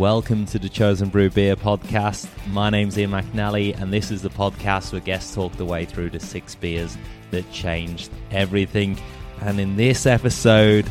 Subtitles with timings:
[0.00, 2.26] Welcome to the Chosen Brew Beer podcast.
[2.48, 6.08] My name's Ian McNally, and this is the podcast where guests talk the way through
[6.08, 6.96] the six beers
[7.32, 8.98] that changed everything.
[9.42, 10.90] And in this episode,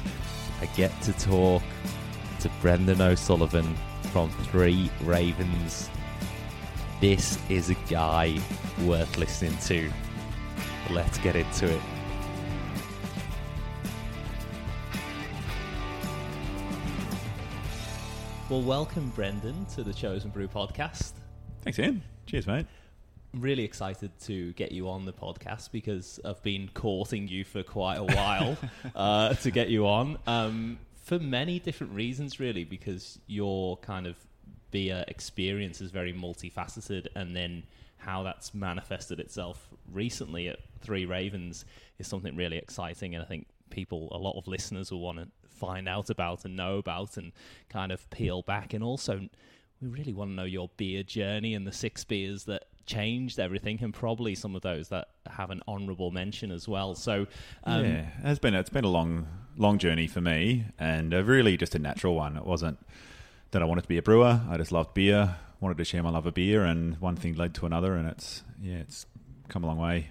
[0.62, 1.64] I get to talk
[2.42, 3.76] to Brendan O'Sullivan
[4.14, 5.90] from Three Ravens.
[7.02, 8.40] This is a guy
[8.86, 9.92] worth listening to.
[10.92, 11.82] Let's get into it.
[18.50, 21.12] Well, welcome, Brendan, to the Chosen Brew podcast.
[21.62, 22.02] Thanks, Ian.
[22.26, 22.66] Cheers, mate.
[23.32, 27.62] I'm really excited to get you on the podcast because I've been courting you for
[27.62, 28.58] quite a while
[28.96, 34.16] uh, to get you on um, for many different reasons, really, because your kind of
[34.72, 37.62] beer experience is very multifaceted, and then
[37.98, 41.66] how that's manifested itself recently at Three Ravens
[42.00, 45.28] is something really exciting, and I think people, a lot of listeners, will want to
[45.60, 47.32] find out about and know about and
[47.70, 48.74] kind of peel back.
[48.74, 49.30] And also,
[49.82, 53.78] we really want to know your beer journey and the six beers that changed everything,
[53.82, 56.96] and probably some of those that have an honourable mention as well.
[56.96, 57.28] So,
[57.64, 61.58] um, yeah, it's been it's been a long long journey for me, and a really
[61.58, 62.36] just a natural one.
[62.36, 62.80] It wasn't
[63.52, 64.42] that I wanted to be a brewer.
[64.50, 67.54] I just loved beer, wanted to share my love of beer, and one thing led
[67.56, 69.06] to another, and it's yeah, it's
[69.50, 70.10] come a long way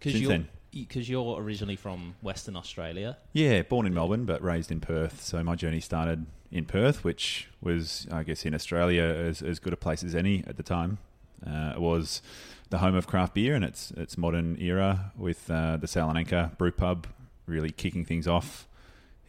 [0.00, 3.16] since then because you're originally from Western Australia.
[3.32, 5.22] Yeah, born in Melbourne, but raised in Perth.
[5.22, 9.72] So my journey started in Perth, which was, I guess, in Australia as, as good
[9.72, 10.98] a place as any at the time.
[11.46, 12.22] Uh, it was
[12.70, 16.72] the home of craft beer in its its modern era, with uh, the Anchor Brew
[16.72, 17.06] Pub
[17.46, 18.66] really kicking things off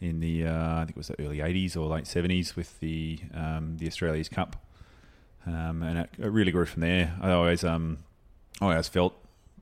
[0.00, 3.18] in the uh, I think it was the early '80s or late '70s with the
[3.34, 4.56] um, the Australia's Cup,
[5.46, 7.14] um, and it, it, really grew from there.
[7.20, 7.98] I always um,
[8.60, 9.14] I always felt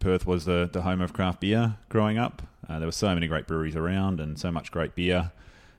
[0.04, 2.42] Perth was the, the home of craft beer growing up.
[2.68, 5.32] Uh, there were so many great breweries around and so much great beer.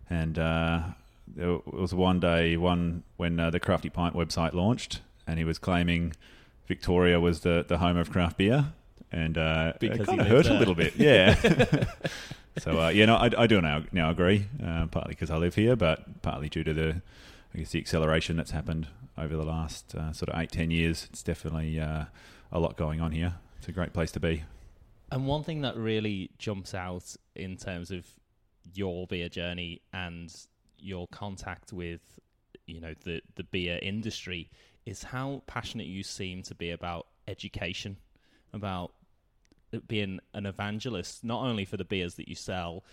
[0.10, 0.82] And uh,
[1.28, 5.60] there was one day, one when uh, the Crafty Pint website launched, and he was
[5.60, 6.14] claiming
[6.68, 8.74] Victoria was the, the home of craft beer.
[9.12, 10.56] And uh, because it kind of hurt there.
[10.56, 11.36] a little bit, yeah.
[12.58, 14.48] so uh, yeah, no, I, I do now now agree.
[14.62, 17.02] Uh, partly because I live here, but partly due to the
[17.54, 18.88] I guess the acceleration that's happened
[19.20, 21.08] over the last uh, sort of eight ten years.
[21.12, 22.06] It's definitely uh,
[22.52, 23.36] a lot going on here.
[23.66, 24.44] It's a great place to be.
[25.12, 28.06] And one thing that really jumps out in terms of
[28.76, 30.32] your beer journey and
[30.78, 32.20] your contact with,
[32.68, 34.52] you know, the the beer industry
[34.86, 37.98] is how passionate you seem to be about education,
[38.54, 38.94] about
[39.88, 42.84] being an evangelist, not only for the beers that you sell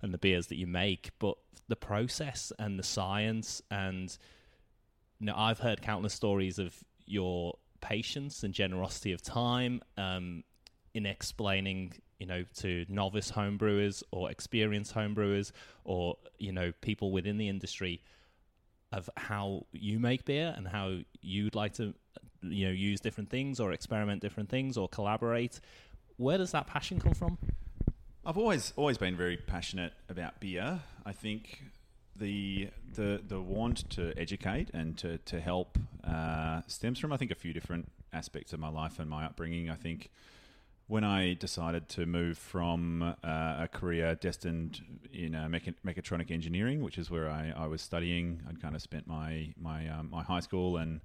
[0.00, 1.36] and the beers that you make, but
[1.68, 3.60] the process and the science.
[3.70, 4.16] And
[5.20, 10.42] you know, I've heard countless stories of your patience and generosity of time um,
[10.94, 15.52] in explaining, you know, to novice homebrewers or experienced homebrewers
[15.84, 18.00] or you know people within the industry
[18.92, 21.94] of how you make beer and how you'd like to,
[22.42, 25.60] you know, use different things or experiment different things or collaborate.
[26.16, 27.38] Where does that passion come from?
[28.24, 30.80] I've always always been very passionate about beer.
[31.04, 31.62] I think
[32.16, 37.30] the the the want to educate and to to help uh, stems from I think
[37.30, 39.70] a few different aspects of my life and my upbringing.
[39.70, 40.10] I think
[40.88, 46.82] when I decided to move from uh, a career destined in uh, mecha- mechatronic engineering,
[46.82, 50.22] which is where I, I was studying, I'd kind of spent my my um, my
[50.22, 51.00] high school and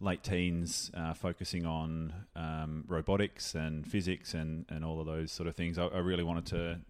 [0.00, 5.46] late teens uh, focusing on um, robotics and physics and, and all of those sort
[5.46, 5.78] of things.
[5.78, 6.80] I, I really wanted to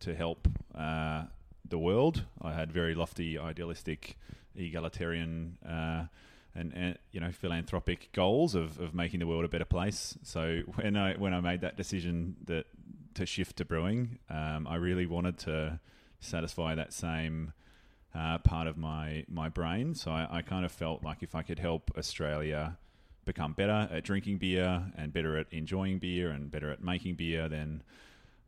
[0.00, 1.24] to help uh,
[1.68, 2.24] the world.
[2.40, 4.16] I had very lofty, idealistic,
[4.56, 6.04] egalitarian, uh,
[6.54, 10.16] and, and, you know philanthropic goals of, of making the world a better place.
[10.22, 12.66] So when I when I made that decision that
[13.14, 15.80] to shift to brewing, um, I really wanted to
[16.20, 17.52] satisfy that same
[18.14, 19.94] uh, part of my my brain.
[19.94, 22.78] So I, I kind of felt like if I could help Australia
[23.24, 27.48] become better at drinking beer and better at enjoying beer and better at making beer,
[27.48, 27.82] then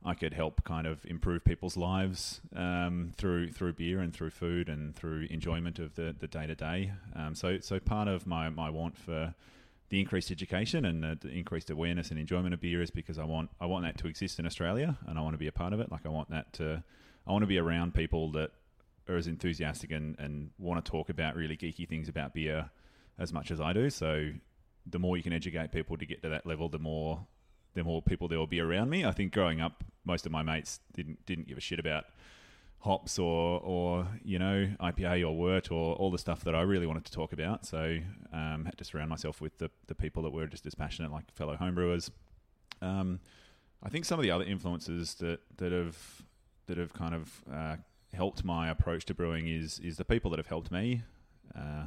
[0.06, 4.68] I could help kind of improve people's lives um, through through beer and through food
[4.68, 6.92] and through enjoyment of the the day to day.
[7.34, 9.34] So so part of my my want for
[9.88, 13.24] the increased education and the, the, increased awareness and enjoyment of beer is because I
[13.24, 15.72] want I want that to exist in Australia and I want to be a part
[15.72, 15.90] of it.
[15.90, 16.82] Like I want that to
[17.26, 18.50] I want to be around people that
[19.08, 22.70] are as enthusiastic and, and want to talk about really geeky things about beer
[23.18, 23.88] as much as I do.
[23.90, 24.30] So
[24.86, 27.26] the more you can educate people to get to that level, the more
[27.74, 29.04] the more people there will be around me.
[29.04, 32.04] I think growing up, most of my mates didn't didn't give a shit about
[32.80, 36.86] hops or or you know IPA or wort or all the stuff that I really
[36.86, 37.66] wanted to talk about.
[37.66, 37.98] So
[38.32, 41.30] um, had to surround myself with the the people that were just as passionate, like
[41.32, 42.10] fellow homebrewers.
[42.80, 43.20] Um,
[43.82, 45.98] I think some of the other influences that that have
[46.66, 47.76] that have kind of uh,
[48.14, 51.02] helped my approach to brewing is is the people that have helped me.
[51.54, 51.86] Uh,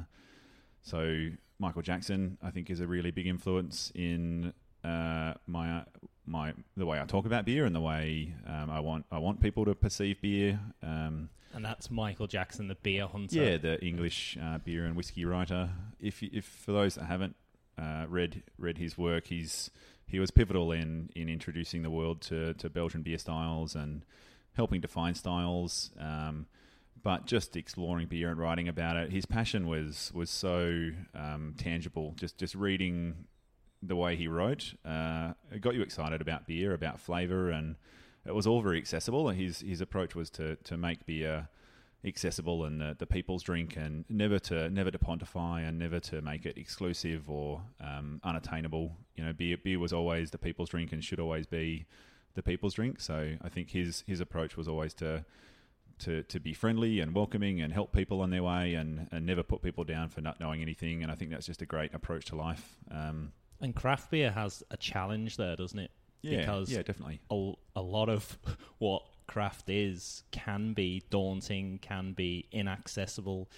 [0.81, 1.30] so
[1.60, 4.54] Michael Jackson, I think, is a really big influence in
[4.84, 5.84] uh, my
[6.26, 9.42] my the way I talk about beer and the way um, I want I want
[9.42, 10.60] people to perceive beer.
[10.81, 13.44] Um, and that's Michael Jackson, the beer hunter.
[13.44, 15.70] yeah, the English uh, beer and whiskey writer.
[16.00, 17.36] If if for those that haven't
[17.78, 19.72] uh, read read his work, he's
[20.06, 24.06] he was pivotal in in introducing the world to to Belgian beer styles and
[24.54, 25.92] helping define styles.
[26.00, 26.48] Um,
[27.02, 32.14] but just exploring beer and writing about it, his passion was was so um, tangible.
[32.18, 33.25] Just just reading
[33.81, 37.76] the way he wrote, uh, it got you excited about beer, about flavor, and
[38.26, 39.30] it was all very accessible.
[39.30, 41.48] His his approach was to to make beer
[42.06, 46.22] accessible and the, the people's drink, and never to never to pontify and never to
[46.22, 48.96] make it exclusive or um, unattainable.
[49.16, 51.86] You know, beer beer was always the people's drink and should always be
[52.36, 53.00] the people's drink.
[53.00, 55.25] So I think his his approach was always to
[56.00, 59.44] to, to be friendly and welcoming and help people on their way and, and never
[59.44, 61.04] put people down for not knowing anything.
[61.04, 62.78] And I think that's just a great approach to life.
[62.90, 65.92] Um, and craft beer has a challenge there, doesn't it?
[66.22, 67.22] Yeah, because yeah, definitely.
[67.32, 68.38] A, a lot of
[68.80, 73.50] what craft is can be daunting, can be inaccessible,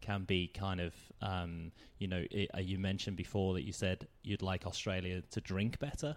[0.00, 4.06] can be kind of, um, you know, it, uh, you mentioned before that you said
[4.22, 6.16] you'd like Australia to drink better.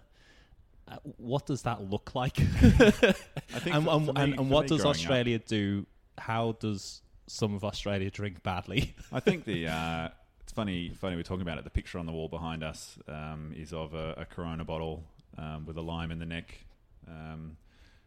[0.88, 2.40] Uh, what does that look like?
[2.40, 2.42] I
[3.60, 5.86] think and, for and, and what does Australia up, do?
[6.18, 8.94] How does some of Australia drink badly?
[9.12, 10.08] I think the uh,
[10.52, 10.90] it's funny.
[10.90, 11.64] Funny we're talking about it.
[11.64, 15.02] The picture on the wall behind us um, is of a, a Corona bottle
[15.38, 16.66] um, with a lime in the neck.
[17.08, 17.56] Um,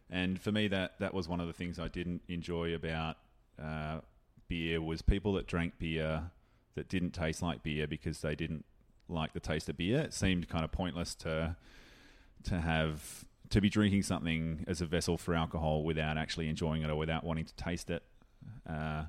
[0.08, 3.16] and for me, that that was one of the things I didn't enjoy about
[3.60, 3.98] uh,
[4.46, 6.30] beer was people that drank beer
[6.76, 8.64] that didn't taste like beer because they didn't
[9.08, 10.02] like the taste of beer.
[10.02, 11.56] It seemed kind of pointless to
[12.44, 16.90] to have to be drinking something as a vessel for alcohol without actually enjoying it
[16.90, 18.04] or without wanting to taste it.
[18.70, 19.06] Uh,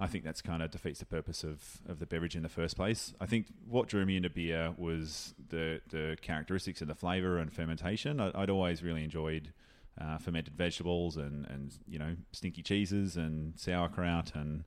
[0.00, 2.76] I think that's kind of defeats the purpose of, of the beverage in the first
[2.76, 3.12] place.
[3.20, 7.52] I think what drew me into beer was the the characteristics of the flavor and
[7.52, 8.20] fermentation.
[8.20, 9.52] I, would always really enjoyed
[10.00, 14.64] uh, fermented vegetables and, and you know stinky cheeses and sauerkraut and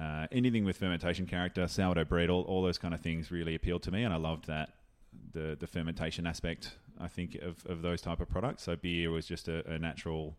[0.00, 3.82] uh, anything with fermentation character, sourdough bread, all, all those kind of things really appealed
[3.82, 4.70] to me, and I loved that
[5.32, 6.76] the the fermentation aspect.
[7.00, 8.64] I think of, of those type of products.
[8.64, 10.36] So beer was just a, a natural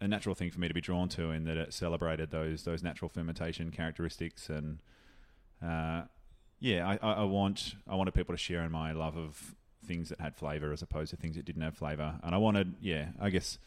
[0.00, 2.82] a natural thing for me to be drawn to in that it celebrated those those
[2.82, 4.78] natural fermentation characteristics and
[5.62, 6.02] uh,
[6.60, 9.54] yeah, I, I, want I wanted people to share in my love of
[9.86, 12.74] things that had flavor as opposed to things that didn't have flavor, and I wanted
[12.80, 13.58] yeah, I guess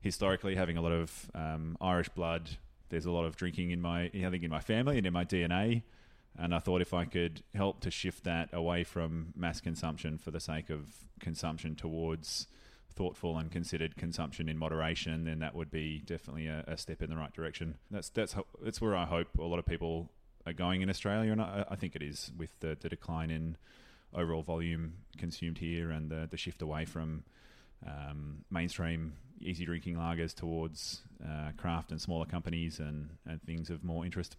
[0.00, 2.50] historically having a lot of um, Irish blood.
[2.90, 5.24] There's a lot of drinking in my I think in my family and in my
[5.24, 5.82] DNA.
[6.36, 10.32] And I thought if I could help to shift that away from mass consumption for
[10.32, 10.88] the sake of
[11.20, 12.48] consumption towards
[12.96, 17.10] thoughtful and considered consumption in moderation, then that would be definitely a, a step in
[17.10, 17.76] the right direction.
[17.90, 20.10] That's that's that's where I hope a lot of people
[20.46, 23.56] are going in Australia, and I, I think it is with the, the, decline in
[24.14, 27.24] overall volume consumed here and the, the shift away from
[27.86, 33.84] um, mainstream easy drinking lagers towards uh, craft and smaller companies and, and things of
[33.84, 34.36] more interest.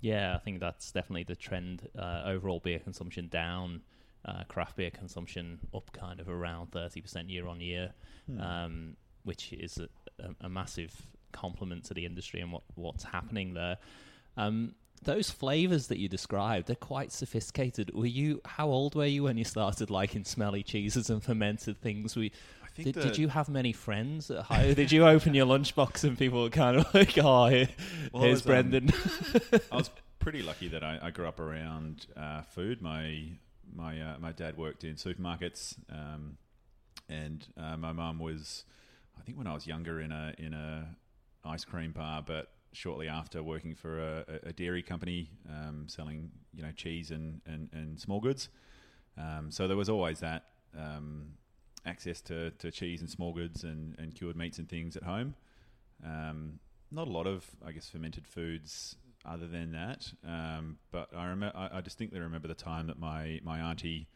[0.00, 1.88] Yeah, I think that's definitely the trend.
[1.98, 3.82] Uh, overall beer consumption down,
[4.24, 7.92] uh, craft beer consumption up kind of around 30% year on year,
[8.26, 8.40] hmm.
[8.40, 9.88] um, which is a,
[10.22, 10.94] a, a, massive
[11.32, 13.78] compliment to the industry and what, what's happening there.
[14.36, 17.94] Um, those flavors that you described, they're quite sophisticated.
[17.94, 22.16] Were you, how old were you when you started liking smelly cheeses and fermented things?
[22.16, 22.28] Were
[22.76, 24.72] did, did, you have many friends at high?
[24.74, 27.68] did you open your lunchbox and people were kind of like, "Oh, here,
[28.12, 28.92] well, here's was, um, Brendan."
[29.52, 32.80] Um, I was pretty lucky that I, I grew up around uh, food.
[32.80, 33.32] My
[33.74, 36.36] my uh, my dad worked in supermarkets, um,
[37.08, 38.64] and uh, my mum was,
[39.18, 40.96] I think, when I was younger, in a in a
[41.44, 46.62] ice cream bar, but shortly after working for a, a dairy company um, selling you
[46.62, 48.48] know cheese and and, and small goods.
[49.18, 50.44] Um, so there was always that
[50.78, 51.32] um,
[51.84, 55.34] access to, to cheese and small goods and, and cured meats and things at home.
[56.04, 56.60] Um,
[56.90, 60.10] not a lot of, I guess, fermented foods other than that.
[60.26, 64.08] Um, but I, rem- I, I, distinctly remember the time that my, my auntie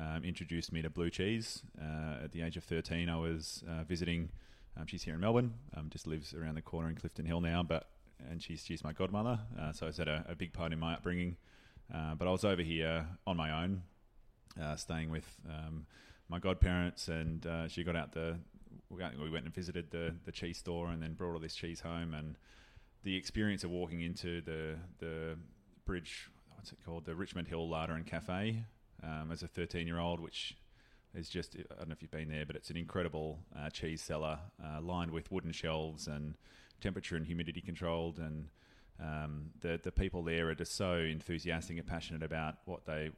[0.00, 1.62] um, introduced me to blue cheese.
[1.80, 4.30] Uh, at the age of 13, I was uh, visiting.
[4.78, 7.62] Um, she's here in Melbourne, um, just lives around the corner in Clifton Hill now,
[7.62, 7.88] but
[8.30, 9.38] and she's, she's my godmother.
[9.58, 11.36] Uh, so it's had a, a, big part in my upbringing.
[11.94, 13.82] Uh, but I was over here on my own,
[14.60, 15.86] uh, staying with um,
[16.28, 18.38] my godparents, and uh, she got out the.
[18.88, 22.14] We went and visited the the cheese store, and then brought all this cheese home.
[22.14, 22.36] And
[23.06, 25.36] the experience of walking into the the
[25.84, 28.64] bridge, what's it called, the Richmond Hill Larder and Cafe,
[29.04, 30.56] um, as a 13 year old, which
[31.14, 34.02] is just I don't know if you've been there, but it's an incredible uh, cheese
[34.02, 36.34] cellar uh, lined with wooden shelves and
[36.80, 38.18] temperature and humidity controlled.
[38.18, 38.48] And
[39.00, 43.12] um, the the people there are just so enthusiastic and passionate about what they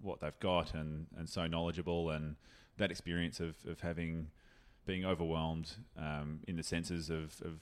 [0.00, 2.08] what they've got and, and so knowledgeable.
[2.08, 2.36] And
[2.78, 4.28] that experience of, of having
[4.86, 7.60] being overwhelmed um, in the senses of, of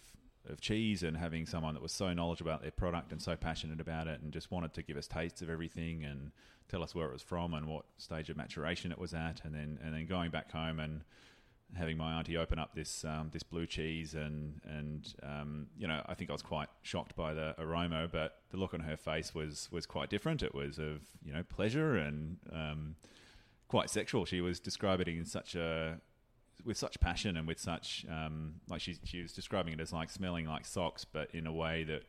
[0.48, 3.80] of cheese and having someone that was so knowledgeable about their product and so passionate
[3.80, 6.32] about it and just wanted to give us tastes of everything and
[6.68, 9.54] tell us where it was from and what stage of maturation it was at and
[9.54, 11.02] then and then going back home and
[11.74, 16.02] having my auntie open up this um, this blue cheese and and um, you know
[16.06, 19.34] I think I was quite shocked by the aroma, but the look on her face
[19.34, 20.42] was was quite different.
[20.42, 22.96] It was of you know pleasure and um,
[23.68, 24.24] quite sexual.
[24.24, 26.00] She was describing it in such a
[26.64, 30.10] with such passion and with such um, like she she was describing it as like
[30.10, 32.02] smelling like socks, but in a way that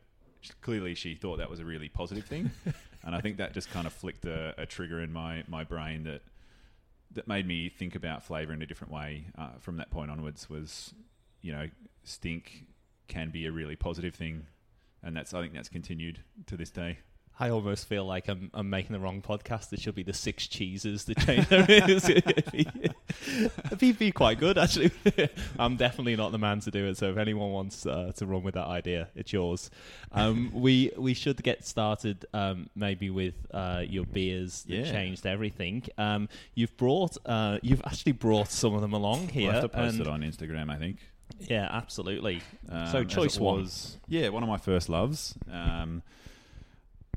[0.60, 2.50] clearly she thought that was a really positive thing,
[3.04, 6.04] and I think that just kind of flicked a, a trigger in my my brain
[6.04, 6.22] that
[7.12, 10.50] that made me think about flavour in a different way uh, from that point onwards
[10.50, 10.94] was,
[11.42, 11.68] you know,
[12.02, 12.66] stink
[13.06, 14.46] can be a really positive thing,
[15.02, 16.98] and that's I think that's continued to this day.
[17.38, 19.72] I almost feel like I'm, I'm making the wrong podcast.
[19.72, 21.46] It should be the six cheeses that change.
[21.50, 22.66] it'd, be,
[23.72, 24.92] it'd be quite good, actually.
[25.58, 26.96] I'm definitely not the man to do it.
[26.96, 29.68] So if anyone wants uh, to run with that idea, it's yours.
[30.12, 34.92] Um, we we should get started um, maybe with uh, your beers that Yeah.
[34.92, 35.82] changed everything.
[35.98, 39.50] Um, you've brought uh, you've actually brought some of them along here.
[39.50, 40.98] We'll have to post it on Instagram, I think.
[41.40, 42.42] Yeah, absolutely.
[42.70, 43.62] Um, so choice one.
[43.62, 45.34] was, yeah, one of my first loves.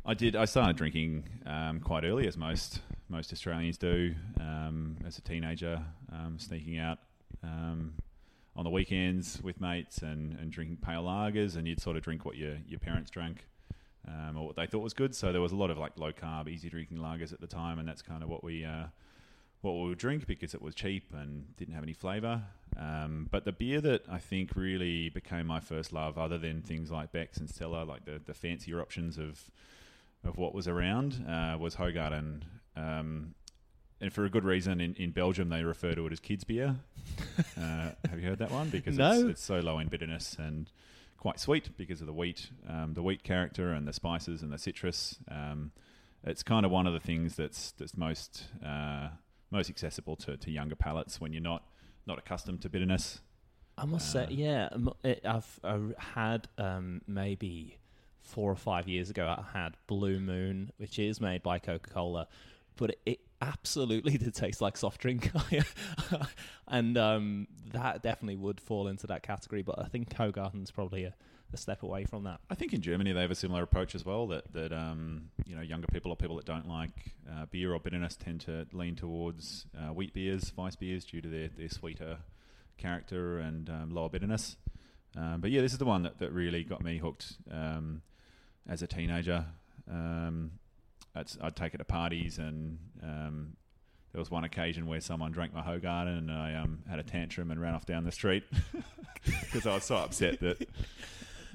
[0.09, 0.37] I did.
[0.37, 4.15] I started drinking um, quite early, as most most Australians do.
[4.39, 5.83] Um, as a teenager,
[6.13, 6.99] um, sneaking out
[7.43, 7.93] um,
[8.55, 12.23] on the weekends with mates and, and drinking pale lagers, and you'd sort of drink
[12.23, 13.47] what your your parents drank.
[14.07, 15.13] Um, or what they thought was good.
[15.13, 17.77] So there was a lot of like low carb, easy drinking lagers at the time,
[17.77, 18.85] and that's kind of what we uh,
[19.59, 22.43] what we would drink because it was cheap and didn't have any flavour.
[22.79, 26.91] Um, but the beer that I think really became my first love, other than things
[26.91, 29.49] like Beck's and Stella, like the, the fancier options of
[30.23, 32.43] of what was around, uh, was Hoegaarden.
[32.75, 33.33] Um,
[33.99, 36.75] and for a good reason, in, in Belgium they refer to it as kids beer.
[37.57, 38.69] Uh, have you heard that one?
[38.69, 39.11] Because No.
[39.11, 40.71] it's, it's so low in bitterness and
[41.17, 44.57] quite sweet because of the wheat, um, the wheat character and the spices and the
[44.57, 45.17] citrus.
[45.29, 45.71] Um,
[46.23, 49.09] it's kind of one of the things that's that's most uh,
[49.51, 51.63] most accessible to, to younger palates when you're not
[52.07, 53.21] not accustomed to bitterness.
[53.77, 54.69] I must Uh, say, yeah,
[55.23, 57.77] I've uh, had um, maybe
[58.27, 59.27] four or five years ago.
[59.27, 62.27] I had Blue Moon, which is made by Coca Cola,
[62.75, 65.31] but it, absolutely did taste like soft drink,
[66.67, 69.61] and um, that definitely would fall into that category.
[69.61, 71.13] But I think Hoegaarden's probably a,
[71.53, 72.39] a step away from that.
[72.49, 74.27] I think in Germany they have a similar approach as well.
[74.27, 77.79] That that um, you know younger people or people that don't like uh, beer or
[77.79, 82.17] bitterness tend to lean towards uh, wheat beers, Weiss beers, due to their, their sweeter
[82.77, 84.57] character and um, lower bitterness.
[85.15, 88.01] Um, but yeah, this is the one that, that really got me hooked um,
[88.67, 89.45] as a teenager.
[89.89, 90.51] Um,
[91.15, 93.53] I'd, take it to parties, and um,
[94.11, 97.49] there was one occasion where someone drank my Hoegaarden, and I um, had a tantrum
[97.49, 98.43] and ran off down the street
[99.25, 100.69] because I was so upset that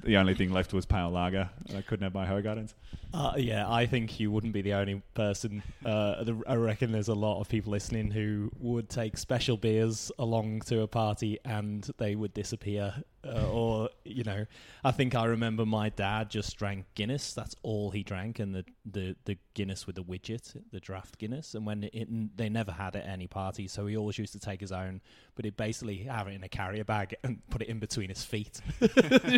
[0.04, 2.74] the only thing left was pale lager, I couldn't have my Hoegaardens.
[3.14, 5.62] Uh, yeah, I think you wouldn't be the only person.
[5.84, 10.60] Uh, I reckon there's a lot of people listening who would take special beers along
[10.62, 12.94] to a party and they would disappear.
[13.24, 14.46] Uh, or, you know,
[14.82, 17.34] I think I remember my dad just drank Guinness.
[17.34, 21.54] That's all he drank, and the, the, the Guinness with the widget, the draft Guinness.
[21.54, 24.40] And when it, they never had it at any party, so he always used to
[24.40, 25.00] take his own,
[25.36, 28.24] but he'd basically have it in a carrier bag and put it in between his
[28.24, 28.60] feet.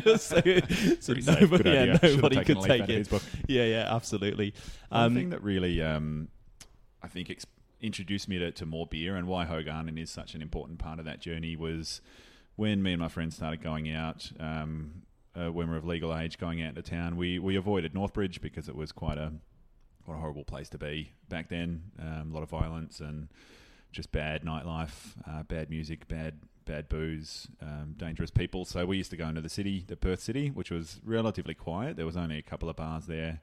[0.03, 0.41] just so,
[1.01, 3.09] so safe, nobody, yeah, nobody could take it.
[3.49, 4.55] Yeah, yeah, absolutely.
[4.89, 6.29] One Um, thing that really, um,
[7.03, 7.47] I think, ex-
[7.81, 11.05] introduced me to, to more beer and why Hoegaarden is such an important part of
[11.05, 12.01] that journey was
[12.57, 14.31] when me and my friends started going out.
[14.41, 15.03] Um,
[15.37, 18.41] uh, when we were of legal age, going out to town, we we avoided Northbridge
[18.41, 19.33] because it was quite a
[20.05, 21.91] what a horrible place to be back then.
[21.99, 23.29] Um, a lot of violence and
[23.91, 28.65] just bad nightlife, uh, bad music, bad bad booze, um, dangerous people.
[28.65, 31.97] So we used to go into the city, the Perth city, which was relatively quiet.
[31.97, 33.41] There was only a couple of bars there,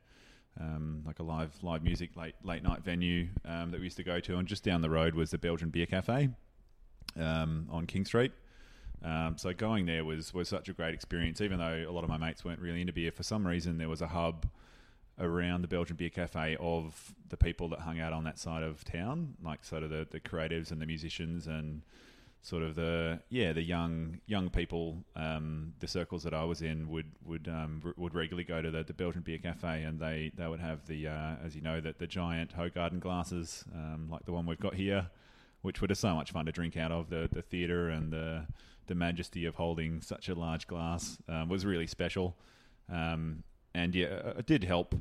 [0.59, 4.03] um, like a live live music late late night venue um, that we used to
[4.03, 6.29] go to, and just down the road was the Belgian Beer Cafe
[7.19, 8.31] um, on King Street.
[9.03, 11.41] Um, so going there was was such a great experience.
[11.41, 13.89] Even though a lot of my mates weren't really into beer, for some reason there
[13.89, 14.47] was a hub
[15.19, 18.83] around the Belgian Beer Cafe of the people that hung out on that side of
[18.83, 21.81] town, like sort of the, the creatives and the musicians and
[22.41, 25.03] sort of the yeah the young young people.
[25.15, 28.83] Um, the circles that I was in would would um, would regularly go to the,
[28.83, 31.99] the Belgian Beer Cafe, and they, they would have the uh, as you know that
[31.99, 35.07] the giant Hoegaarden glasses, um, like the one we've got here,
[35.61, 37.09] which were just so much fun to drink out of.
[37.09, 38.47] The the theatre and the
[38.87, 42.35] the majesty of holding such a large glass um, was really special.
[42.89, 43.43] Um,
[43.73, 44.95] and yeah, it did help.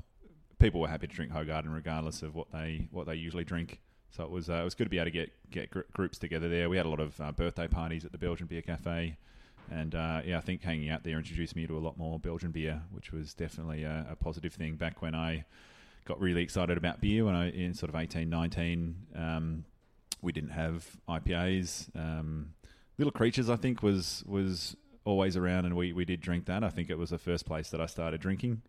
[0.58, 3.80] People were happy to drink Hoegaarden regardless of what they what they usually drink.
[4.10, 6.18] So it was uh, it was good to be able to get get gr- groups
[6.18, 6.68] together there.
[6.68, 9.16] We had a lot of uh, birthday parties at the Belgian Beer Cafe,
[9.70, 12.50] and uh, yeah, I think hanging out there introduced me to a lot more Belgian
[12.50, 14.74] beer, which was definitely a, a positive thing.
[14.74, 15.44] Back when I
[16.06, 19.64] got really excited about beer when I in sort of eighteen nineteen, um,
[20.22, 21.94] we didn't have IPAs.
[21.96, 22.54] Um,
[22.98, 26.62] Little Creatures, I think, was was always around, and we, we did drink that.
[26.62, 28.62] I think it was the first place that I started drinking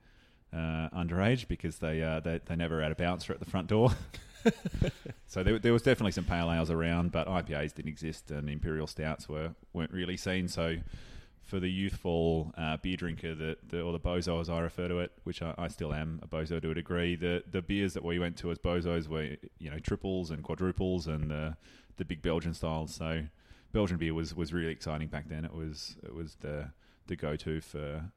[0.53, 3.91] uh, underage because they, uh, they they never had a bouncer at the front door.
[5.27, 8.87] so there, there was definitely some pale ales around, but IPAs didn't exist, and imperial
[8.87, 10.47] stouts were weren't really seen.
[10.47, 10.77] So
[11.43, 14.99] for the youthful uh, beer drinker that the, or the bozo as I refer to
[14.99, 18.03] it, which I, I, still am a bozo to a degree, the the beers that
[18.03, 21.57] we went to as bozos were you know triples and quadruples and the
[21.97, 22.93] the big Belgian styles.
[22.95, 23.23] So
[23.71, 25.45] Belgian beer was, was really exciting back then.
[25.45, 26.71] It was it was the
[27.07, 28.11] the go to for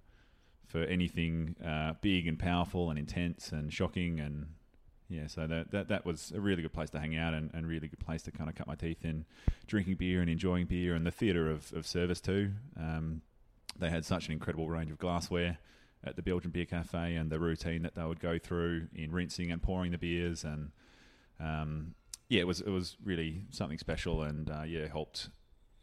[0.66, 4.46] for anything uh, big and powerful and intense and shocking and
[5.08, 7.66] yeah, so that, that that was a really good place to hang out and, and
[7.66, 9.24] really good place to kind of cut my teeth in
[9.66, 12.52] drinking beer and enjoying beer and the theatre of, of service too.
[12.78, 13.22] Um,
[13.78, 15.58] they had such an incredible range of glassware
[16.04, 19.50] at the Belgian Beer Cafe and the routine that they would go through in rinsing
[19.50, 20.70] and pouring the beers and
[21.40, 21.94] um,
[22.28, 25.28] yeah, it was it was really something special and uh, yeah helped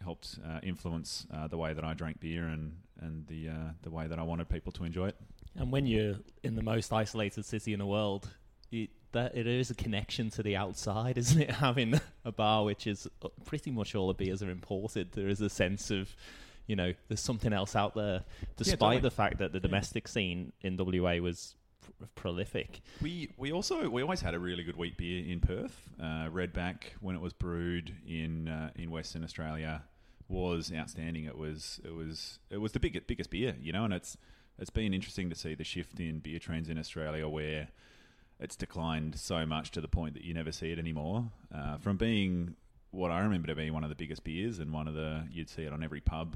[0.03, 3.91] helped uh, influence uh, the way that I drank beer and and the uh, the
[3.91, 5.17] way that I wanted people to enjoy it.
[5.55, 8.29] And when you're in the most isolated city in the world,
[9.13, 11.51] that it is a connection to the outside, isn't it?
[11.51, 15.41] Having a bar which is uh, pretty much all the beers are imported, there is
[15.41, 16.15] a sense of
[16.67, 18.23] you know there's something else out there,
[18.57, 19.01] despite yeah, totally.
[19.01, 20.11] the fact that the domestic yeah.
[20.11, 21.55] scene in WA was
[22.15, 22.81] prolific.
[23.01, 25.89] We we also we always had a really good wheat beer in Perth.
[25.99, 29.83] Uh, Redback when it was brewed in uh, in Western Australia
[30.27, 31.25] was outstanding.
[31.25, 34.17] It was it was it was the biggest biggest beer, you know, and it's
[34.57, 37.69] it's been interesting to see the shift in beer trends in Australia where
[38.41, 41.31] it's declined so much to the point that you never see it anymore.
[41.53, 42.55] Uh, from being
[42.89, 45.49] what I remember to be one of the biggest beers and one of the you'd
[45.49, 46.35] see it on every pub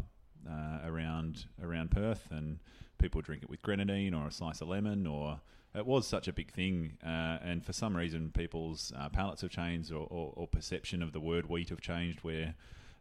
[0.49, 2.59] uh, around around Perth, and
[2.99, 5.41] people drink it with grenadine or a slice of lemon, or
[5.73, 6.97] it was such a big thing.
[7.03, 11.11] Uh, and for some reason, people's uh, palates have changed, or, or, or perception of
[11.11, 12.53] the word wheat have changed, where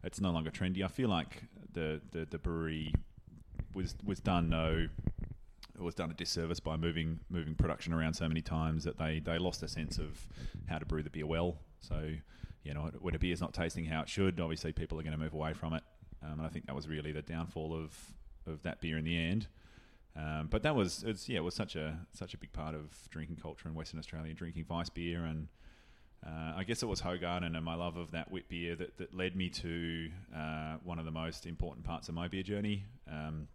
[0.03, 0.83] it's no longer trendy.
[0.83, 2.93] I feel like the, the, the brewery
[3.73, 4.87] was was done no
[5.79, 9.37] was done a disservice by moving moving production around so many times that they, they
[9.37, 10.25] lost a sense of
[10.67, 11.57] how to brew the beer well.
[11.79, 12.11] So,
[12.63, 15.21] you know, when a beer's not tasting how it should, obviously people are going to
[15.21, 15.83] move away from it.
[16.23, 17.93] Um, and I think that was really the downfall of,
[18.47, 19.47] of that beer in the end.
[20.15, 22.91] Um, but that was it's yeah it was such a such a big part of
[23.09, 25.47] drinking culture in Western Australia, drinking Weiss beer and
[26.25, 29.13] uh, I guess it was Hoegaarden and my love of that wit beer that, that
[29.13, 32.85] led me to uh, one of the most important parts of my beer journey.
[33.11, 33.47] Um,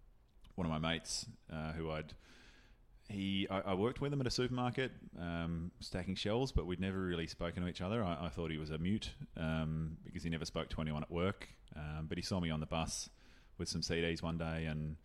[0.60, 2.12] one of my mates uh, who I'd
[3.08, 6.98] he I, I, worked with him at a supermarket um, stacking shelves, but we'd never
[6.98, 8.04] really spoken to each other.
[8.04, 11.10] I, I thought he was a mute um, because he never spoke to anyone at
[11.10, 11.48] work.
[11.74, 13.08] Um, but he saw me on the bus
[13.58, 14.96] with some CDs one day and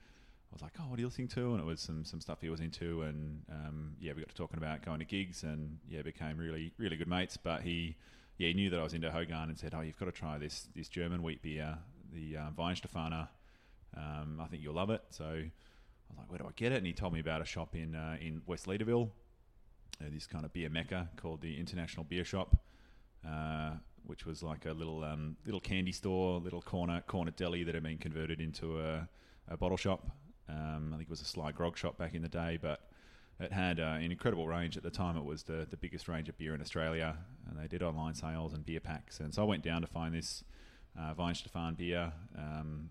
[0.52, 2.40] I was like, "Oh, what are you listening to?" And it was some some stuff
[2.42, 5.80] he was into, and um, yeah, we got to talking about going to gigs, and
[5.90, 7.38] yeah, became really really good mates.
[7.38, 7.96] But he
[8.38, 10.38] yeah he knew that I was into Hogan and said, "Oh, you've got to try
[10.38, 11.78] this this German wheat beer,
[12.14, 13.30] the uh, Weihenstephaner.
[13.96, 15.52] Um, I think you'll love it." So I
[16.10, 17.96] was like, "Where do I get it?" And he told me about a shop in
[17.96, 19.10] uh, in West Leederville,
[20.02, 22.58] uh, this kind of beer mecca called the International Beer Shop.
[23.28, 23.72] Uh,
[24.08, 27.84] which was like a little um, little candy store, little corner corner deli that had
[27.84, 29.08] been converted into a,
[29.48, 30.08] a bottle shop.
[30.48, 32.82] Um, I think it was a Sly Grog shop back in the day, but
[33.40, 35.18] it had uh, an incredible range at the time.
[35.18, 37.18] It was the, the biggest range of beer in Australia,
[37.50, 39.20] and they did online sales and beer packs.
[39.20, 40.44] And so I went down to find this
[40.98, 42.90] uh, Weihenstephan beer um,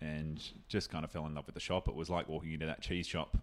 [0.00, 1.88] and just kind of fell in love with the shop.
[1.88, 3.36] It was like walking into that cheese shop,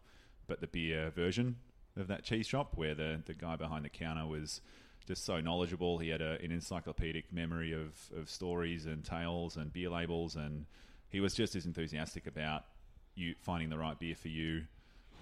[0.47, 1.57] but the beer version
[1.97, 4.61] of that cheese shop, where the, the guy behind the counter was
[5.07, 5.97] just so knowledgeable.
[5.97, 10.65] He had a, an encyclopedic memory of, of stories and tales and beer labels, and
[11.09, 12.65] he was just as enthusiastic about
[13.15, 14.63] you finding the right beer for you,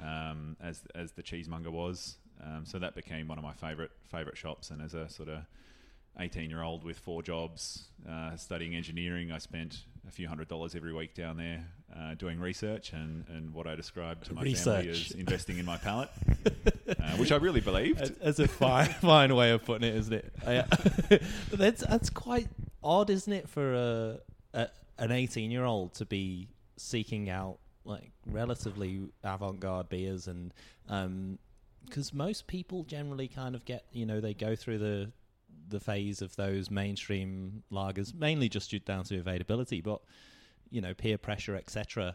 [0.02, 2.18] um, as as the cheesemonger was.
[2.44, 4.72] Um, so that became one of my favorite favorite shops.
[4.72, 5.44] And as a sort of
[6.20, 10.76] 18 year old with four jobs, uh, studying engineering, I spent a few hundred dollars
[10.76, 14.86] every week down there uh, doing research and, and what I described to my research.
[14.86, 16.10] family as investing in my palate,
[16.88, 18.20] uh, which I really believed.
[18.22, 20.34] That's a fine, fine way of putting it, isn't it?
[21.10, 22.48] but that's that's quite
[22.84, 24.20] odd, isn't it, for a,
[24.54, 30.54] a an 18 year old to be seeking out like relatively avant-garde beers and
[30.86, 35.12] because um, most people generally kind of get you know they go through the
[35.72, 40.02] the phase of those mainstream lagers mainly just due down to availability but
[40.70, 42.14] you know peer pressure etc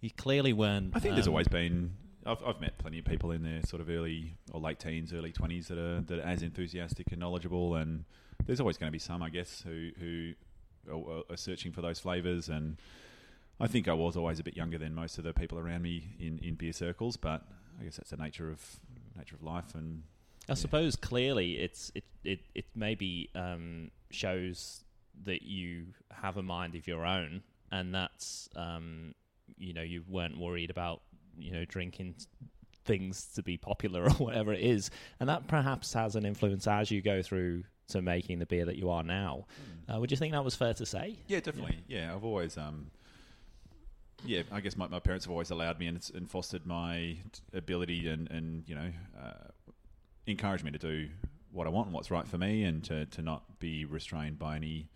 [0.00, 1.92] you clearly weren't i think um, there's always been
[2.24, 5.32] I've, I've met plenty of people in their sort of early or late teens, early
[5.32, 8.04] twenties that are that are as enthusiastic and knowledgeable, and
[8.46, 10.34] there's always going to be some, I guess, who who
[10.90, 12.48] are, are searching for those flavors.
[12.48, 12.76] And
[13.60, 16.14] I think I was always a bit younger than most of the people around me
[16.18, 17.42] in, in beer circles, but
[17.80, 18.60] I guess that's the nature of
[19.16, 19.74] nature of life.
[19.74, 20.04] And
[20.52, 24.84] I suppose clearly it's it it it maybe um, shows
[25.24, 29.14] that you have a mind of your own, and that's um,
[29.56, 31.00] you know you weren't worried about
[31.38, 32.16] you know drinking
[32.84, 36.90] things to be popular or whatever it is, and that perhaps has an influence as
[36.90, 39.46] you go through to making the beer that you are now.
[39.92, 41.16] Uh, would you think that was fair to say?
[41.28, 41.78] Yeah, definitely.
[41.88, 42.90] Yeah, I've always, um,
[44.24, 47.42] yeah, I guess my, my parents have always allowed me and, and fostered my t-
[47.52, 49.48] ability and, and you know, uh,
[50.26, 51.08] encouraged me to do
[51.50, 54.56] what I want and what's right for me and to, to not be restrained by
[54.56, 54.88] any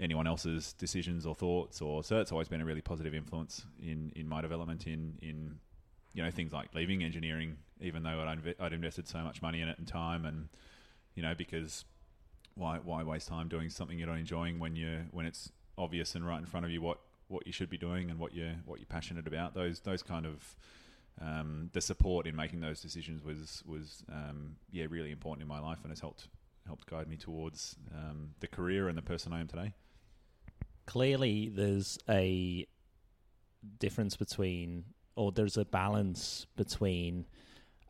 [0.00, 4.12] anyone else's decisions or thoughts or so it's always been a really positive influence in,
[4.14, 5.58] in my development in, in
[6.14, 9.60] you know things like leaving engineering even though I'd, inve- I'd invested so much money
[9.60, 10.48] in it and time and
[11.16, 11.84] you know because
[12.54, 16.24] why why waste time doing something you're not enjoying when you when it's obvious and
[16.24, 18.78] right in front of you what what you should be doing and what you're what
[18.80, 19.54] you're passionate about?
[19.54, 20.56] Those those kind of
[21.20, 25.60] um, the support in making those decisions was was um, yeah really important in my
[25.60, 26.28] life and has helped
[26.68, 29.72] helped guide me towards um, the career and the person I am today.
[30.86, 32.66] Clearly, there's a
[33.78, 34.84] difference between,
[35.16, 37.26] or there's a balance between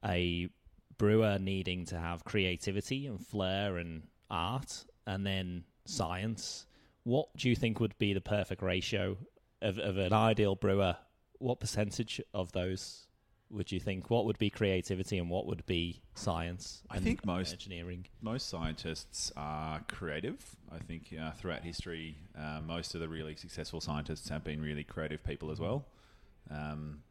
[0.05, 0.49] a
[0.97, 6.67] brewer needing to have creativity and flair and art, and then science.
[7.03, 9.17] What do you think would be the perfect ratio
[9.61, 10.97] of, of an ideal brewer?
[11.39, 13.08] What percentage of those
[13.51, 14.11] would you think?
[14.11, 16.83] What would be creativity and what would be science?
[16.91, 18.07] I think most- engineering.
[18.21, 20.57] most scientists are creative.
[20.71, 24.85] I think uh, throughout history, uh, most of the really successful scientists have been really
[24.85, 25.87] creative people as well.
[26.51, 27.03] Um,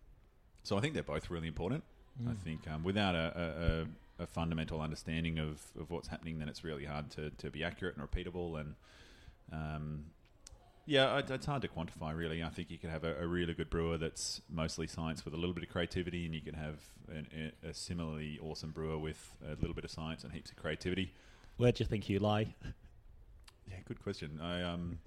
[0.64, 1.84] so I think they're both really important.
[2.28, 3.88] I think um, without a,
[4.20, 7.52] a, a, a fundamental understanding of, of what's happening, then it's really hard to, to
[7.52, 8.60] be accurate and repeatable.
[8.60, 8.76] And
[9.52, 10.06] um,
[10.88, 12.42] yeah, it's hard to quantify really.
[12.42, 15.38] I think you could have a, a really good brewer that's mostly science with a
[15.38, 17.28] little bit of creativity, and you can have an,
[17.64, 21.12] a, a similarly awesome brewer with a little bit of science and heaps of creativity.
[21.58, 22.56] Where do you think you lie?
[23.70, 24.40] Yeah, good question.
[24.42, 25.00] I um,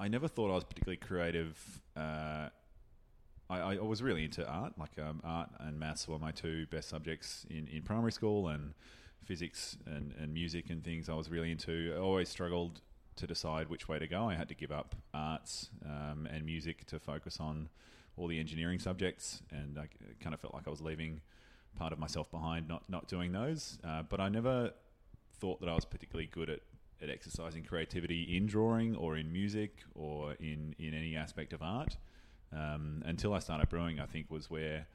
[0.00, 1.80] I never thought I was particularly creative.
[1.96, 2.48] Uh,
[3.48, 6.88] I, I was really into art, like um, art and maths were my two best
[6.88, 8.74] subjects in, in primary school, and
[9.24, 11.92] physics and, and music and things I was really into.
[11.94, 12.80] I always struggled
[13.16, 14.28] to decide which way to go.
[14.28, 17.68] I had to give up arts um, and music to focus on
[18.16, 19.88] all the engineering subjects, and I
[20.22, 21.20] kind of felt like I was leaving
[21.76, 23.78] part of myself behind, not not doing those.
[23.84, 24.72] Uh, but I never
[25.40, 26.60] thought that I was particularly good at,
[27.02, 31.96] at exercising creativity in drawing or in music or in, in any aspect of art.
[32.52, 34.86] Um, until I started brewing, I think was where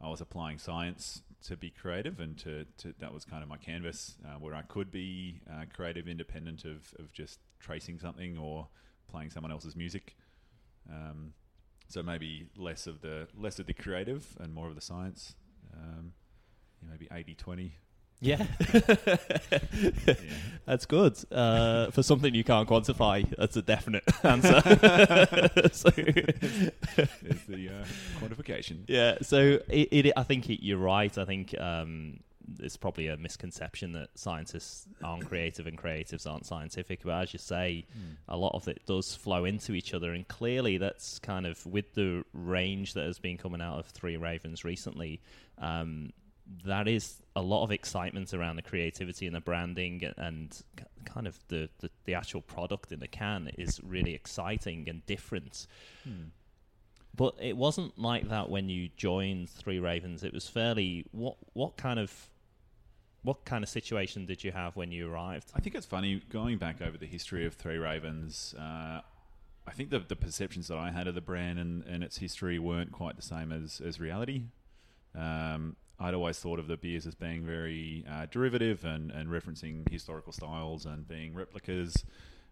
[0.00, 3.56] I was applying science to be creative, and to, to that was kind of my
[3.56, 8.68] canvas uh, where I could be uh, creative, independent of, of just tracing something or
[9.08, 10.16] playing someone else's music.
[10.90, 11.32] Um,
[11.88, 15.34] so maybe less of the less of the creative and more of the science.
[15.74, 16.12] Um,
[16.82, 17.72] yeah, maybe 80-20.
[18.20, 18.46] Yeah.
[18.72, 20.14] Yeah.
[20.66, 21.16] That's good.
[21.32, 24.60] Uh, for something you can't quantify, that's a definite answer.
[25.72, 27.84] so, There's the uh,
[28.20, 28.84] quantification.
[28.86, 31.16] yeah, so it, it, I think it, you're right.
[31.18, 32.20] I think um,
[32.60, 37.02] it's probably a misconception that scientists aren't creative and creatives aren't scientific.
[37.04, 37.86] But as you say,
[38.28, 40.12] a lot of it does flow into each other.
[40.12, 44.16] And clearly, that's kind of with the range that has been coming out of Three
[44.16, 45.20] Ravens recently.
[45.58, 46.12] Um,
[46.64, 50.62] that is a lot of excitement around the creativity and the branding and
[51.04, 55.66] kind of the, the, the actual product in the can is really exciting and different.
[56.04, 56.28] Hmm.
[57.16, 60.24] But it wasn't like that when you joined Three Ravens.
[60.24, 62.12] It was fairly what what kind of
[63.24, 65.50] what kind of situation did you have when you arrived?
[65.54, 68.54] I think it's funny going back over the history of Three Ravens.
[68.56, 69.00] Uh,
[69.66, 72.58] I think the, the perceptions that I had of the brand and, and its history
[72.58, 74.42] weren't quite the same as, as reality.
[75.14, 79.88] Um, I'd always thought of the beers as being very uh, derivative and, and referencing
[79.88, 82.04] historical styles and being replicas.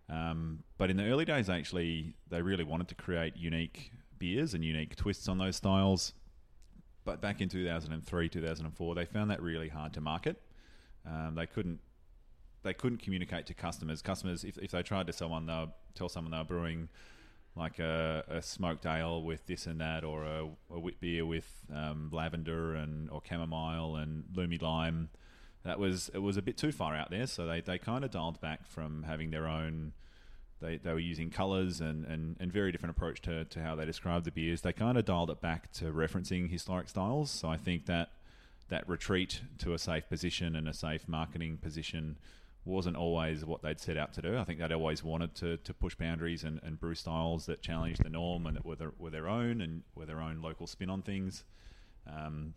[0.08, 4.64] Um, but in the early days, actually, they really wanted to create unique beers and
[4.64, 6.14] unique twists on those styles.
[7.04, 10.40] But back in 2003, 2004, they found that really hard to market.
[11.06, 11.80] Um, they couldn't
[12.62, 14.02] they couldn't communicate to customers.
[14.02, 16.88] Customers, if, if they tried to someone, they'll tell someone they're brewing
[17.56, 21.66] like a, a smoked ale with this and that, or a, a wit beer with
[21.74, 25.10] um, lavender and or chamomile and lumi lime.
[25.64, 28.10] That was it was a bit too far out there, so they, they kind of
[28.10, 29.92] dialed back from having their own
[30.62, 33.84] they, they were using colours and, and, and very different approach to, to how they
[33.84, 34.62] described the beers.
[34.62, 37.30] They kind of dialed it back to referencing historic styles.
[37.30, 38.10] So I think that
[38.68, 42.18] that retreat to a safe position and a safe marketing position
[42.64, 44.38] wasn't always what they'd set out to do.
[44.38, 48.04] I think they'd always wanted to, to push boundaries and, and brew styles that challenged
[48.04, 50.88] the norm and that were their, were their own and were their own local spin
[50.88, 51.44] on things.
[52.06, 52.54] Um,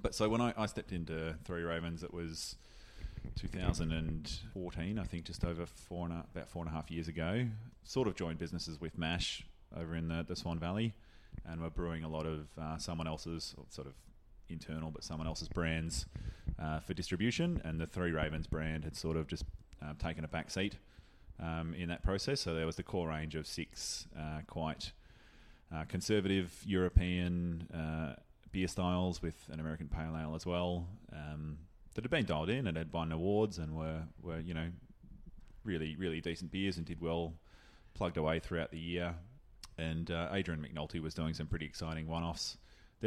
[0.00, 2.56] but so when I, I stepped into Three Ravens, it was
[3.36, 7.46] 2014, I think, just over four and a, about four and a half years ago.
[7.84, 9.44] Sort of joined businesses with Mash
[9.76, 10.94] over in the, the Swan Valley,
[11.46, 13.94] and we're brewing a lot of uh, someone else's sort of
[14.48, 16.06] internal, but someone else's brands
[16.58, 17.60] uh, for distribution.
[17.64, 19.44] And the Three Ravens brand had sort of just
[19.82, 20.76] uh, taken a back seat
[21.40, 22.40] um, in that process.
[22.40, 24.92] So there was the core range of six uh, quite
[25.74, 28.20] uh, conservative European uh,
[28.52, 30.86] beer styles with an American pale ale as well.
[31.12, 31.58] Um,
[31.94, 34.68] that had been dialed in and had won awards and were, were you know
[35.64, 37.32] really really decent beers and did well
[37.94, 39.14] plugged away throughout the year
[39.78, 42.58] and uh, Adrian McNulty was doing some pretty exciting one-offs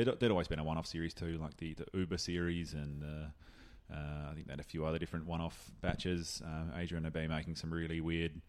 [0.04, 3.94] there'd, there'd always been a one-off series too like the, the Uber series and uh,
[3.94, 7.30] uh, I think they had a few other different one-off batches uh, Adrian had been
[7.30, 8.42] making some really weird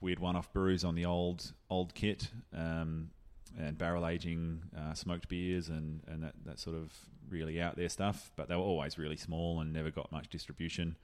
[0.00, 3.10] weird one-off brews on the old old kit um,
[3.58, 6.92] and barrel aging uh, smoked beers and, and that, that sort of
[7.28, 10.96] really out there stuff, but they were always really small and never got much distribution.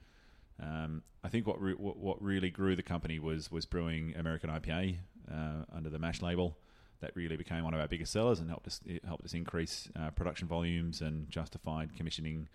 [0.61, 4.97] Um, I think what, re- what really grew the company was was brewing American IPA
[5.31, 6.57] uh, under the Mash label.
[7.03, 10.11] That really became one of our biggest sellers and helped us helped us increase uh,
[10.11, 12.47] production volumes and justified commissioning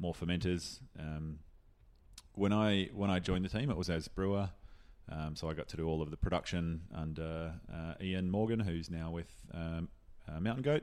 [0.00, 0.80] more fermenters.
[0.98, 1.38] Um,
[2.34, 4.50] when I when I joined the team, it was as brewer,
[5.08, 8.90] um, so I got to do all of the production under uh, Ian Morgan, who's
[8.90, 9.88] now with um,
[10.28, 10.82] uh, Mountain Goat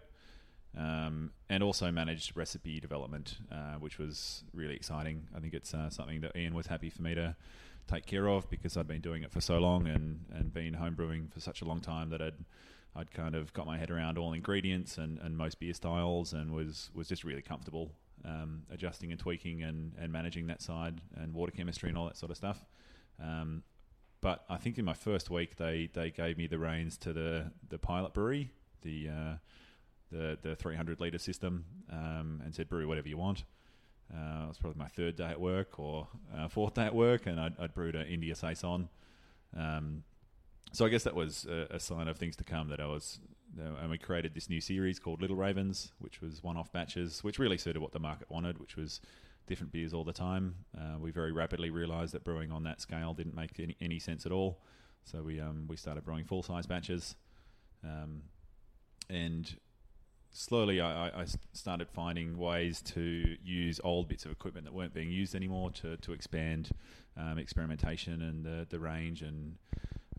[0.78, 5.28] um, and also managed recipe development, uh, which was really exciting.
[5.36, 7.36] I think it's uh, something that Ian was happy for me to
[7.88, 11.34] take care of because I'd been doing it for so long and, and been homebrewing
[11.34, 12.46] for such a long time that I'd
[12.96, 16.52] I'd kind of got my head around all ingredients and, and most beer styles and
[16.52, 17.92] was was just really comfortable
[18.26, 22.18] um, adjusting and tweaking and, and managing that side and water chemistry and all that
[22.18, 22.66] sort of stuff.
[23.22, 23.64] Um,
[24.22, 27.52] but I think in my first week they, they gave me the reins to the,
[27.70, 29.36] the pilot brewery, the uh,
[30.12, 33.44] the the 300 liter system um, and said brew whatever you want.
[34.12, 37.28] Uh, it was probably my third day at work or uh, fourth day at work,
[37.28, 38.90] and I'd, I'd brewed an India saison.
[39.56, 40.04] Um,
[40.72, 42.70] so I guess that was a, a, sign of things to come.
[42.70, 43.20] That I was,
[43.58, 47.58] and we created this new series called Little Ravens, which was one-off batches, which really
[47.58, 49.02] suited what the market wanted, which was
[49.48, 50.56] different beers all the time.
[50.78, 54.26] Uh, we very rapidly realised that brewing on that scale didn't make any, any sense
[54.26, 54.60] at all.
[55.06, 57.16] So we um, we started brewing full-size batches,
[57.84, 58.22] um,
[59.10, 59.56] and
[60.32, 65.10] slowly I, I, started finding ways to use old bits of equipment that weren't being
[65.10, 66.70] used anymore to, to expand
[67.18, 69.22] um, experimentation and the, the range.
[69.22, 69.56] And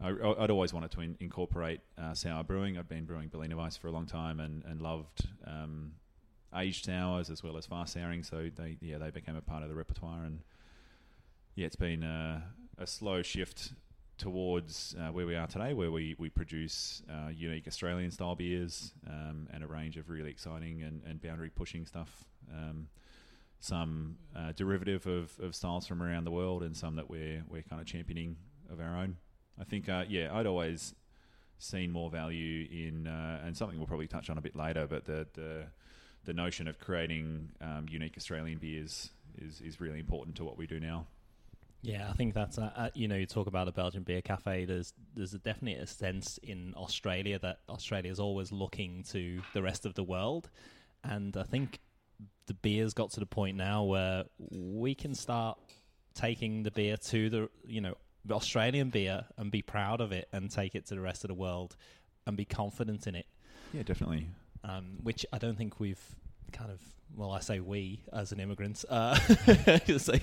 [0.03, 2.79] I, would always wanted to in, incorporate uh, sour brewing.
[2.79, 5.93] I'd been brewing Berliner Weiss for a long time and, and loved um,
[6.57, 8.23] aged sours as well as fast souring.
[8.23, 10.25] So they yeah they became a part of the repertoire.
[10.25, 10.41] And
[11.55, 12.43] yeah, it's been a,
[12.79, 13.73] a slow shift
[14.17, 18.93] towards uh, where we are today, where we, we produce uh, unique Australian style beers
[19.09, 22.25] um, and a range of really exciting and, and boundary pushing stuff.
[22.53, 22.89] Um,
[23.61, 27.63] some uh, derivative of, of styles from around the world, and some that we're we're
[27.63, 28.37] kind of championing
[28.71, 29.17] of our own.
[29.61, 30.95] I think, uh, yeah, I'd always
[31.59, 35.05] seen more value in, uh, and something we'll probably touch on a bit later, but
[35.05, 35.67] the the,
[36.25, 40.67] the notion of creating um, unique Australian beers is is really important to what we
[40.67, 41.07] do now.
[41.83, 44.65] Yeah, I think that's uh, uh, you know you talk about a Belgian beer cafe.
[44.65, 49.63] There's there's a definitely a sense in Australia that Australia is always looking to the
[49.63, 50.51] rest of the world,
[51.05, 51.81] and I think
[52.47, 55.59] the beer's got to the point now where we can start
[56.15, 57.95] taking the beer to the you know
[58.31, 61.35] Australian beer and be proud of it and take it to the rest of the
[61.35, 61.77] world
[62.27, 63.27] and be confident in it.
[63.73, 64.29] Yeah, definitely.
[64.63, 66.03] Um, which I don't think we've
[66.53, 66.81] kind of
[67.17, 69.15] well, I say we as an immigrant, uh,
[69.99, 70.15] so,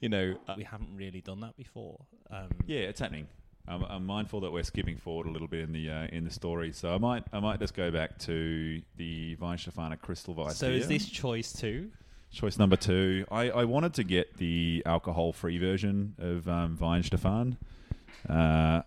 [0.00, 2.00] you know, uh, we haven't really done that before.
[2.30, 3.28] Um, yeah, it's happening.
[3.68, 6.30] I'm, I'm, mindful that we're skipping forward a little bit in the uh, in the
[6.30, 10.56] story, so I might I might just go back to the Weihenstephaner Crystal Weiss.
[10.56, 11.90] So is this choice two?
[12.32, 13.26] Choice number two.
[13.30, 17.58] I, I wanted to get the alcohol-free version of um, Weihenstephan.
[18.26, 18.82] Uh,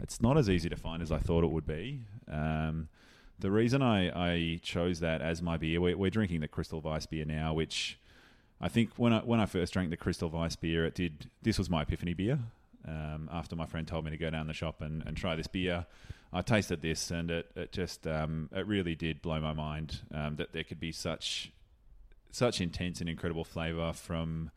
[0.00, 2.00] it's not as easy to find as I thought it would be.
[2.30, 2.88] Um,
[3.38, 7.06] the reason I, I chose that as my beer, we're, we're drinking the Crystal Weiss
[7.06, 7.98] beer now, which
[8.60, 11.30] I think when I when I first drank the Crystal Weiss beer, it did.
[11.42, 12.38] This was my epiphany beer.
[12.86, 15.46] Um, after my friend told me to go down the shop and, and try this
[15.46, 15.86] beer,
[16.34, 20.36] I tasted this and it, it just um, it really did blow my mind um,
[20.36, 21.50] that there could be such
[22.34, 24.50] such intense and incredible flavour from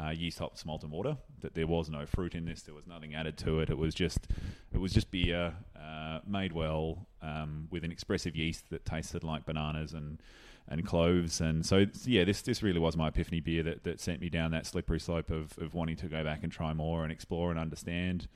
[0.00, 1.16] uh, yeast hops, malt and water.
[1.40, 2.62] That there was no fruit in this.
[2.62, 3.70] There was nothing added to it.
[3.70, 4.28] It was just
[4.72, 9.44] it was just beer uh, made well um, with an expressive yeast that tasted like
[9.46, 10.20] bananas and
[10.68, 11.40] and cloves.
[11.40, 14.52] And so yeah, this this really was my epiphany beer that, that sent me down
[14.52, 17.58] that slippery slope of, of wanting to go back and try more and explore and
[17.58, 18.28] understand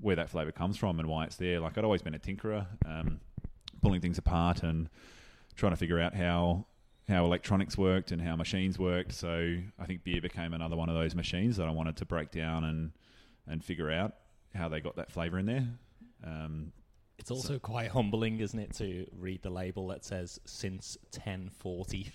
[0.00, 1.60] where that flavour comes from and why it's there.
[1.60, 3.20] Like I'd always been a tinkerer, um,
[3.80, 4.88] pulling things apart and
[5.56, 6.66] trying to figure out how
[7.08, 9.12] how electronics worked and how machines worked.
[9.12, 12.30] So I think beer became another one of those machines that I wanted to break
[12.30, 12.92] down and
[13.46, 14.14] and figure out
[14.54, 15.66] how they got that flavour in there.
[16.24, 16.72] Um,
[17.18, 17.58] it's also so.
[17.58, 22.10] quite humbling, isn't it, to read the label that says since 1040.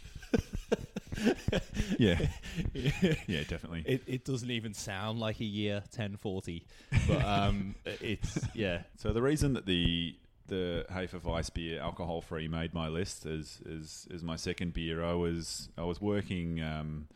[1.98, 2.28] yeah,
[2.74, 3.84] yeah, definitely.
[3.86, 6.66] It, it doesn't even sound like a year 1040,
[7.08, 8.82] but um, it's yeah.
[8.98, 10.16] So the reason that the
[10.48, 15.04] the Hefeweiss beer, alcohol free, made my list as, as as my second beer.
[15.04, 17.08] I was I was working um,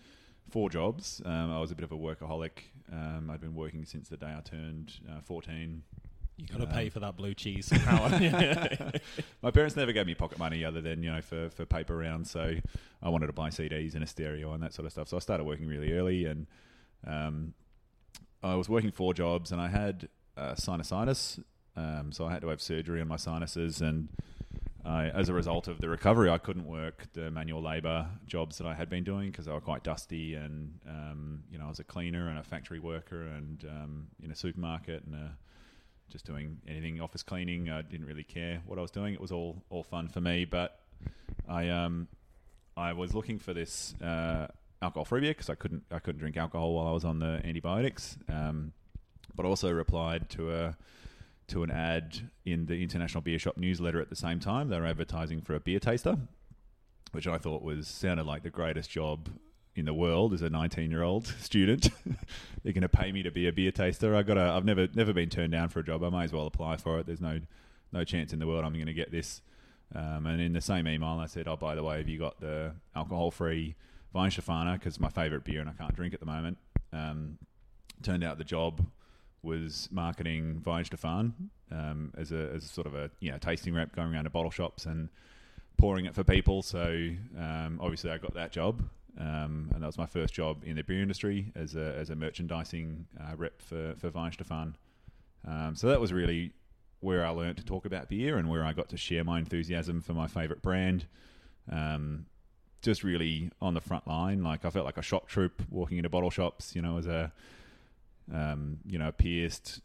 [0.50, 1.22] four jobs.
[1.26, 2.60] Um, I was a bit of a workaholic.
[2.92, 5.84] Um, I'd been working since the day I turned uh, fourteen.
[6.38, 8.08] You got to um, pay for that blue cheese somehow.
[9.42, 12.32] my parents never gave me pocket money other than you know for, for paper rounds.
[12.32, 12.56] So
[13.02, 15.08] I wanted to buy CDs and a stereo and that sort of stuff.
[15.08, 16.48] So I started working really early, and
[17.06, 17.54] um,
[18.42, 21.44] I was working four jobs, and I had uh, sinusitis
[21.76, 24.10] um, so I had to have surgery on my sinuses, and
[24.84, 28.68] I, as a result of the recovery, I couldn't work the manual labour jobs that
[28.68, 30.34] I had been doing because they were quite dusty.
[30.36, 34.32] And um, you know, I was a cleaner and a factory worker, and um, in
[34.32, 35.30] a supermarket, and uh,
[36.10, 37.70] just doing anything office cleaning.
[37.70, 39.14] I didn't really care what I was doing.
[39.14, 40.46] It was all all fun for me.
[40.46, 40.80] But
[41.48, 42.08] I um,
[42.76, 44.48] I was looking for this uh,
[44.82, 47.40] alcohol free beer because I couldn't I couldn't drink alcohol while I was on the
[47.46, 48.18] antibiotics.
[48.28, 48.74] Um,
[49.36, 50.78] but also replied to a
[51.52, 54.70] to an ad in the International Beer Shop newsletter at the same time.
[54.70, 56.18] They were advertising for a beer taster,
[57.12, 59.30] which I thought was sounded like the greatest job
[59.76, 61.90] in the world as a 19 year old student.
[62.64, 64.16] They're going to pay me to be a beer taster.
[64.16, 66.04] I got a, I've never never been turned down for a job.
[66.04, 67.06] I may as well apply for it.
[67.06, 67.42] There's no
[67.92, 69.42] no chance in the world I'm going to get this.
[69.94, 72.40] Um, and in the same email, I said, "Oh, by the way, have you got
[72.40, 73.76] the alcohol-free
[74.16, 74.74] Weihenstephaner?
[74.74, 76.58] Because it's my favourite beer, and I can't drink at the moment."
[76.94, 77.38] Um,
[78.02, 78.86] turned out the job
[79.44, 81.34] was marketing Weihenstephan
[81.72, 84.52] um, as a as sort of a you know tasting rep, going around to bottle
[84.52, 85.10] shops and
[85.78, 86.62] pouring it for people.
[86.62, 88.84] So um, obviously, I got that job,
[89.18, 92.16] um, and that was my first job in the beer industry as a as a
[92.16, 94.74] merchandising uh, rep for for Weihenstephan.
[95.48, 96.54] Um, so that was really
[97.00, 100.02] where I learned to talk about beer and where I got to share my enthusiasm
[100.02, 101.06] for my favorite brand.
[101.72, 102.28] Um,
[102.84, 106.10] just really on the front line, like I felt like a shop troop walking into
[106.10, 107.32] bottle shops, you know, as a
[108.34, 109.82] um, you know, a pierced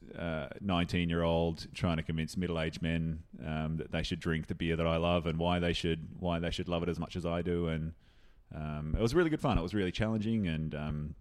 [0.60, 4.86] nineteen-year-old uh, trying to convince middle-aged men um, that they should drink the beer that
[4.86, 7.42] I love and why they should why they should love it as much as I
[7.42, 7.68] do.
[7.68, 7.92] And
[8.54, 9.58] um, it was really good fun.
[9.58, 11.14] It was really challenging, and um,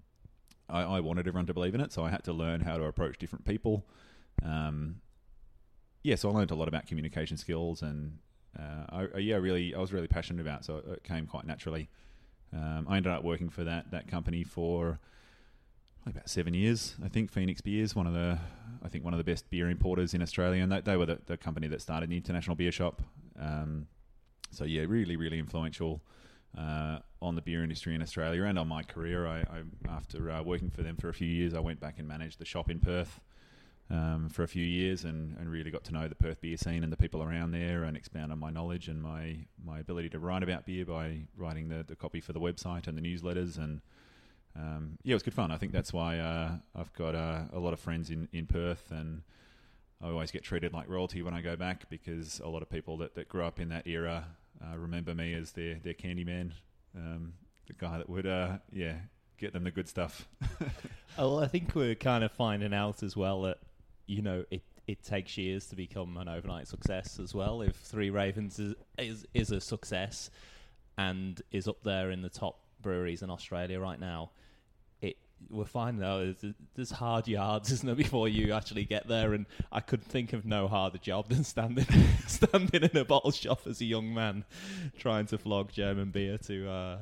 [0.70, 1.92] I, I, wanted everyone to believe in it.
[1.92, 3.86] So I had to learn how to approach different people.
[4.44, 5.02] Um,
[6.04, 8.20] yeah, so I learned a lot about communication skills, and
[8.58, 10.62] uh, I, yeah, really, I was really passionate about.
[10.62, 11.90] It, so it came quite naturally.
[12.54, 15.00] Um, I ended up working for that that company for
[16.08, 17.32] about seven years, I think.
[17.32, 18.38] Phoenix Beers, one of the,
[18.84, 21.20] I think one of the best beer importers in Australia, and they, they were the,
[21.26, 23.02] the, company that started the International Beer Shop.
[23.40, 23.88] Um,
[24.52, 26.02] so yeah, really, really influential
[26.58, 29.28] uh, on the beer industry in Australia and on my career.
[29.28, 32.08] I, I after uh, working for them for a few years, I went back and
[32.08, 33.20] managed the shop in Perth.
[33.88, 36.84] Um, for a few years and, and really got to know the Perth beer scene
[36.84, 40.18] and the people around there and expand on my knowledge and my, my ability to
[40.18, 43.82] write about beer by writing the, the copy for the website and the newsletters and
[44.56, 45.52] um, yeah, it was good fun.
[45.52, 48.92] I think that's why uh, I've got uh, a lot of friends in, in Perth,
[48.92, 49.22] and
[50.02, 52.98] I always get treated like royalty when I go back because a lot of people
[52.98, 54.26] that, that grew up in that era
[54.64, 56.54] uh, remember me as their their candy man,
[56.96, 57.34] um,
[57.68, 58.96] the guy that would uh, yeah
[59.38, 60.28] get them the good stuff.
[61.18, 63.60] well, I think we're kind of finding out as well that
[64.06, 67.62] you know it it takes years to become an overnight success as well.
[67.62, 70.30] If Three Ravens is is, is a success
[70.98, 74.32] and is up there in the top breweries in Australia right now
[75.50, 79.34] we're finding out there's, there's hard yards, isn't there, before you actually get there.
[79.34, 81.86] And I could think of no harder job than standing
[82.28, 84.46] standing in a bottle shop as a young man,
[84.98, 86.70] trying to flog German beer to.
[86.70, 86.98] Uh,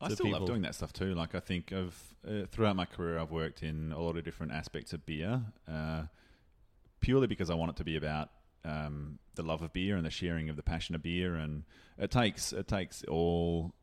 [0.00, 0.40] I still people.
[0.40, 1.14] love doing that stuff too.
[1.14, 1.96] Like I think of
[2.26, 6.02] uh, throughout my career, I've worked in a lot of different aspects of beer, uh,
[7.00, 8.30] purely because I want it to be about
[8.64, 11.34] um, the love of beer and the sharing of the passion of beer.
[11.36, 11.64] And
[11.98, 13.74] it takes it takes all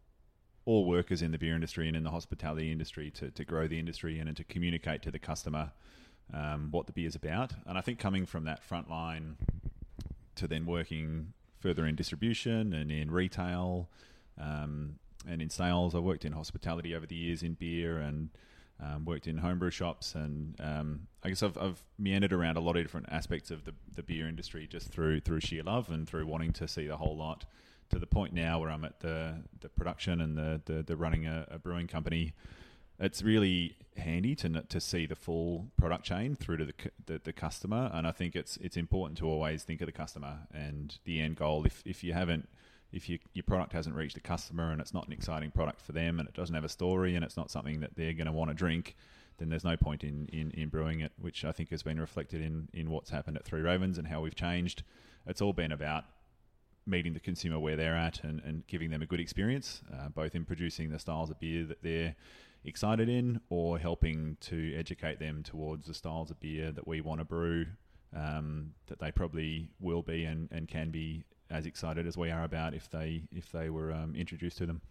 [0.70, 3.80] all workers in the beer industry and in the hospitality industry to, to grow the
[3.80, 5.72] industry and, and to communicate to the customer
[6.32, 7.54] um, what the beer is about.
[7.66, 9.38] And I think coming from that front line
[10.36, 13.90] to then working further in distribution and in retail
[14.40, 18.30] um, and in sales, I worked in hospitality over the years in beer and
[18.80, 22.78] um, worked in homebrew shops, and um, I guess I've, I've meandered around a lot
[22.78, 26.26] of different aspects of the, the beer industry just through through sheer love and through
[26.26, 27.44] wanting to see the whole lot.
[27.92, 31.26] To the point now where I'm at the the production and the the, the running
[31.26, 32.34] a, a brewing company
[33.00, 36.74] it's really handy to to see the full product chain through to the,
[37.06, 40.40] the, the customer, and I think it's it's important to always think of the customer
[40.54, 41.66] and the end goal.
[41.66, 42.50] If if you haven't
[42.92, 45.92] if you, your product hasn't reached the customer and it's not an exciting product for
[45.92, 48.32] them and it doesn't have a story and it's not something that they're going to
[48.32, 48.96] want to drink,
[49.38, 52.42] then there's no point in, in, in brewing it, which I think has been reflected
[52.42, 54.82] in, in what's happened at Three Ravens and how we've changed.
[55.28, 56.06] It's all been about
[56.90, 60.36] meeting the consumer where they're at and, and giving them a good experience, uh, both
[60.36, 62.16] in producing the styles of beer that they're
[62.66, 67.20] excited in or helping to educate them towards the styles of beer that we want
[67.20, 67.66] to brew
[68.16, 72.44] um, that they probably will be and, and can be as excited as we are
[72.44, 74.82] about if they if they were um, introduced to them.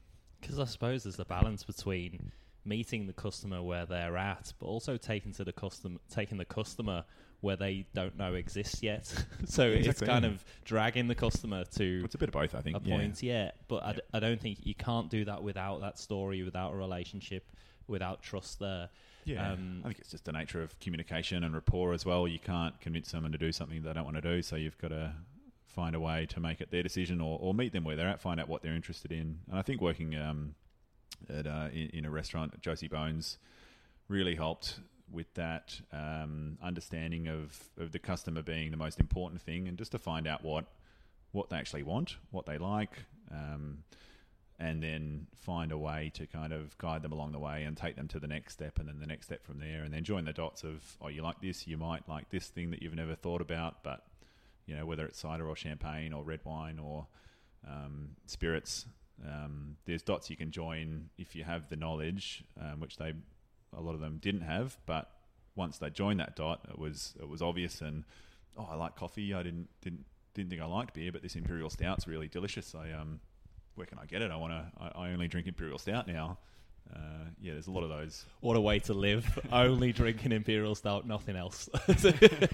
[0.40, 2.32] Because I suppose there's the balance between
[2.64, 7.05] meeting the customer where they're at, but also taking to the custom taking the customer
[7.41, 9.07] where they don't know exists yet.
[9.47, 10.30] so exactly, it's kind yeah.
[10.30, 12.76] of dragging the customer to it's a bit of both, I think.
[12.76, 12.97] A yeah.
[12.97, 13.51] point, yeah.
[13.68, 13.89] But yeah.
[13.89, 17.51] I, d- I don't think you can't do that without that story, without a relationship,
[17.86, 18.89] without trust there.
[19.24, 22.26] Yeah, um, I think it's just the nature of communication and rapport as well.
[22.26, 24.89] You can't convince someone to do something they don't want to do, so you've got
[24.89, 25.12] to
[25.66, 28.20] find a way to make it their decision or, or meet them where they're at,
[28.20, 29.39] find out what they're interested in.
[29.49, 30.55] And I think working um,
[31.28, 33.39] at uh, in, in, a restaurant, Josie Bones,
[34.09, 34.80] really helped
[35.12, 39.92] with that um, understanding of, of the customer being the most important thing, and just
[39.92, 40.66] to find out what
[41.32, 43.78] what they actually want, what they like, um,
[44.59, 47.96] and then find a way to kind of guide them along the way and take
[47.96, 50.24] them to the next step, and then the next step from there, and then join
[50.24, 53.14] the dots of oh, you like this, you might like this thing that you've never
[53.14, 54.04] thought about, but
[54.66, 57.06] you know whether it's cider or champagne or red wine or
[57.66, 58.86] um, spirits.
[59.26, 63.14] Um, there's dots you can join if you have the knowledge, um, which they
[63.77, 64.77] a lot of them didn't have.
[64.87, 65.11] But
[65.57, 67.81] once they joined that dot, it was it was obvious.
[67.81, 68.05] And
[68.57, 69.35] oh, I like coffee.
[69.35, 70.05] I didn't didn't
[70.35, 72.75] didn't think I liked beer, but this imperial stout's really delicious.
[72.75, 73.21] I um,
[73.75, 74.31] where can I get it?
[74.31, 74.64] I want to.
[74.81, 76.39] I, I only drink imperial stout now.
[76.95, 78.25] Uh, yeah, there's a lot of those.
[78.41, 79.39] What a way to live!
[79.53, 81.69] Only drinking imperial stout, nothing else.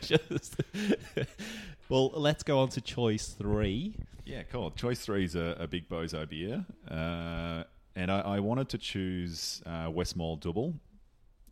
[0.01, 0.57] Just
[1.89, 3.95] well, let's go on to choice three.
[4.25, 4.73] Yeah, cool.
[4.73, 9.63] Choice three is a, a big bozo beer, uh, and I, I, wanted to choose
[9.67, 10.75] uh, Westmalle Double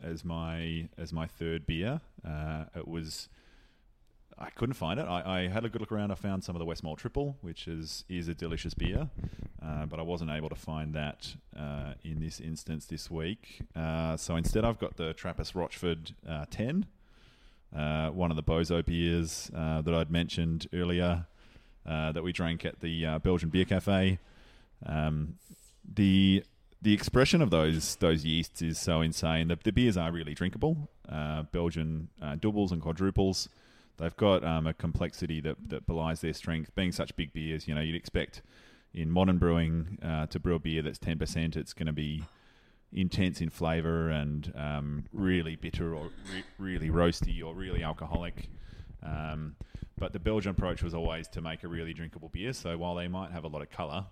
[0.02, 2.00] as my as my third beer.
[2.26, 3.28] Uh, it was
[4.38, 5.04] I couldn't find it.
[5.04, 6.10] I, I, had a good look around.
[6.10, 9.08] I found some of the Westmalle Triple, which is is a delicious beer,
[9.64, 13.60] uh, but I wasn't able to find that uh, in this instance this week.
[13.76, 16.86] Uh, so instead, I've got the Trappist Rochefort uh, Ten,
[17.76, 21.26] uh, one of the Bozo beers that I'd mentioned earlier
[21.84, 24.18] that we drank at the Belgian Beer Cafe.
[24.84, 25.36] Um,
[25.84, 26.42] the
[26.82, 29.48] the expression of those those yeasts is so insane.
[29.48, 30.90] The, the beers are really drinkable.
[31.52, 32.08] Belgian
[32.40, 33.48] doubles and quadruples
[33.98, 36.74] they've got um, a complexity that, that belies their strength.
[36.74, 38.42] Being such big beers, you know, you'd expect
[38.92, 42.24] in modern brewing uh, to brew a beer that's 10%, it's going to be
[42.92, 48.50] intense in flavour and um, really bitter or re- really roasty or really alcoholic.
[49.02, 49.56] Um,
[49.98, 52.52] but the Belgian approach was always to make a really drinkable beer.
[52.52, 54.06] So while they might have a lot of colour,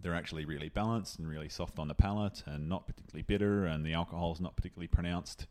[0.00, 3.84] they're actually really balanced and really soft on the palate and not particularly bitter, and
[3.84, 5.46] the alcohol is not particularly pronounced.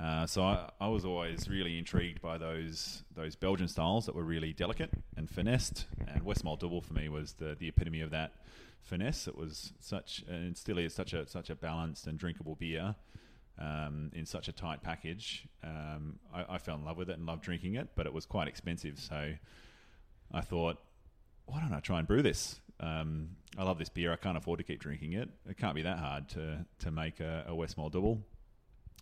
[0.00, 4.24] Uh, so I, I, was always really intrigued by those those Belgian styles that were
[4.24, 5.86] really delicate and finessed.
[6.06, 8.32] And Westmalle Double for me was the, the epitome of that
[8.82, 9.26] finesse.
[9.26, 12.94] It was such and still is such a such a balanced and drinkable beer
[13.58, 15.46] um, in such a tight package.
[15.64, 18.26] Um, I, I, fell in love with it and loved drinking it, but it was
[18.26, 18.98] quite expensive.
[18.98, 19.32] So
[20.32, 20.78] I thought,
[21.46, 22.60] why don't I try and brew this?
[22.80, 24.12] Um, I love this beer.
[24.12, 25.28] I can't afford to keep drinking it.
[25.48, 28.22] It can't be that hard to to make a, a Double.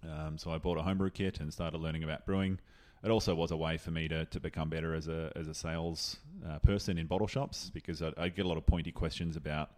[0.09, 2.59] Um, so I bought a homebrew kit and started learning about brewing.
[3.03, 5.55] It also was a way for me to, to become better as a, as a
[5.55, 6.17] sales
[6.49, 9.71] uh, person in bottle shops because I, I get a lot of pointy questions about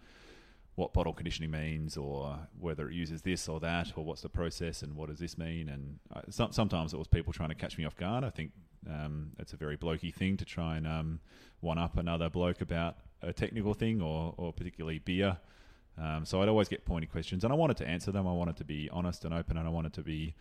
[0.77, 4.83] what bottle conditioning means or whether it uses this or that or what's the process
[4.83, 5.69] and what does this mean.
[5.69, 8.23] And I, some, sometimes it was people trying to catch me off guard.
[8.23, 8.53] I think
[8.89, 11.21] um, it's a very blokey thing to try and um,
[11.61, 15.39] one up another bloke about a technical thing or, or particularly beer.
[15.99, 18.27] Um, so I'd always get pointy questions, and I wanted to answer them.
[18.27, 20.35] I wanted to be honest and open, and I wanted to be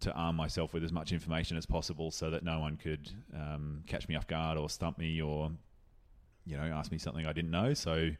[0.00, 3.82] to arm myself with as much information as possible, so that no one could um,
[3.86, 5.50] catch me off guard or stump me or
[6.46, 7.74] you know ask me something I didn't know.
[7.74, 8.10] So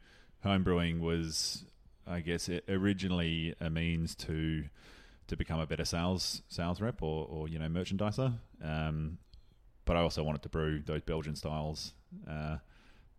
[0.45, 1.65] homebrewing was,
[2.05, 4.65] I guess, originally a means to
[5.27, 8.33] to become a better sales sales rep or, or you know merchandiser.
[8.63, 9.17] Um,
[9.85, 11.93] but I also wanted to brew those Belgian styles.
[12.29, 12.57] Uh,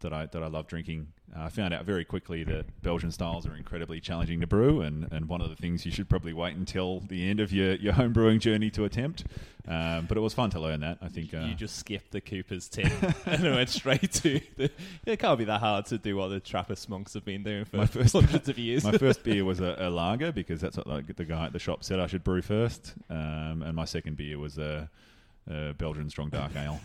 [0.01, 1.09] that I that I love drinking.
[1.35, 5.11] Uh, I found out very quickly that Belgian styles are incredibly challenging to brew, and,
[5.11, 7.95] and one of the things you should probably wait until the end of your, your
[7.95, 9.25] home brewing journey to attempt.
[9.67, 10.99] Um, but it was fun to learn that.
[11.01, 12.93] I think uh, you just skipped the Cooper's tin
[13.27, 14.41] and went straight to.
[14.57, 14.71] The,
[15.07, 17.79] it can't be that hard to do what the Trappist monks have been doing for
[17.79, 18.85] My first- hundreds of years.
[18.85, 21.59] my first beer was a, a lager because that's what like, the guy at the
[21.59, 24.89] shop said I should brew first, um, and my second beer was a,
[25.51, 26.79] a Belgian strong dark ale.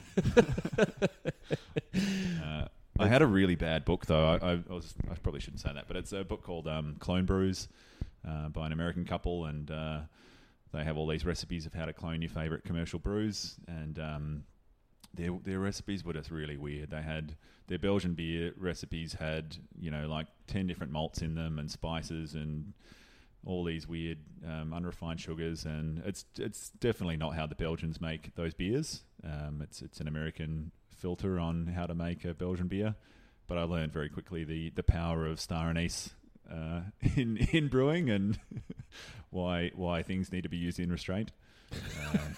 [2.43, 2.65] uh,
[2.99, 4.25] I had a really bad book though.
[4.25, 7.25] I, I, was I probably shouldn't say that, but it's a book called um, Clone
[7.25, 7.69] Brews
[8.27, 9.99] uh, by an American couple, and uh,
[10.73, 14.43] they have all these recipes of how to clone your favorite commercial brews, and um,
[15.13, 16.91] their their recipes were just really weird.
[16.91, 17.35] They had
[17.67, 22.33] their Belgian beer recipes had you know like ten different malts in them and spices
[22.33, 22.73] and
[23.45, 28.35] all these weird um, unrefined sugars, and it's it's definitely not how the Belgians make
[28.35, 29.03] those beers.
[29.23, 32.95] Um, it's it's an American filter on how to make a Belgian beer,
[33.47, 36.11] but I learned very quickly the the power of star anise
[36.51, 36.81] uh,
[37.15, 38.39] in in brewing and
[39.29, 41.31] why why things need to be used in restraint.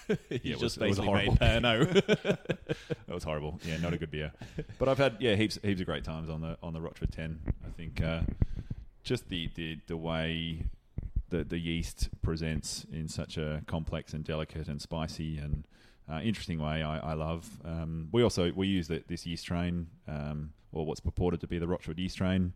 [0.08, 1.32] You yeah, it just was- it was horrible.
[1.40, 2.06] made Pernod.
[2.06, 3.58] that was horrible.
[3.64, 4.32] Yeah, not a good beer.
[4.78, 7.40] But I've had yeah heaps heaps of great times on the on the Rochefort Ten.
[7.66, 8.20] I think uh,
[9.04, 10.66] just the, the the way
[11.30, 15.64] the the yeast presents in such a complex and delicate and spicy and
[16.10, 16.82] uh, interesting way.
[16.82, 17.48] I, I love.
[17.64, 21.58] Um, we also we use the, this yeast strain um, or what's purported to be
[21.58, 22.52] the Rochefort yeast strain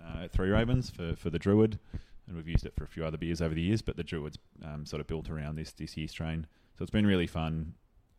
[0.00, 1.78] uh, at Three Ravens for for the Druid.
[2.26, 4.38] And we've used it for a few other beers over the years, but the Druid's
[4.64, 6.46] um, sort of built around this this yeast strain.
[6.78, 7.74] So it's been really fun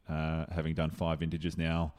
[0.10, 1.94] uh, having done five vintages now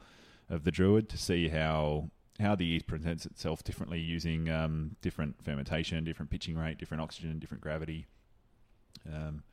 [0.49, 2.09] of the Druid to see how
[2.39, 7.39] how the yeast presents itself differently using um, different fermentation, different pitching rate, different oxygen,
[7.39, 8.05] different gravity.
[9.11, 9.43] Um,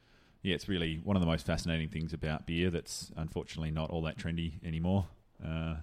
[0.43, 4.03] yeah, it's really one of the most fascinating things about beer that's unfortunately not all
[4.03, 5.07] that trendy anymore.
[5.45, 5.77] Uh,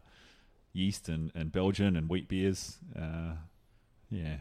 [0.74, 2.78] yeast and, and Belgian and wheat beers.
[2.98, 3.34] Uh,
[4.10, 4.38] yeah.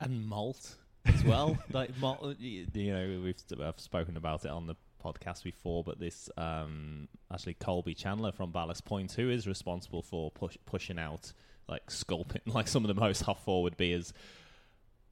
[0.00, 0.76] and malt
[1.06, 1.58] as well.
[1.72, 6.28] like malt, you know, we've I've spoken about it on the podcast before, but this
[6.36, 11.32] um, actually Colby Chandler from Ballast Point, who is responsible for push, pushing out
[11.68, 14.12] like sculpin, like some of the most hop forward beers,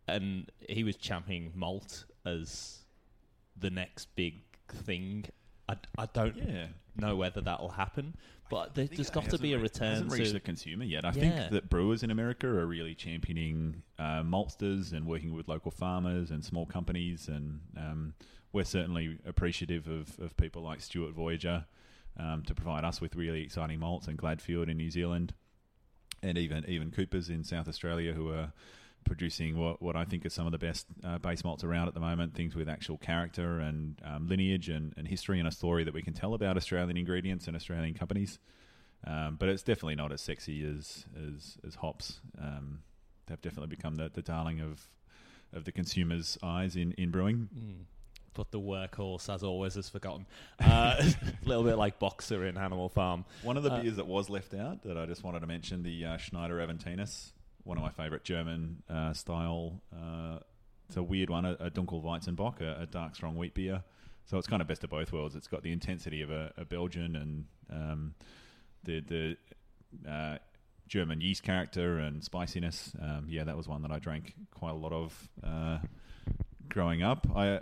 [0.06, 2.80] and he was championing malt as
[3.60, 5.24] the next big thing.
[5.68, 6.68] I, I don't Yeah.
[6.96, 8.16] know whether that'll happen,
[8.50, 11.04] but there, it got to be a re- return hasn't reached to the consumer yet.
[11.04, 11.12] I Yeah.
[11.12, 16.30] think that brewers in America are really championing uh, maltsters and working with local farmers
[16.30, 18.14] and small companies, and um,
[18.52, 21.66] we're certainly appreciative of, of people like Stuart Voyager
[22.16, 25.34] um, to provide us with really exciting malts, and Gladfield in New Zealand,
[26.22, 28.52] and even even Coopers in South Australia, who are
[29.08, 31.94] producing what, what I think are some of the best uh, base malts around at
[31.94, 35.82] the moment, things with actual character and um, lineage and, and history and a story
[35.84, 38.38] that we can tell about Australian ingredients and Australian companies.
[39.06, 42.20] Um, but it's definitely not as sexy as as, as hops.
[42.40, 42.80] Um,
[43.26, 44.88] they've definitely become the, the darling of
[45.52, 47.48] of the consumer's eyes in, in brewing.
[47.56, 47.84] Mm.
[48.34, 50.26] But the workhorse, as always, is forgotten.
[50.60, 53.24] Uh, a little bit like Boxer in Animal Farm.
[53.42, 55.82] One of the Uh, beers that was left out that I just wanted to mention,
[55.82, 57.32] the uh, Schneider Aventinus,
[57.68, 59.82] one of my favourite German uh, style.
[59.92, 60.38] Uh,
[60.88, 63.82] it's a weird one, a, a Dunkelweizenbock, a, a dark strong wheat beer.
[64.24, 65.36] So it's kind of best of both worlds.
[65.36, 68.14] It's got the intensity of a, a Belgian and um,
[68.84, 69.36] the the
[70.10, 70.38] uh,
[70.88, 72.92] German yeast character and spiciness.
[73.02, 75.78] Um, yeah, that was one that I drank quite a lot of uh,
[76.70, 77.26] growing up.
[77.36, 77.60] I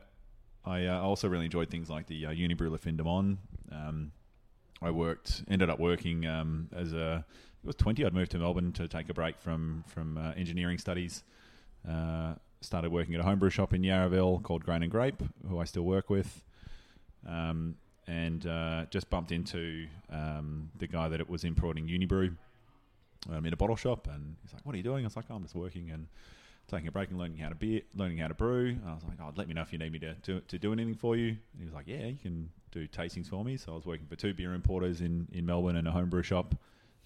[0.64, 3.38] I uh, also really enjoyed things like the uh, Unibroue.
[3.72, 4.12] Um,
[4.80, 7.24] I worked, ended up working um, as a.
[7.66, 8.04] It was twenty.
[8.04, 11.24] I'd moved to Melbourne to take a break from from uh, engineering studies.
[11.84, 15.64] Uh, started working at a homebrew shop in Yarraville called Grain and Grape, who I
[15.64, 16.44] still work with.
[17.26, 17.74] Um,
[18.06, 22.36] and uh, just bumped into um, the guy that it was importing Unibroue
[23.32, 25.24] um, in a bottle shop, and he's like, "What are you doing?" I was like,
[25.28, 26.06] oh, "I'm just working and
[26.68, 29.02] taking a break and learning how to beer, learning how to brew." And I was
[29.02, 31.16] like, "Oh, let me know if you need me to to, to do anything for
[31.16, 33.86] you." And he was like, "Yeah, you can do tastings for me." So I was
[33.86, 36.54] working for two beer importers in, in Melbourne and a homebrew shop,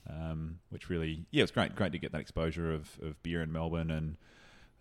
[0.08, 1.74] um, which really, yeah, it was great.
[1.74, 4.16] Great to get that exposure of, of beer in Melbourne and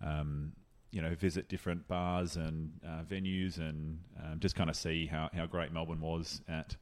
[0.02, 0.54] um,
[0.92, 5.30] you know, visit different bars and uh, venues and um, just kind of see how,
[5.34, 6.76] how great Melbourne was at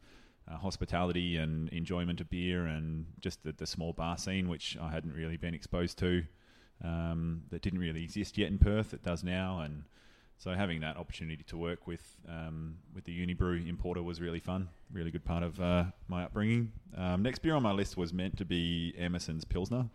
[0.50, 4.92] uh, hospitality and enjoyment of beer and just the, the small bar scene, which I
[4.92, 6.24] hadn't really been exposed to.
[6.84, 8.94] Um, that didn't really exist yet in Perth.
[8.94, 9.84] It does now, and
[10.38, 14.70] so having that opportunity to work with um, with the Unibroue importer was really fun.
[14.92, 16.72] Really good part of uh, my upbringing.
[16.96, 19.90] Um, next beer on my list was meant to be Emerson's Pilsner.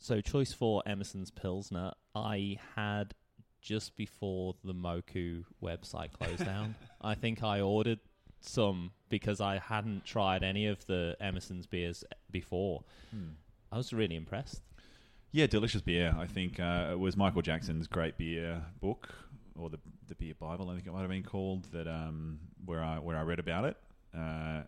[0.00, 3.14] So, choice for Emerson's Pilsner, I had
[3.60, 6.76] just before the Moku website closed down.
[7.00, 7.98] I think I ordered
[8.40, 12.84] some because I hadn't tried any of the Emerson's beers before.
[13.72, 14.62] I was really impressed.
[15.32, 16.14] Yeah, delicious beer.
[16.18, 19.08] I think uh, it was Michael Jackson's great beer book,
[19.58, 19.78] or the
[20.08, 20.70] the beer Bible.
[20.70, 21.88] I think it might have been called that.
[21.88, 23.76] Um, where I where I read about it,
[24.16, 24.62] uh,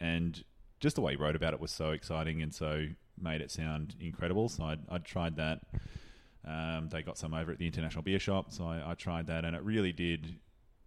[0.00, 0.42] and
[0.80, 2.86] just the way he wrote about it was so exciting and so
[3.20, 4.48] made it sound incredible.
[4.48, 5.60] So I'd, I'd tried that.
[6.46, 9.44] Um, they got some over at the International Beer Shop, so I, I tried that,
[9.44, 10.36] and it really did.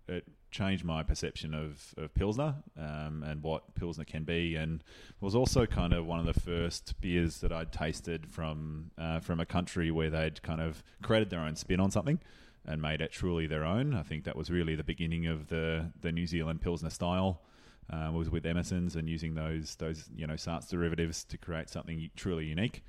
[0.07, 4.83] It changed my perception of, of Pilsner um, and what Pilsner can be, and
[5.19, 9.39] was also kind of one of the first beers that I'd tasted from uh, from
[9.39, 12.19] a country where they'd kind of created their own spin on something
[12.67, 13.93] and made it truly their own.
[13.93, 17.41] I think that was really the beginning of the the New Zealand Pilsner style.
[17.89, 22.09] Uh, was with Emerson's and using those those you know Saaz derivatives to create something
[22.17, 22.83] truly unique.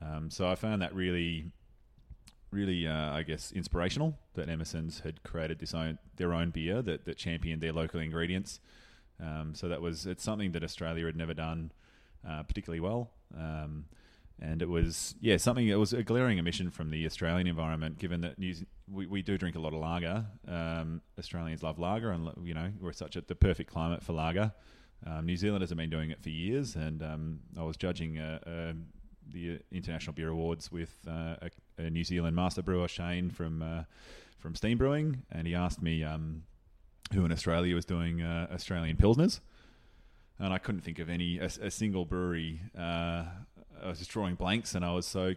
[0.00, 1.50] Um, so I found that really
[2.50, 7.04] really, uh, I guess, inspirational that Emerson's had created this own their own beer that,
[7.04, 8.60] that championed their local ingredients.
[9.20, 11.72] Um, so that was it's something that Australia had never done
[12.28, 13.10] uh, particularly well.
[13.36, 13.86] Um,
[14.40, 18.20] and it was yeah something it was a glaring omission from the Australian environment given
[18.20, 18.54] that New,
[18.90, 22.70] we, we do drink a lot of lager um, Australians love lager and you know
[22.80, 24.52] we're such a the perfect climate for lager
[25.06, 28.40] um, New Zealanders have been doing it for years and um, I was judging a,
[28.46, 28.74] a,
[29.32, 33.82] the International Beer Awards with uh, a, a, New Zealand master brewer Shane from uh,
[34.38, 36.42] from Steam Brewing, and he asked me um,
[37.12, 39.40] who in Australia was doing uh, Australian pilsners,
[40.38, 42.60] and I couldn't think of any a, a single brewery.
[43.82, 45.34] I was just drawing blanks, and I was so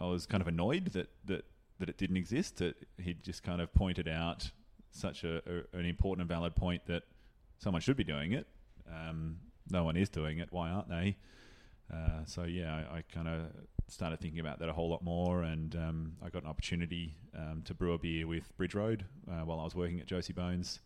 [0.00, 1.44] I was kind of annoyed that that
[1.78, 2.58] that it didn't exist.
[2.58, 4.50] That he'd just kind of pointed out
[4.90, 7.02] such a, an important and valid point that
[7.58, 8.46] someone should be doing it.
[8.88, 9.38] Um,
[9.70, 10.48] no one is doing it.
[10.52, 11.16] Why aren't they?
[11.92, 13.42] Uh, so yeah, I, I kind of
[13.88, 17.62] started thinking about that a whole lot more, and um, I got an opportunity um,
[17.64, 20.80] to brew a beer with Bridge Road uh, while I was working at Josie Bones.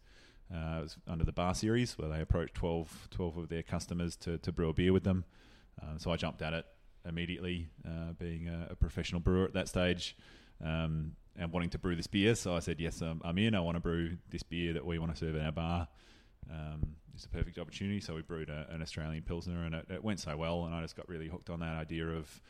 [0.53, 4.17] Uh, it was under the bar series where they approached 12, 12 of their customers
[4.17, 5.25] to, to brew a beer with them.
[5.83, 6.65] Um, so I jumped at it
[7.07, 10.17] immediately, uh, being a, a, professional brewer at that stage.
[10.65, 13.55] Um, and wanting to brew this beer, so I said, "Yes, um, I'm in.
[13.55, 15.87] I want to brew this beer that we want to serve in our bar."
[16.51, 18.01] Um, it's a perfect opportunity.
[18.01, 20.83] So we brewed a, an Australian pilsner, and it, it, went so well, and I
[20.83, 22.41] just got really hooked on that idea of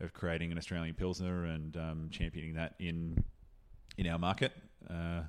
[0.00, 3.24] of creating an Australian pilsner and um, championing that in
[3.96, 4.52] in our market.
[4.88, 5.22] Uh,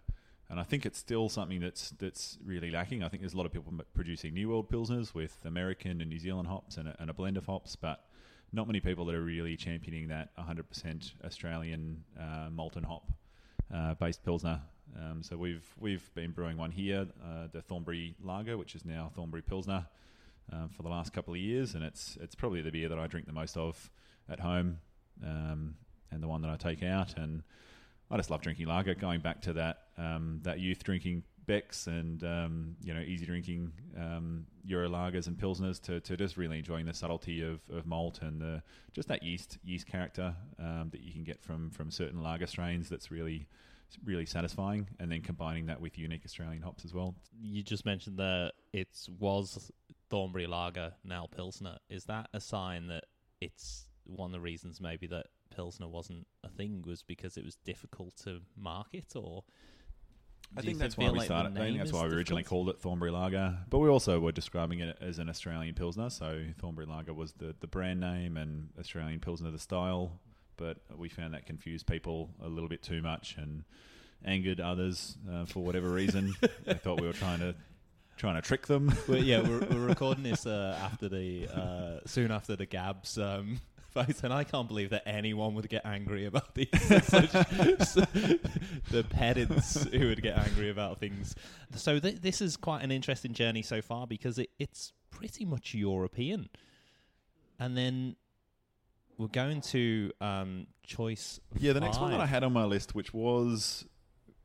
[0.49, 3.03] and I think it's still something that's that's really lacking.
[3.03, 6.19] I think there's a lot of people producing New World pilsners with American and New
[6.19, 8.05] Zealand hops and a, and a blend of hops, but
[8.51, 13.11] not many people that are really championing that 100% Australian uh, malton hop
[13.73, 14.61] uh, based pilsner.
[14.97, 19.11] Um, so we've we've been brewing one here, uh, the Thornbury Lager, which is now
[19.13, 19.85] Thornbury Pilsner,
[20.51, 23.07] um, for the last couple of years, and it's it's probably the beer that I
[23.07, 23.91] drink the most of
[24.29, 24.79] at home,
[25.23, 25.75] um,
[26.09, 27.17] and the one that I take out.
[27.17, 27.43] And
[28.09, 28.95] I just love drinking lager.
[28.95, 33.71] Going back to that um, that youth drinking Becks and um, you know easy drinking
[33.97, 38.19] um, Euro lagers and pilsners to, to just really enjoying the subtlety of, of malt
[38.21, 38.61] and the,
[38.93, 42.89] just that yeast yeast character um, that you can get from from certain lager strains.
[42.89, 43.47] That's really
[44.03, 47.15] really satisfying, and then combining that with unique Australian hops as well.
[47.39, 49.71] You just mentioned that it was
[50.09, 51.77] Thornbury Lager, now Pilsner.
[51.89, 53.05] Is that a sign that
[53.39, 57.55] it's one of the reasons maybe that Pilsner wasn't a thing was because it was
[57.55, 59.43] difficult to market, or
[60.55, 61.57] I think that's why we like started.
[61.57, 62.65] I think that's why we originally difficult?
[62.65, 66.09] called it Thornbury Lager, but we also were describing it as an Australian Pilsner.
[66.09, 70.19] So Thornbury Lager was the, the brand name, and Australian Pilsner the style
[70.57, 73.63] but we found that confused people a little bit too much and
[74.25, 76.33] angered others uh, for whatever reason.
[76.65, 77.55] they thought we were trying to
[78.17, 78.93] trying to trick them.
[79.07, 83.17] Yeah, we're, we're, recording this uh, after the uh, soon after the Gabs.
[83.17, 83.61] Um,
[83.97, 86.69] and I can't believe that anyone would get angry about these.
[87.03, 87.31] Such,
[88.91, 91.35] the pedants who would get angry about things.
[91.75, 95.73] So th- this is quite an interesting journey so far because it, it's pretty much
[95.73, 96.49] European,
[97.59, 98.15] and then
[99.17, 101.39] we're going to um, choice.
[101.57, 103.85] Yeah, the next one that I had on my list, which was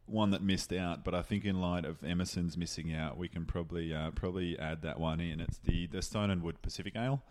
[0.07, 3.45] one that missed out, but I think in light of Emerson's missing out, we can
[3.45, 5.41] probably uh, probably add that one in.
[5.41, 7.23] It's the the Stone and Wood Pacific Ale.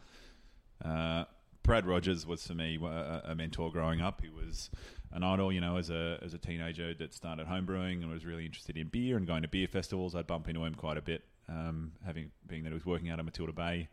[0.84, 1.26] Uh,
[1.64, 4.22] Brad Rogers was for me a, a, mentor growing up.
[4.22, 4.70] He was
[5.12, 8.46] an idol, you know, as a as a teenager that started homebrewing and was really
[8.46, 10.16] interested in beer and going to beer festivals.
[10.16, 13.20] I'd bump into him quite a bit, um, having being that he was working out
[13.20, 13.90] of Matilda Bay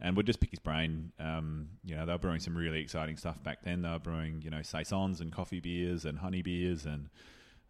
[0.00, 1.12] and would just pick his brain.
[1.18, 3.82] Um, you know, they were brewing some really exciting stuff back then.
[3.82, 7.10] They were brewing, you know, saisons and coffee beers and honey beers and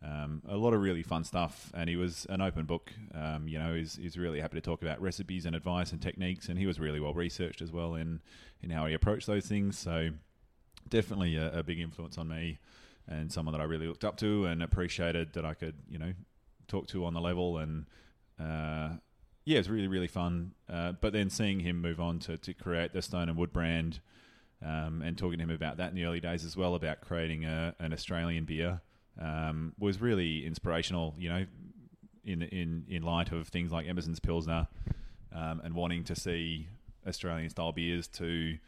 [0.02, 1.70] um, a lot of really fun stuff.
[1.74, 2.92] And he was an open book.
[3.14, 6.48] Um, you know, he's, he's really happy to talk about recipes and advice and techniques.
[6.48, 8.20] And he was really well researched as well in
[8.62, 9.78] in how he approached those things.
[9.78, 10.10] So
[10.88, 12.58] definitely a, a big influence on me
[13.08, 16.12] and someone that I really looked up to and appreciated that I could, you know,
[16.68, 17.86] talk to on the level and.
[18.38, 18.96] Uh,
[19.44, 20.52] yeah, it was really really fun.
[20.68, 24.00] Uh, but then seeing him move on to, to create the Stone and Wood brand,
[24.64, 27.44] um, and talking to him about that in the early days as well about creating
[27.44, 28.80] a, an Australian beer
[29.20, 31.14] um, was really inspirational.
[31.18, 31.46] You know,
[32.24, 34.68] in in in light of things like Emerson's Pilsner
[35.34, 36.68] um, and wanting to see
[37.06, 38.58] Australian style beers to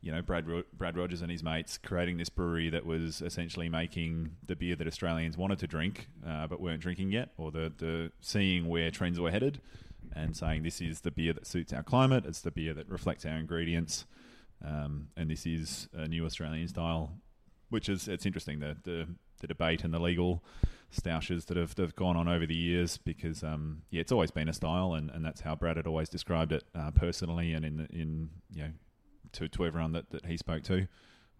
[0.00, 3.68] you know Brad Ro- Brad Rogers and his mates creating this brewery that was essentially
[3.68, 7.72] making the beer that Australians wanted to drink uh, but weren't drinking yet, or the
[7.76, 9.60] the seeing where trends were headed,
[10.14, 13.24] and saying this is the beer that suits our climate, it's the beer that reflects
[13.24, 14.04] our ingredients,
[14.64, 17.12] um, and this is a new Australian style,
[17.70, 19.08] which is it's interesting the the,
[19.40, 20.42] the debate and the legal
[20.90, 24.30] stoushes that have, that have gone on over the years because um, yeah it's always
[24.30, 27.64] been a style and, and that's how Brad had always described it uh, personally and
[27.64, 28.70] in in you know
[29.32, 30.86] to, to everyone that, that he spoke to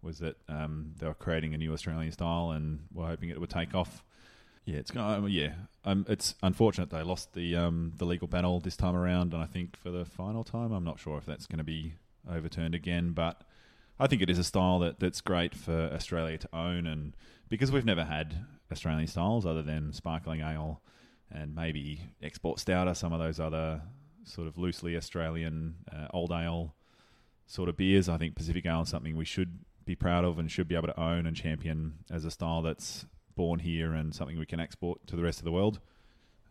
[0.01, 3.49] was that um, they were creating a new Australian style and were hoping it would
[3.49, 4.03] take off.
[4.65, 5.05] Yeah, it's going.
[5.05, 5.53] Um, yeah,
[5.85, 9.45] um, it's unfortunate they lost the um, the legal battle this time around, and I
[9.45, 11.93] think for the final time, I'm not sure if that's going to be
[12.29, 13.11] overturned again.
[13.11, 13.41] But
[13.97, 17.15] I think it is a style that, that's great for Australia to own, and
[17.49, 20.81] because we've never had Australian styles other than sparkling ale
[21.31, 23.81] and maybe export stout or some of those other
[24.23, 26.75] sort of loosely Australian uh, old ale
[27.45, 28.09] sort of beers.
[28.09, 30.87] I think Pacific Ale is something we should be proud of and should be able
[30.87, 35.05] to own and champion as a style that's born here and something we can export
[35.07, 35.79] to the rest of the world.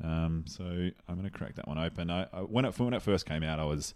[0.03, 2.11] Um, so I'm going to crack that one open.
[2.11, 3.95] I, I, when it when it first came out, I was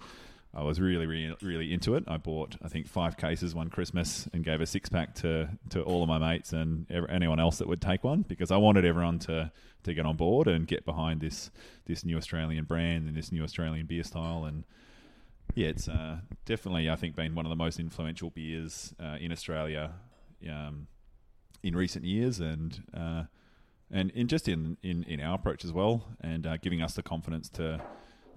[0.53, 2.05] I was really really really into it.
[2.09, 5.83] I bought I think five cases one Christmas and gave a six pack to to
[5.83, 9.19] all of my mates and anyone else that would take one because I wanted everyone
[9.21, 9.53] to
[9.85, 11.51] to get on board and get behind this
[11.87, 14.65] this new Australian brand and this new Australian beer style and
[15.55, 19.33] yeah, it's uh, definitely I think been one of the most influential beers uh, in
[19.33, 19.93] Australia
[20.49, 20.87] um,
[21.63, 23.25] in recent years, and uh,
[23.91, 27.03] and in just in, in, in our approach as well, and uh, giving us the
[27.03, 27.81] confidence to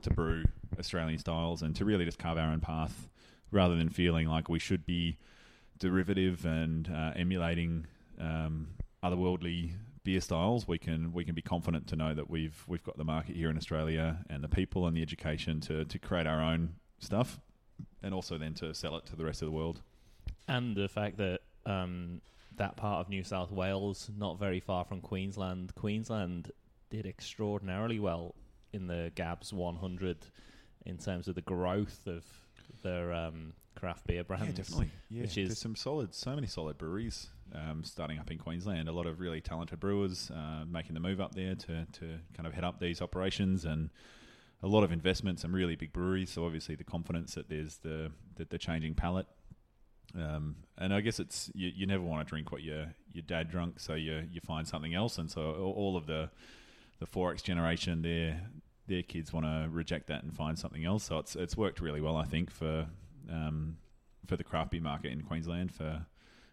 [0.04, 0.44] to brew
[0.80, 3.10] Australian styles and to really just carve our own path,
[3.52, 5.18] rather than feeling like we should be
[5.80, 7.86] derivative and uh, emulating
[8.20, 8.68] um,
[9.04, 9.72] otherworldly
[10.04, 13.04] beer styles, we can we can be confident to know that we've we've got the
[13.04, 16.76] market here in Australia and the people and the education to to create our own
[17.00, 17.40] stuff,
[18.02, 19.82] and also then to sell it to the rest of the world.
[20.48, 22.22] And the fact that um,
[22.58, 26.52] that part of New South Wales, not very far from Queensland, Queensland
[26.90, 28.36] did extraordinarily well
[28.74, 30.18] in the Gabs 100
[30.86, 32.26] in terms of the growth of
[32.82, 34.48] their um, craft beer brands.
[34.48, 34.92] Yeah, definitely.
[35.10, 38.90] Yeah, which is there's some solid, so many solid breweries um, starting up in Queensland.
[38.90, 42.48] A lot of really talented brewers uh, making the move up there to to kind
[42.48, 43.90] of head up these operations and
[44.62, 46.30] a lot of investment, some really big breweries.
[46.30, 49.28] So obviously the confidence that there's the the, the changing palate.
[50.16, 53.50] Um, and I guess it's you, you never want to drink what your your dad
[53.50, 55.18] drunk, so you you find something else.
[55.18, 56.30] And so all of the
[57.00, 58.42] the four X generation, their
[58.88, 61.04] their kids want to reject that and find something else.
[61.04, 62.88] So it's it's worked really well, I think, for
[63.32, 63.78] um,
[64.26, 66.06] for the craft beer market in Queensland for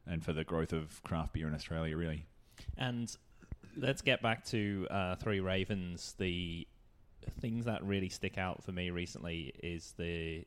[0.06, 2.26] and for the growth of craft beer in Australia, really.
[2.76, 3.14] And
[3.76, 6.66] let's get back to uh, Three Ravens, the
[7.40, 10.44] things that really stick out for me recently is the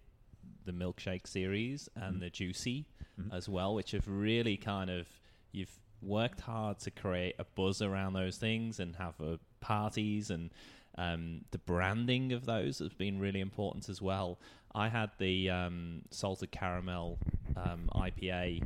[0.65, 2.19] the milkshake series and mm.
[2.21, 2.85] the juicy
[3.19, 3.35] mm.
[3.35, 5.07] as well, which have really kind of
[5.51, 10.51] you've worked hard to create a buzz around those things and have uh, parties and
[10.97, 14.39] um, the branding of those has been really important as well.
[14.75, 17.17] I had the um, salted caramel
[17.57, 18.63] um, IPA.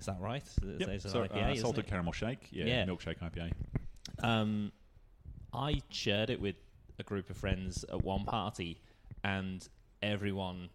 [0.00, 0.44] Is that right?
[0.78, 1.00] Yep.
[1.02, 1.90] So, IPA, uh, salted it?
[1.90, 2.48] caramel shake.
[2.50, 3.52] Yeah, yeah, milkshake IPA.
[4.22, 4.72] Um,
[5.52, 6.56] I shared it with
[6.98, 8.80] a group of friends at one party,
[9.24, 9.66] and
[10.02, 10.68] everyone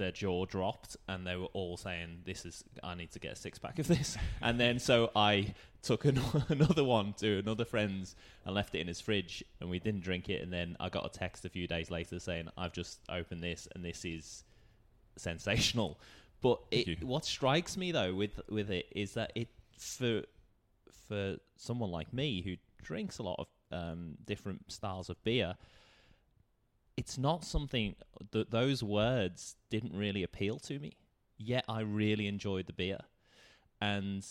[0.00, 3.36] their jaw dropped and they were all saying this is i need to get a
[3.36, 4.16] six pack of this.
[4.42, 8.88] And then so i took an- another one to another friend's and left it in
[8.88, 10.42] his fridge and we didn't drink it.
[10.42, 13.68] And then i got a text a few days later saying i've just opened this
[13.74, 14.44] and this is
[15.16, 16.00] sensational.
[16.42, 20.22] But it, what strikes me though with with it is that it for
[21.06, 23.46] for someone like me who drinks a lot of
[23.78, 25.54] um, different styles of beer,
[27.00, 27.96] it's not something
[28.32, 30.92] that those words didn't really appeal to me.
[31.38, 32.98] Yet I really enjoyed the beer,
[33.80, 34.22] and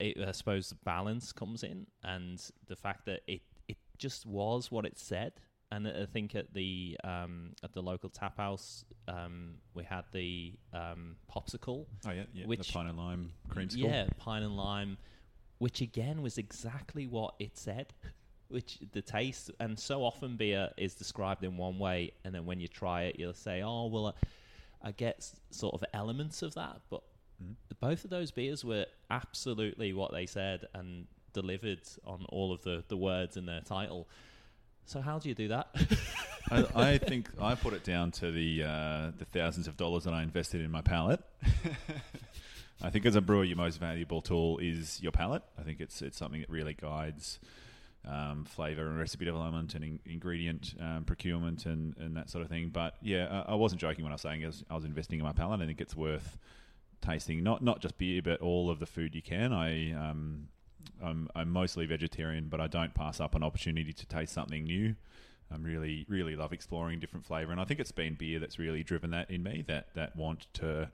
[0.00, 4.72] it, I suppose the balance comes in, and the fact that it it just was
[4.72, 5.34] what it said.
[5.70, 10.54] And I think at the um, at the local tap house, um, we had the
[10.74, 11.86] um, popsicle.
[12.04, 13.76] Oh yeah, yeah, which, the pine and lime creamsicle.
[13.76, 14.98] Yeah, pine and lime,
[15.58, 17.94] which again was exactly what it said
[18.52, 22.60] which the taste and so often beer is described in one way, and then when
[22.60, 24.08] you try it, you'll say, "Oh, well,
[24.82, 27.02] I, I get sort of elements of that," but
[27.42, 27.52] mm-hmm.
[27.80, 32.84] both of those beers were absolutely what they said and delivered on all of the
[32.88, 34.08] the words in their title.
[34.84, 35.68] So how do you do that?
[36.50, 40.14] I, I think I put it down to the uh, the thousands of dollars that
[40.14, 41.20] I invested in my palate.
[42.82, 45.42] I think as a brewer, your most valuable tool is your palate.
[45.58, 47.38] I think it's it's something that really guides
[48.06, 52.50] um, flavor and recipe development and in, ingredient um, procurement and, and that sort of
[52.50, 52.70] thing.
[52.70, 55.18] But yeah, I, I wasn't joking when I was saying I was, I was investing
[55.18, 55.60] in my palate.
[55.60, 56.38] I think it's worth
[57.00, 59.52] tasting not not just beer, but all of the food you can.
[59.52, 60.48] I um,
[61.02, 64.94] I'm, I'm mostly vegetarian, but I don't pass up an opportunity to taste something new.
[65.52, 68.82] I'm really really love exploring different flavor, and I think it's been beer that's really
[68.82, 69.64] driven that in me.
[69.66, 70.88] That that want to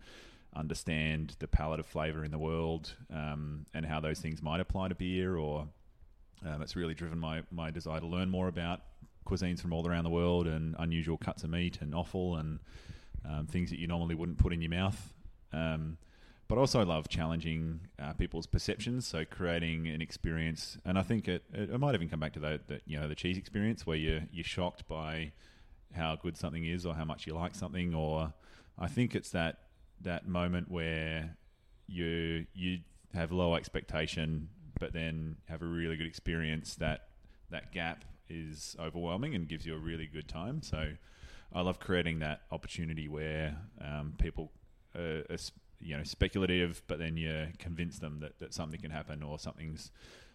[0.54, 4.88] understand the palette of flavor in the world um, and how those things might apply
[4.88, 5.68] to beer or
[6.47, 8.80] um, it's really driven my, my desire to learn more about
[9.26, 12.59] cuisines from all around the world and unusual cuts of meat and offal and
[13.28, 15.12] um, things that you normally wouldn't put in your mouth.
[15.53, 15.99] Um,
[16.49, 20.78] but also love challenging uh, people's perceptions, so creating an experience.
[20.84, 23.07] And I think it, it, it might even come back to the, the, you know
[23.07, 25.32] the cheese experience where you're you're shocked by
[25.95, 27.95] how good something is or how much you like something.
[27.95, 28.32] Or
[28.78, 29.59] I think it's that
[30.01, 31.36] that moment where
[31.86, 32.78] you you
[33.12, 34.49] have low expectation
[34.79, 37.09] but then have a really good experience, that
[37.51, 40.62] that gap is overwhelming and gives you a really good time.
[40.62, 40.93] So
[41.53, 44.53] I love creating that opportunity where um, people
[44.95, 45.39] are, are,
[45.81, 49.91] you know speculative, but then you convince them that, that something can happen or something's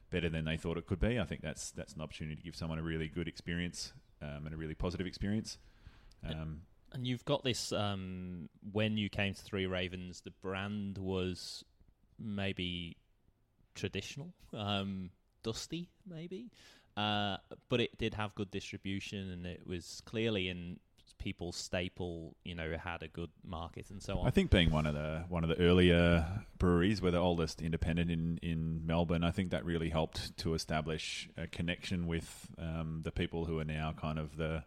[0.10, 1.20] better than they thought it could be.
[1.20, 4.54] I think that's that's an opportunity to give someone a really good experience um, and
[4.54, 5.58] a really positive experience.
[6.26, 6.62] Um,
[6.94, 11.66] and you've got this um, when you came to Three Ravens, the brand was
[12.20, 12.96] maybe
[13.76, 15.10] traditional, um,
[15.44, 16.52] dusty maybe,
[16.98, 17.38] uh,
[17.70, 20.80] but it did have good distribution and it was clearly in
[21.24, 22.36] people's staple.
[22.44, 24.28] You know, had a good market and so on.
[24.28, 26.28] I think being one of the one of the earlier
[26.60, 29.24] breweries, we're the oldest independent in in Melbourne.
[29.24, 33.66] I think that really helped to establish a connection with um, the people who are
[33.66, 34.64] now kind of the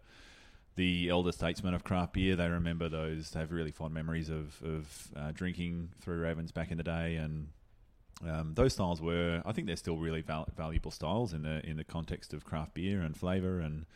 [0.77, 2.37] the elder statesmen of craft beer.
[2.37, 3.31] They remember those.
[3.31, 7.17] They have really fond memories of of uh, drinking Three Ravens back in the day,
[7.17, 7.49] and
[8.25, 11.77] um, those styles were, I think, they're still really val- valuable styles in the in
[11.77, 13.87] the context of craft beer and flavour, and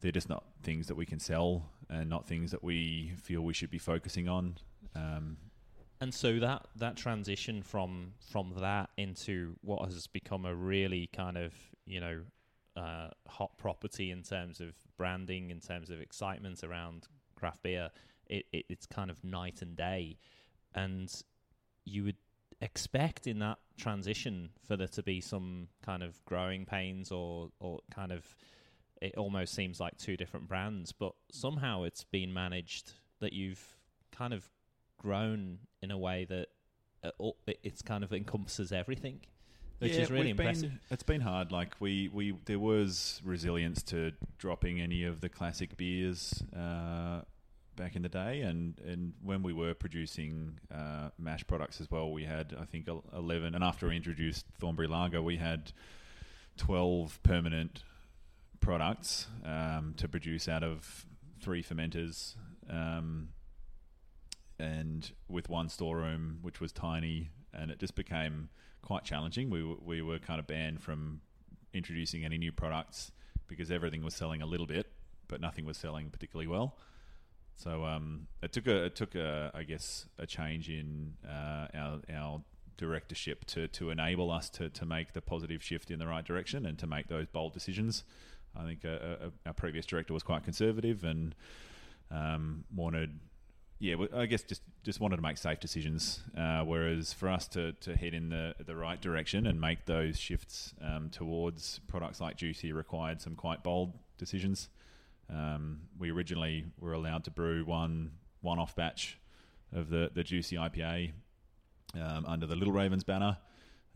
[0.00, 3.52] they're just not things that we can sell, and not things that we feel we
[3.52, 4.56] should be focusing on.
[4.94, 5.36] Um,
[6.00, 11.36] and so that that transition from from that into what has become a really kind
[11.36, 11.52] of
[11.84, 12.20] you know
[12.74, 17.90] uh, hot property in terms of branding, in terms of excitement around craft beer,
[18.26, 20.16] it, it, it's kind of night and day,
[20.74, 21.22] and
[21.84, 22.16] you would
[22.62, 27.80] expect in that transition for there to be some kind of growing pains or or
[27.90, 28.24] kind of
[29.02, 33.76] it almost seems like two different brands, but somehow it's been managed that you've
[34.12, 34.48] kind of
[34.96, 36.46] grown in a way that
[37.02, 37.30] uh,
[37.64, 39.18] it's kind of encompasses everything,
[39.80, 40.70] which yeah, is really impressive.
[40.70, 41.50] Been, it's been hard.
[41.50, 47.22] Like we, we there was resilience to dropping any of the classic beers uh,
[47.76, 52.12] back in the day, and, and when we were producing uh, mash products as well,
[52.12, 55.72] we had I think eleven, and after we introduced Thornbury Lager, we had
[56.56, 57.82] twelve permanent
[58.60, 61.06] products um, to produce out of
[61.40, 62.36] three fermenters,
[62.68, 63.30] um,
[64.58, 68.48] and with one storeroom which was tiny, and it just became
[68.82, 69.50] quite challenging.
[69.50, 71.20] We we were kind of banned from
[71.72, 73.12] introducing any new products
[73.48, 74.86] because everything was selling a little bit,
[75.26, 76.76] but nothing was selling particularly well.
[77.56, 82.00] So um, it took a it took a I guess a change in uh, our
[82.12, 82.42] our
[82.76, 86.66] directorship to to enable us to to make the positive shift in the right direction
[86.66, 88.04] and to make those bold decisions.
[88.56, 91.34] I think uh, uh, our previous director was quite conservative and
[92.10, 93.18] um, wanted,
[93.78, 96.20] yeah, I guess just just wanted to make safe decisions.
[96.36, 100.18] Uh, whereas for us to to head in the the right direction and make those
[100.18, 104.68] shifts um, towards products like Juicy required some quite bold decisions.
[105.30, 109.18] Um, we originally were allowed to brew one one off batch
[109.72, 111.12] of the the juicy IPA
[111.94, 113.38] um, under the Little Ravens banner.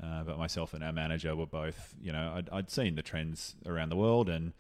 [0.03, 3.57] Uh, but myself and our manager were both, you know, I'd, I'd, seen the trends
[3.65, 4.53] around the world, and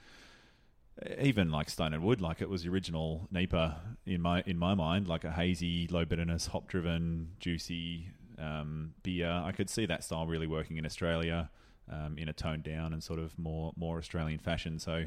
[1.21, 3.75] even like Stone and Wood, like it was the original NEIPA
[4.07, 8.09] in my in my mind, like a hazy, low bitterness, hop driven, juicy
[8.39, 9.31] um, beer.
[9.31, 11.51] I could see that style really working in Australia
[11.91, 14.79] um, in a toned down and sort of more more Australian fashion.
[14.79, 15.05] So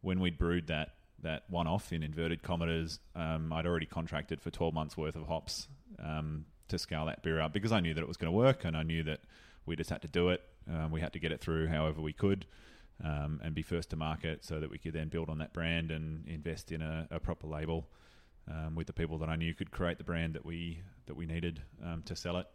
[0.00, 4.50] when we'd brewed that that one off in inverted commas, um, I'd already contracted for
[4.50, 5.66] 12 months worth of hops
[5.98, 8.64] um, to scale that beer up because I knew that it was going to work
[8.64, 9.20] and I knew that
[9.66, 10.42] we just had to do it.
[10.70, 12.46] Um, we had to get it through however we could
[13.02, 15.90] um, and be first to market so that we could then build on that brand
[15.90, 17.88] and invest in a, a proper label
[18.50, 21.26] um, with the people that I knew could create the brand that we that we
[21.26, 22.46] needed um, to sell it.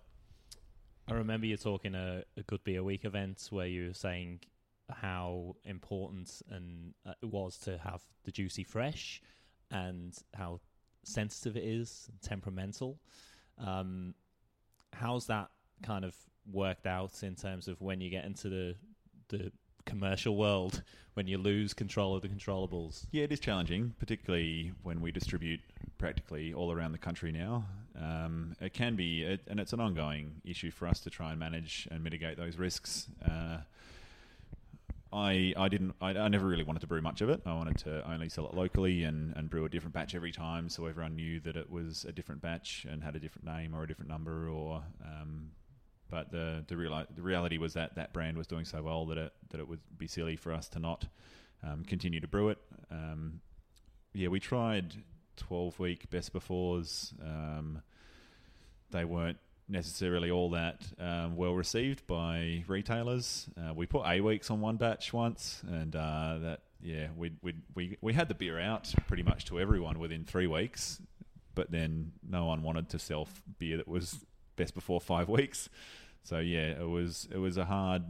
[1.07, 4.39] I remember you talking a, a Good Beer Week event where you were saying
[5.01, 9.21] how important and uh, it was to have the juicy fresh,
[9.71, 10.59] and how
[11.03, 12.99] sensitive it is, temperamental.
[13.57, 14.13] Um,
[14.93, 15.49] how's that
[15.81, 16.15] kind of
[16.51, 18.75] worked out in terms of when you get into the
[19.29, 19.51] the
[19.85, 20.81] commercial world
[21.13, 23.05] when you lose control of the controllables?
[23.11, 25.59] Yeah, it is challenging, particularly when we distribute
[25.97, 27.65] practically all around the country now.
[27.99, 31.39] Um, it can be, it, and it's an ongoing issue for us to try and
[31.39, 33.07] manage and mitigate those risks.
[33.23, 33.57] Uh,
[35.13, 37.41] I, I didn't I, I, never really wanted to brew much of it.
[37.45, 40.69] I wanted to only sell it locally and, and brew a different batch every time,
[40.69, 43.83] so everyone knew that it was a different batch and had a different name or
[43.83, 44.49] a different number.
[44.49, 45.51] Or, um,
[46.09, 49.19] but the the, reali- the reality was that that brand was doing so well that
[49.19, 51.05] it that it would be silly for us to not
[51.61, 52.57] um, continue to brew it.
[52.89, 53.39] Um,
[54.13, 54.95] yeah, we tried
[55.37, 57.13] twelve week best befores.
[57.23, 57.83] Um,
[58.89, 59.37] they weren't
[59.67, 63.47] necessarily all that um, well received by retailers.
[63.57, 67.53] Uh, we put A weeks on one batch once, and uh, that yeah, we we
[67.75, 71.01] we we had the beer out pretty much to everyone within three weeks,
[71.55, 75.69] but then no one wanted to sell beer that was best before five weeks.
[76.23, 78.03] So yeah, it was it was a hard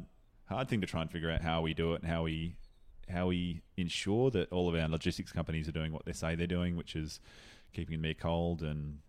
[0.45, 2.55] hard thing to try and figure out how we do it and how we
[3.09, 6.47] how we ensure that all of our logistics companies are doing what they say they're
[6.47, 7.19] doing, which is
[7.73, 8.99] keeping the beer cold and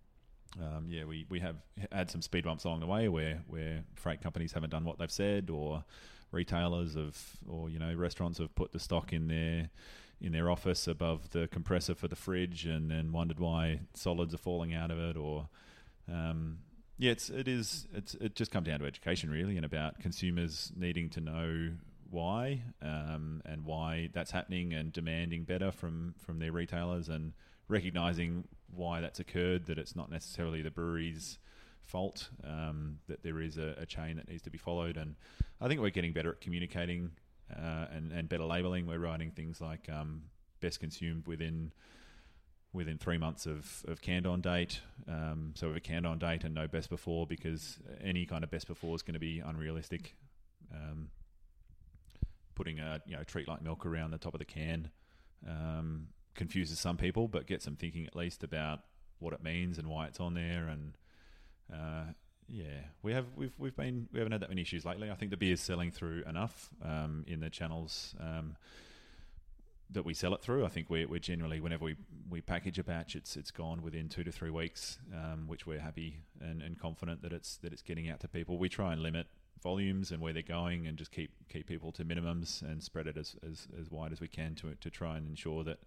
[0.61, 1.57] um, yeah, we, we have
[1.91, 5.11] had some speed bumps along the way where, where freight companies haven't done what they've
[5.11, 5.85] said, or
[6.31, 9.71] retailers have, or you know, restaurants have put the stock in their
[10.21, 14.39] in their office above the compressor for the fridge, and then wondered why solids are
[14.39, 15.49] falling out of it, or
[16.11, 16.59] um,
[16.99, 20.73] yeah, it's it is it's it just comes down to education really, and about consumers
[20.77, 21.71] needing to know
[22.11, 27.33] why um, and why that's happening, and demanding better from from their retailers, and
[27.69, 28.45] recognizing
[28.77, 31.39] why that's occurred, that it's not necessarily the brewery's
[31.85, 34.97] fault, um, that there is a, a, chain that needs to be followed.
[34.97, 35.17] And
[35.61, 37.11] I think we're getting better at communicating
[37.55, 38.87] uh, and, and better labeling.
[38.87, 40.23] We're writing things like um,
[40.61, 41.73] best consumed within
[42.73, 44.81] within three months of, of canned on date.
[45.09, 48.43] Um, so we have a canned on date and no best before because any kind
[48.43, 50.17] of best before is going to be unrealistic.
[50.75, 51.11] Um,
[52.57, 54.91] putting a you know treat like milk around the top of the can
[55.49, 58.81] um, confuses some people, but gets them thinking at least about
[59.19, 60.69] what it means and why it's on there.
[60.69, 60.97] And
[61.73, 62.13] uh,
[62.49, 65.11] yeah, we have we've we've been we haven't had that many issues lately.
[65.11, 68.15] I think the beer's selling through enough um, in the channels.
[68.21, 68.57] Um,
[69.91, 70.65] that we sell it through.
[70.65, 71.97] I think we're, we're generally whenever we,
[72.29, 75.81] we package a batch, it's it's gone within two to three weeks, um, which we're
[75.81, 78.59] happy and, and confident that it's that it's getting out to people.
[78.59, 79.27] We try and limit
[79.63, 83.17] volumes and where they're going, and just keep keep people to minimums and spread it
[83.17, 85.79] as, as, as wide as we can to to try and ensure that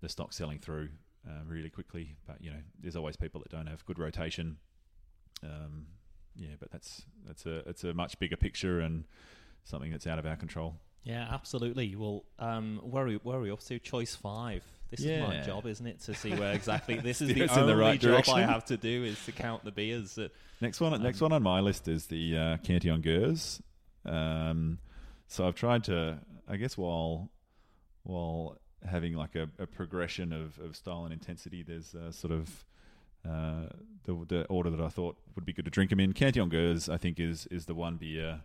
[0.00, 0.88] the stock selling through
[1.26, 2.16] uh, really quickly.
[2.26, 4.58] But you know, there's always people that don't have good rotation.
[5.42, 5.86] Um,
[6.34, 9.04] yeah, but that's that's a it's a much bigger picture and
[9.64, 10.76] something that's out of our control.
[11.06, 11.94] Yeah, absolutely.
[11.94, 13.78] Well, um, where are we, where are we up to?
[13.78, 14.64] Choice five.
[14.90, 15.22] This yeah.
[15.22, 16.00] is my job, isn't it?
[16.00, 18.34] To see where exactly this is the only the right job direction.
[18.34, 20.18] I have to do is to count the beers.
[20.60, 23.60] next one, um, next one on my list is the uh, Cantillon Gueuze.
[24.04, 24.78] Um,
[25.28, 26.18] so I've tried to,
[26.48, 27.30] I guess, while
[28.02, 31.62] while having like a, a progression of, of style and intensity.
[31.62, 32.64] There's uh, sort of
[33.28, 33.68] uh,
[34.04, 36.12] the, the order that I thought would be good to drink them in.
[36.12, 38.40] Cantillon Gueuze, I think, is is the one beer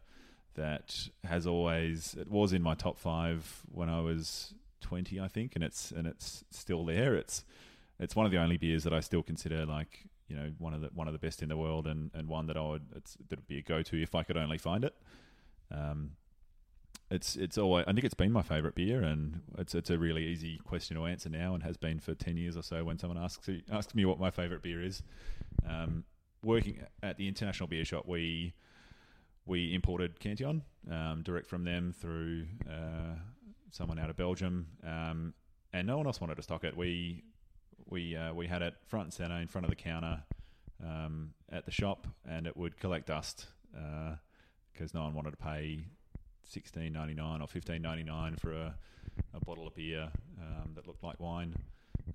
[0.56, 5.56] that has always it was in my top five when I was twenty, I think,
[5.56, 7.16] and it's and it's still there.
[7.16, 7.44] It's
[8.00, 10.82] it's one of the only beers that I still consider like you know one of
[10.82, 13.16] the one of the best in the world, and, and one that I would that
[13.30, 14.96] would be a go to if I could only find it.
[15.70, 16.12] Um,
[17.12, 20.26] it's it's always I think it's been my favourite beer, and it's it's a really
[20.26, 22.86] easy question to answer now, and has been for ten years or so.
[22.86, 25.04] When someone asks asks me what my favourite beer is,
[25.68, 26.06] um,
[26.42, 28.54] working at the international beer shop, we
[29.46, 33.16] we imported Cantillon um, direct from them through uh,
[33.72, 35.34] someone out of Belgium, um,
[35.74, 36.78] and no one else wanted to stock it.
[36.78, 37.26] We
[37.90, 40.24] we uh, we had it front and center in front of the counter
[40.82, 43.48] um, at the shop, and it would collect dust
[44.74, 45.88] because uh, no one wanted to pay
[46.52, 48.76] sixteen ninety nine or fifteen ninety nine for a,
[49.34, 50.10] a bottle of beer
[50.42, 51.56] um, that looked like wine.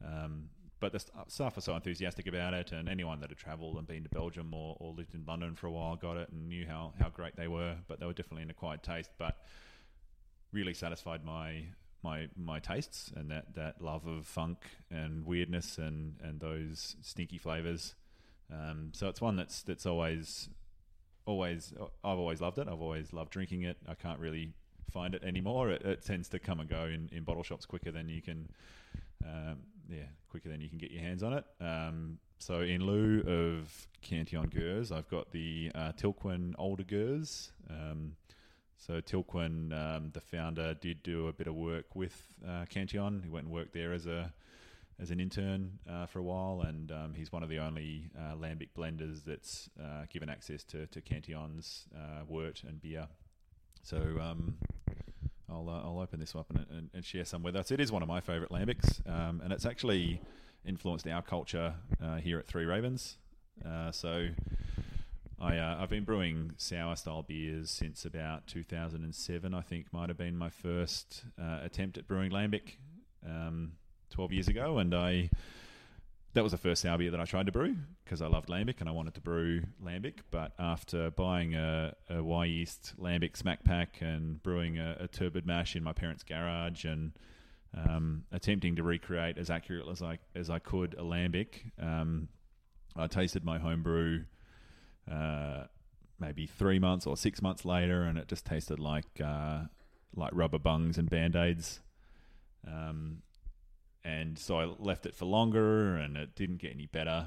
[0.05, 3.87] Um, but the staff were so enthusiastic about it, and anyone that had travelled and
[3.87, 6.67] been to Belgium or, or, lived in London for a while got it and knew
[6.67, 7.77] how, how great they were.
[7.89, 9.39] But they were definitely an acquired taste, but
[10.53, 11.65] really satisfied my
[12.03, 14.59] my my tastes and that, that love of funk
[14.91, 17.95] and weirdness and, and those stinky flavours.
[18.53, 20.49] Um, so it's one that's that's always
[21.27, 22.69] always I've always loved it.
[22.69, 23.77] I've always loved drinking it.
[23.89, 24.53] I can't really
[24.91, 25.71] find it anymore.
[25.71, 28.49] It, it tends to come and go in, in bottle shops quicker than you can,
[29.25, 29.59] um,
[29.91, 31.45] yeah, quicker than you can get your hands on it.
[31.61, 37.51] Um, so in lieu of Cantillon Gueuze, I've got the uh, Tilquin Oude Gueuze.
[37.69, 38.17] Um,
[38.79, 42.15] So Tilquin, um, the founder, did do a bit of work with
[42.47, 43.23] uh, Cantillon.
[43.25, 44.33] He went and worked there as a
[44.99, 48.35] as an intern uh, for a while, and um, he's one of the only uh,
[48.35, 53.09] lambic blenders that's uh, given access to, to Cantillon's uh, wort and beer.
[53.83, 54.57] So um,
[55.51, 57.71] I'll uh, I'll open this up and, and, and, share some with us.
[57.71, 60.21] It is one of my favourite lambics, um, and it's actually
[60.65, 63.19] influenced our culture uh, here at Three Ravens.
[63.93, 64.29] so
[65.39, 69.53] I, I've been brewing sour style beers since about 2007.
[69.55, 72.79] I think might have been my first attempt at brewing lambic
[73.25, 73.73] um,
[74.17, 75.29] 12 years ago, and I
[76.33, 78.81] that was the first sour beer that I tried to brew because I loved lambic
[78.81, 80.21] and I wanted to brew lambic.
[80.31, 85.77] But after buying a, a Wyeast lambic smack pack and brewing a, a turbid mash
[85.77, 87.13] in my parents' garage and
[87.77, 92.29] um, attempting to recreate as accurate as I as I could a lambic, um,
[92.97, 94.25] I tasted my homebrew.
[95.11, 95.65] uh,
[96.19, 99.61] maybe three months or six months later, and it just tasted like uh,
[100.15, 101.81] like rubber bungs and band aids.
[102.67, 103.23] Um,
[104.07, 107.27] and so I left it for longer, and it didn't get any better.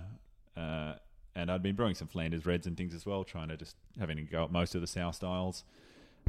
[0.56, 0.94] Uh,
[1.36, 4.16] and I'd been brewing some Flanders Reds and things as well, trying to just having
[4.16, 5.66] to go at most of the sour styles.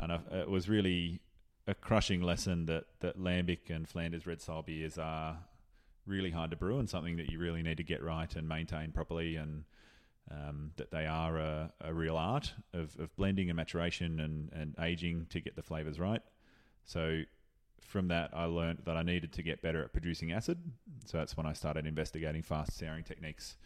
[0.02, 1.20] And I, it was really
[1.68, 5.38] a crushing lesson that that lambic and Flanders Red style beers are
[6.04, 8.90] really hard to brew and something that you really need to get right and maintain
[8.90, 9.62] properly and
[10.32, 14.74] um, that they are a, a real art of, of, blending and maturation and, and
[14.80, 16.22] aging to get the flavors right.
[16.84, 17.22] So
[17.86, 20.58] from that, I learned that I needed to get better at producing acid.
[21.06, 23.56] So that's when I started investigating fast souring techniques.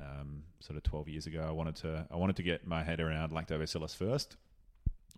[0.00, 3.00] Um, sort of 12 years ago, I wanted to I wanted to get my head
[3.00, 4.36] around lactobacillus first,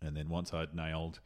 [0.00, 1.20] and then once I'd nailed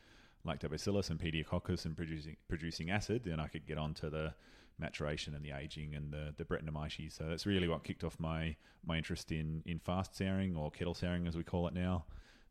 [0.46, 4.34] lactobacillus and pediococcus and producing producing acid, then I could get on to the
[4.78, 7.12] maturation and the aging and the the Brettanomyces.
[7.12, 10.94] So that's really what kicked off my my interest in in fast souring or kettle
[10.94, 12.04] souring as we call it now,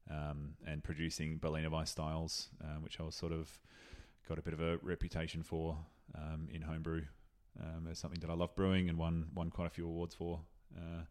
[0.10, 3.60] um, and producing Weiss styles, uh, which I was sort of
[4.28, 5.78] got a bit of a reputation for
[6.16, 7.04] um, in homebrew.
[7.58, 10.42] Um, as something that I love brewing and won won quite a few awards for.
[10.76, 11.04] Uh,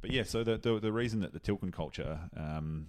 [0.00, 2.88] but yeah, so the, the, the reason that the Tilquin culture um,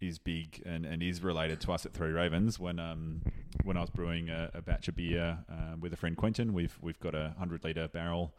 [0.00, 2.58] is big and, and is related to us at Three Ravens.
[2.60, 3.22] When um
[3.64, 6.78] when I was brewing a, a batch of beer uh, with a friend Quentin, we've
[6.80, 8.34] we've got a hundred liter barrel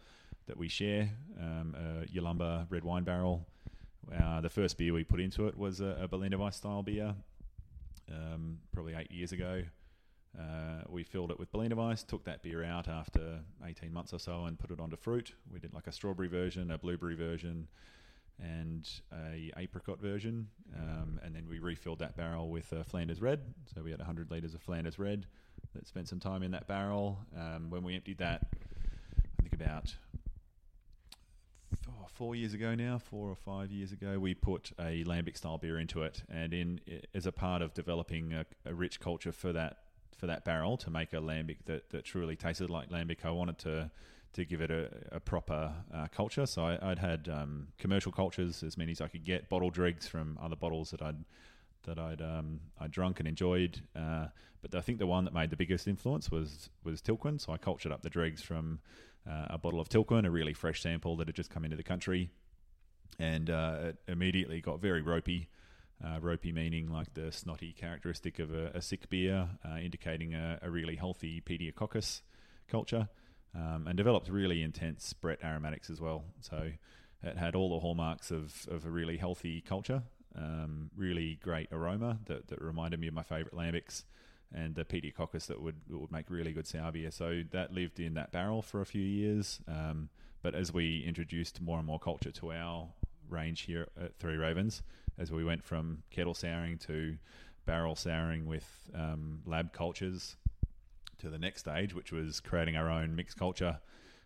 [0.48, 3.46] that we share, um, a Yalumba red wine barrel.
[4.18, 7.14] Uh, the first beer we put into it was a, a Berliner Weiss style beer,
[8.12, 9.62] um, probably eight years ago.
[10.38, 14.20] Uh, we filled it with Berliner Weiss, took that beer out after 18 months or
[14.20, 15.34] so and put it onto fruit.
[15.52, 17.68] We did like a strawberry version, a blueberry version,
[18.42, 23.42] and a apricot version, um, and then we refilled that barrel with a Flanders Red.
[23.74, 25.26] So we had 100 liters of Flanders Red
[25.76, 27.20] that spent some time in that barrel.
[27.38, 28.48] Um, when we emptied that,
[29.18, 29.96] I think about
[31.82, 35.58] four, four years ago now, four or five years ago, we put a lambic style
[35.58, 36.80] beer into it, and in
[37.14, 39.80] as a part of developing a, a rich culture for that
[40.20, 43.58] for that barrel to make a lambic that, that truly tasted like lambic, I wanted
[43.60, 43.90] to
[44.32, 46.46] to give it a, a proper uh, culture.
[46.46, 50.08] So I, would had um, commercial cultures, as many as I could get, bottle dregs
[50.08, 51.24] from other bottles that I'd
[51.84, 53.82] that I'd um, I drunk and enjoyed.
[53.96, 54.28] Uh,
[54.62, 57.40] but I think the one that made the biggest influence was was Tilquin.
[57.40, 58.80] So I cultured up the dregs from
[59.28, 61.84] uh, a bottle of Tilquin, a really fresh sample that had just come into the
[61.84, 62.30] country,
[63.18, 65.50] and uh, it immediately got very ropey.
[66.04, 70.58] Uh, ropey meaning like the snotty characteristic of a, a sick beer, uh, indicating a,
[70.62, 72.22] a, really healthy pediococcus
[72.70, 73.10] culture
[73.54, 76.24] um, and developed really intense Brett aromatics as well.
[76.40, 76.72] So
[77.24, 80.04] it had all the hallmarks of, of a really healthy culture,
[80.38, 84.04] um, really great aroma that, that reminded me of my favourite lambics,
[84.54, 87.12] and the pediococcus that would that would make really good sour beer.
[87.12, 89.60] So that lived in that barrel for a few years.
[89.68, 90.10] Um,
[90.42, 92.88] but as we introduced more and more culture to our
[93.30, 94.82] range here at Three Ravens,
[95.20, 97.18] as we went from kettle souring to
[97.66, 100.38] barrel souring with um, lab cultures,
[101.20, 103.80] to the next stage, which was creating our own mixed culture.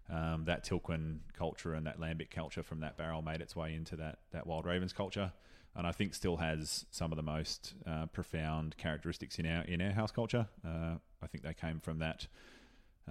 [0.10, 3.96] Um, that Tilquin culture and that lambic culture from that barrel made its way into
[3.96, 5.32] that that Wild Ravens culture,
[5.76, 9.82] and I think still has some of the most uh, profound characteristics in our in
[9.82, 10.48] our house culture.
[10.66, 12.28] Uh, I think they came from that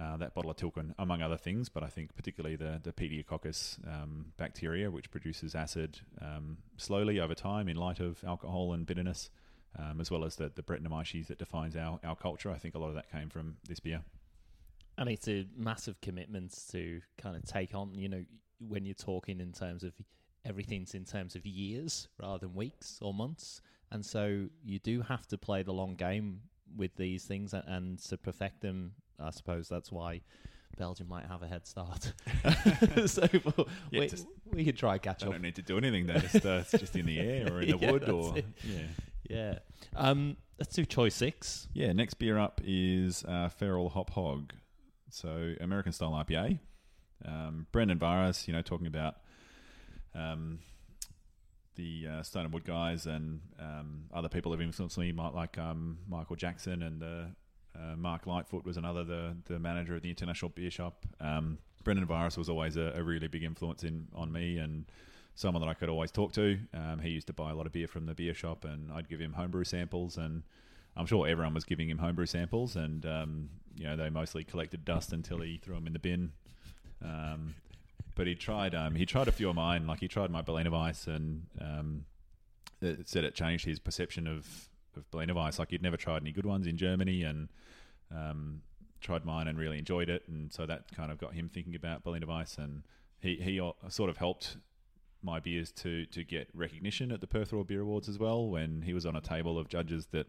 [0.01, 3.77] uh, that bottle of Tilquin, among other things, but I think particularly the the Pediococcus
[3.87, 9.29] um, bacteria, which produces acid um, slowly over time in light of alcohol and bitterness
[9.77, 12.51] um, as well as the, the Brettanomyces that defines our, our culture.
[12.51, 14.01] I think a lot of that came from this beer.
[14.97, 18.23] And it's a massive commitment to kind of take on, you know,
[18.59, 19.93] when you're talking in terms of
[20.45, 23.61] everything's in terms of years rather than weeks or months.
[23.91, 26.41] And so you do have to play the long game
[26.75, 28.93] with these things and, and to perfect them.
[29.19, 30.21] I suppose that's why
[30.77, 32.13] Belgium might have a head start.
[33.05, 33.39] so yeah,
[33.91, 34.09] we,
[34.51, 35.33] we could try catch I up.
[35.33, 36.19] don't need to do anything there.
[36.19, 38.45] Just, uh, it's just in the air or in the yeah, wood or it.
[38.63, 38.79] yeah
[39.29, 39.59] yeah.
[39.95, 41.67] Um, let's do choice six.
[41.73, 44.53] Yeah, next beer up is uh, Feral Hop Hog.
[45.09, 46.59] So American style IPA.
[47.25, 49.15] Um, Brendan Varis, you know, talking about
[50.13, 50.59] um,
[51.75, 55.99] the uh, Stone and Wood guys and um, other people have influenced me, like um,
[56.07, 57.25] Michael Jackson and uh,
[57.75, 61.05] uh, Mark Lightfoot was another the the manager of the International Beer Shop.
[61.19, 64.85] Um, Brendan Varis was always a, a really big influence in on me and
[65.35, 66.59] someone that I could always talk to.
[66.73, 69.09] Um, he used to buy a lot of beer from the beer shop, and I'd
[69.09, 70.43] give him homebrew samples, and
[70.95, 74.85] I'm sure everyone was giving him homebrew samples, and um, you know they mostly collected
[74.85, 76.31] dust until he threw them in the bin.
[77.03, 77.55] Um,
[78.15, 80.71] but he tried um, he tried a few of mine, like he tried my Berliner
[80.71, 82.05] Weiss, and um,
[82.81, 85.59] it said it changed his perception of of Berliner Weiss.
[85.59, 87.49] Like he'd never tried any good ones in Germany, and
[88.11, 88.61] um,
[89.01, 92.03] tried mine and really enjoyed it, and so that kind of got him thinking about
[92.03, 92.83] Berliner Weiss, and
[93.19, 94.57] he he uh, sort of helped
[95.21, 98.47] my beers to to get recognition at the Perth Royal Beer Awards as well.
[98.47, 100.27] When he was on a table of judges that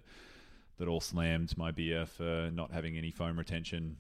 [0.79, 3.97] that all slammed my beer for not having any foam retention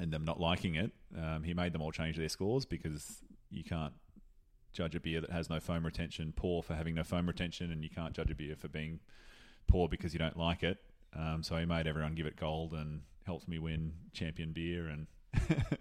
[0.00, 3.62] and them not liking it, um, he made them all change their scores because you
[3.62, 3.94] can't
[4.72, 7.82] judge a beer that has no foam retention poor for having no foam retention, and
[7.82, 9.00] you can't judge a beer for being
[9.66, 10.78] poor because you don't like it.
[11.14, 15.06] Um, so he made everyone give it gold and helped me win champion beer and.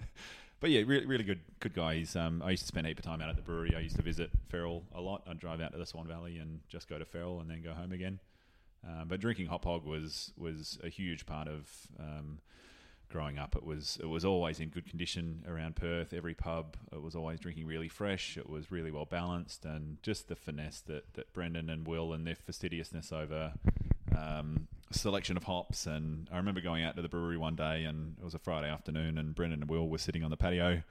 [0.60, 1.96] but yeah, really, really good, good guy.
[1.96, 3.74] He's, um, I used to spend a heap of time out at the brewery.
[3.76, 5.24] I used to visit Feral a lot.
[5.28, 7.74] I'd drive out to the Swan Valley and just go to Feral and then go
[7.74, 8.20] home again.
[8.88, 12.40] Um, but drinking hop hog was was a huge part of um,
[13.10, 13.56] growing up.
[13.56, 16.14] It was it was always in good condition around Perth.
[16.14, 18.38] Every pub, it was always drinking really fresh.
[18.38, 22.28] It was really well balanced, and just the finesse that that Brendan and Will and
[22.28, 23.54] their fastidiousness over
[24.18, 25.86] um, selection of hops.
[25.86, 28.70] And I remember going out to the brewery one day, and it was a Friday
[28.70, 30.82] afternoon, and Brendan and Will were sitting on the patio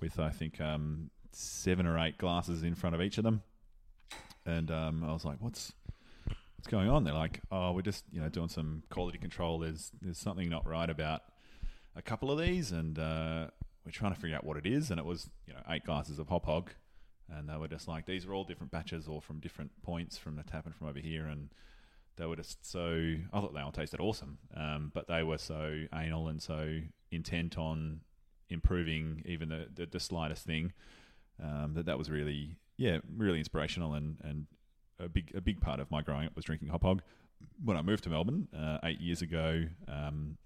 [0.00, 3.42] with I think um, seven or eight glasses in front of each of them,
[4.44, 5.72] and um, I was like, "What's
[6.56, 9.58] what's going on?" They're like, "Oh, we're just you know doing some quality control.
[9.58, 11.22] There's there's something not right about
[11.96, 13.46] a couple of these, and uh,
[13.84, 16.18] we're trying to figure out what it is." And it was you know eight glasses
[16.18, 16.70] of hop hog,
[17.30, 20.36] and they were just like, "These are all different batches, or from different points from
[20.36, 21.50] the tap and from over here," and
[22.16, 23.14] they were just so.
[23.32, 26.80] I thought they all tasted awesome, um, but they were so anal and so
[27.10, 28.00] intent on
[28.50, 30.72] improving even the the, the slightest thing
[31.42, 34.46] um, that that was really yeah really inspirational and and
[34.98, 37.02] a big a big part of my growing up was drinking hop hog.
[37.64, 40.36] When I moved to Melbourne uh, eight years ago, um,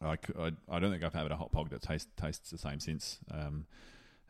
[0.00, 2.80] I, I, I don't think I've had a hop hog that tastes tastes the same
[2.80, 3.18] since.
[3.30, 3.66] Um,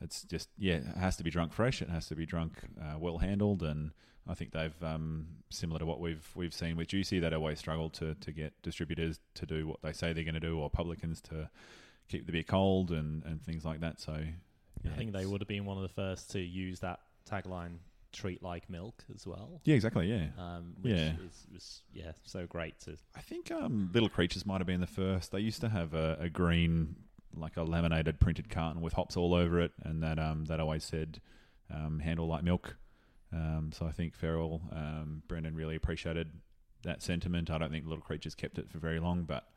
[0.01, 1.81] it's just yeah, it has to be drunk fresh.
[1.81, 3.93] It has to be drunk uh, well handled, and
[4.29, 7.19] I think they've um, similar to what we've we've seen with Juicy.
[7.19, 10.41] They always struggle to to get distributors to do what they say they're going to
[10.41, 11.51] do, or publicans to
[12.09, 14.01] keep the beer cold and, and things like that.
[14.01, 14.17] So
[14.85, 17.79] yeah, I think they would have been one of the first to use that tagline
[18.13, 19.61] "treat like milk" as well.
[19.65, 20.09] Yeah, exactly.
[20.09, 21.13] Yeah, Um, which Yeah.
[21.25, 24.87] is, was yeah so great to I think um, Little Creatures might have been the
[24.87, 25.33] first.
[25.33, 26.95] They used to have a, a green,
[27.35, 30.85] like a laminated printed carton with hops all over it, and that um, that always
[30.85, 31.21] said
[31.75, 32.77] um, "handle like milk."
[33.33, 36.31] Um, so I think Feral, um, Brendan really appreciated
[36.85, 37.51] that sentiment.
[37.51, 39.49] I don't think Little Creatures kept it for very long, but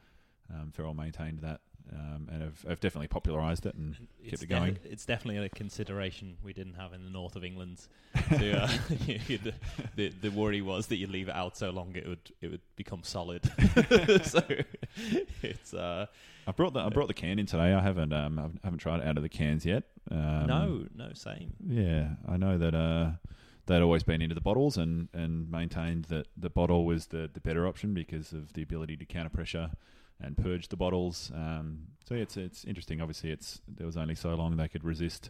[0.53, 1.61] um, Feral maintained that
[1.91, 4.77] um, and have, have definitely popularised it and it's kept it going.
[4.83, 7.81] it's definitely a consideration we didn't have in the north of England.
[8.29, 9.53] To, uh, the,
[9.95, 12.61] the the worry was that you leave it out so long it would it would
[12.75, 13.43] become solid.
[14.23, 14.41] so
[15.43, 16.07] it's uh,
[16.47, 17.73] I brought the I brought the can in today.
[17.73, 19.83] I haven't um I haven't tried it out of the cans yet.
[20.09, 21.53] Um, no no same.
[21.67, 23.11] Yeah, I know that uh,
[23.65, 27.39] they'd always been into the bottles and, and maintained that the bottle was the, the
[27.39, 29.71] better option because of the ability to counter pressure
[30.21, 31.31] and purge the bottles.
[31.33, 33.01] Um, so yeah, it's it's interesting.
[33.01, 35.29] Obviously, it's there was only so long they could resist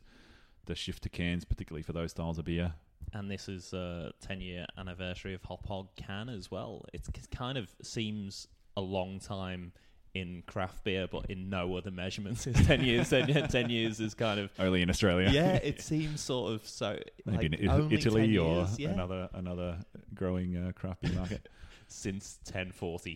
[0.66, 2.74] the shift to cans, particularly for those styles of beer.
[3.14, 6.86] And this is a 10 year anniversary of Hop Hog Can as well.
[6.94, 9.72] It kind of seems a long time
[10.16, 12.48] in craft beer, but in no other measurements.
[12.48, 13.10] It's 10 years.
[13.50, 14.50] 10, years is kind of.
[14.58, 15.30] Only in Australia.
[15.30, 16.98] Yeah, it seems sort of so.
[17.26, 19.78] Maybe like in I- Italy or years, yeah, another another
[20.16, 21.48] growing uh, craft beer market.
[21.88, 23.16] Since 1040.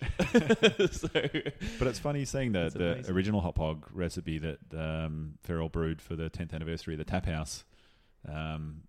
[0.92, 1.08] so,
[1.80, 3.16] But it's funny seeing the, That's the amazing.
[3.16, 7.26] original hop hog recipe that um, Feral brewed for the 10th anniversary of the Tap
[7.26, 7.64] House.
[8.32, 8.82] Um,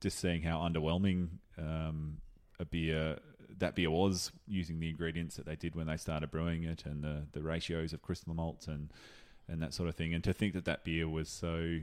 [0.00, 1.28] just seeing how underwhelming
[1.58, 2.16] um,
[2.58, 3.18] a beer
[3.58, 7.02] that beer was using the ingredients that they did when they started brewing it and
[7.02, 8.92] the, the ratios of crystal malts and,
[9.48, 10.12] and that sort of thing.
[10.12, 11.78] And to think that that beer was so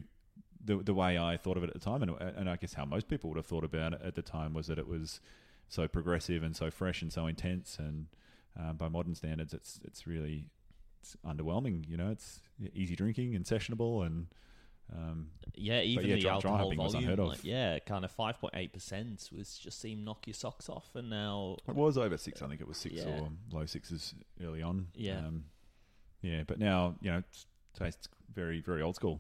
[0.66, 2.86] the the way I thought of it at the time, and and I guess how
[2.86, 5.20] most people would have thought about it at the time was that it was
[5.68, 8.08] so progressive and so fresh and so intense, and
[8.60, 10.45] um, by modern standards, it's it's really
[11.02, 11.88] it's underwhelming.
[11.88, 12.41] You know, it's
[12.74, 14.28] easy drinking and sessionable, and
[14.95, 17.28] Um, Yeah, even yeah, the dry- dry alcohol was volume, unheard of.
[17.30, 20.95] like, yeah, kind of five point eight percent was just seemed knock your socks off,
[20.95, 22.41] and now it was over six.
[22.41, 23.20] I think it was six Yeah.
[23.22, 24.14] or low sixes
[24.44, 24.88] early on.
[24.95, 25.18] Yeah.
[25.20, 25.45] um,
[26.22, 26.44] yeah.
[26.45, 27.45] But now you know, it
[27.78, 29.20] tastes very very old school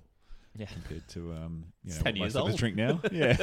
[0.55, 2.59] yeah, compared to um, you know 10 what years most of us old.
[2.59, 3.01] drink now.
[3.11, 3.37] Yeah,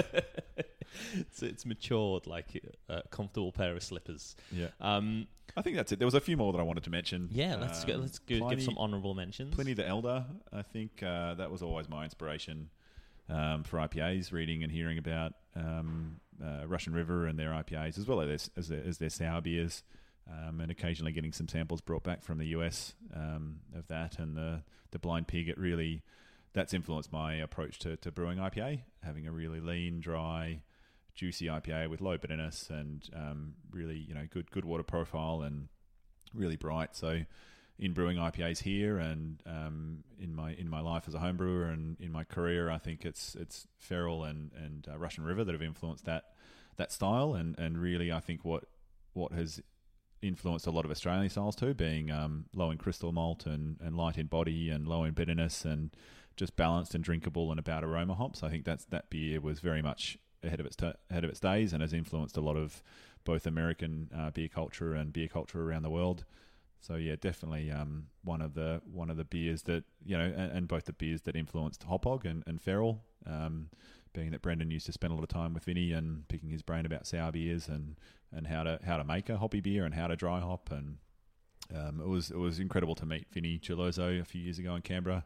[1.14, 4.36] it's, it's matured like a comfortable pair of slippers.
[4.52, 4.68] yeah.
[4.80, 5.98] Um, I think that's it.
[5.98, 7.28] There was a few more that I wanted to mention.
[7.32, 7.94] yeah, let's go.
[7.94, 9.52] Um, Let's go, Pliny- give some honourable mentions.
[9.54, 12.70] Pliny the Elder, I think uh, that was always my inspiration
[13.28, 18.06] um, for IPAs, reading and hearing about um, uh, Russian River and their IPAs, as
[18.06, 19.82] well as, as, their, as their sour beers,
[20.30, 24.36] um, and occasionally getting some samples brought back from the US um, of that and
[24.36, 24.62] the,
[24.92, 25.48] the Blind Pig.
[25.48, 26.02] It really,
[26.52, 30.60] that's influenced my approach to, to brewing IPA, having a really lean, dry,
[31.20, 35.68] juicy IPA with low bitterness and um, really, you know, good good water profile and
[36.32, 36.96] really bright.
[36.96, 37.20] So
[37.78, 41.66] in brewing IPAs here and um, in my in my life as a home brewer
[41.66, 45.52] and in my career, I think it's it's Feral and and uh, Russian River that
[45.52, 46.24] have influenced that
[46.78, 48.64] that style and and really I think what
[49.12, 49.60] what has
[50.22, 53.94] influenced a lot of Australian styles too, being um, low in crystal malt and, and
[53.94, 55.90] light in body and low in bitterness and
[56.36, 58.42] just balanced and drinkable and about aroma hops.
[58.42, 61.40] I think that's that beer was very much ahead of its t- ahead of its
[61.40, 62.82] days and has influenced a lot of
[63.24, 66.24] both American uh, beer culture and beer culture around the world.
[66.80, 70.52] So yeah, definitely um, one of the one of the beers that you know, and,
[70.52, 73.02] and both the beers that influenced Hop Hog and, and Feral.
[73.26, 73.68] Um,
[74.12, 76.62] being that Brendan used to spend a lot of time with Vinny and picking his
[76.62, 77.96] brain about sour beers and,
[78.32, 80.98] and how to how to make a hoppy beer and how to dry hop and
[81.74, 84.82] um, it was it was incredible to meet Vinny Cilurzo a few years ago in
[84.82, 85.24] Canberra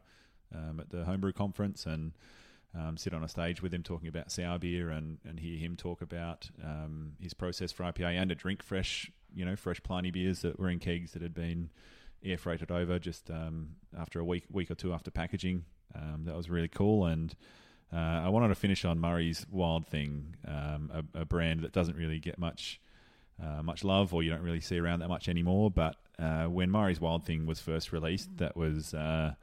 [0.53, 2.11] um, at the homebrew conference and
[2.77, 5.75] um, sit on a stage with him talking about sour beer and, and hear him
[5.75, 10.11] talk about um, his process for IPA and to drink fresh, you know, fresh Pliny
[10.11, 11.69] beers that were in kegs that had been
[12.23, 15.63] air freighted over just um, after a week week or two after packaging.
[15.93, 17.05] Um, that was really cool.
[17.05, 17.35] And
[17.93, 21.95] uh, I wanted to finish on Murray's Wild Thing, um, a, a brand that doesn't
[21.95, 22.81] really get much
[23.41, 25.69] uh, much love or you don't really see around that much anymore.
[25.69, 29.35] But uh, when Murray's Wild Thing was first released, that was uh,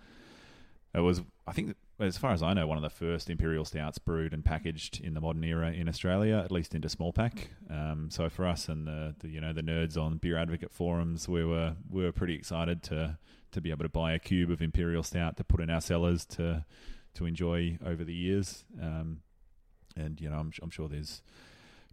[0.94, 3.98] it was I think as far as I know one of the first imperial stouts
[3.98, 7.50] brewed and packaged in the modern era in Australia, at least into small pack.
[7.70, 11.28] Um, so for us and the, the you know the nerds on beer advocate forums,
[11.28, 13.18] we were we were pretty excited to
[13.52, 16.24] to be able to buy a cube of imperial stout to put in our cellars
[16.26, 16.64] to
[17.14, 18.64] to enjoy over the years.
[18.80, 19.22] Um,
[19.96, 21.22] and you know I'm, I'm sure there's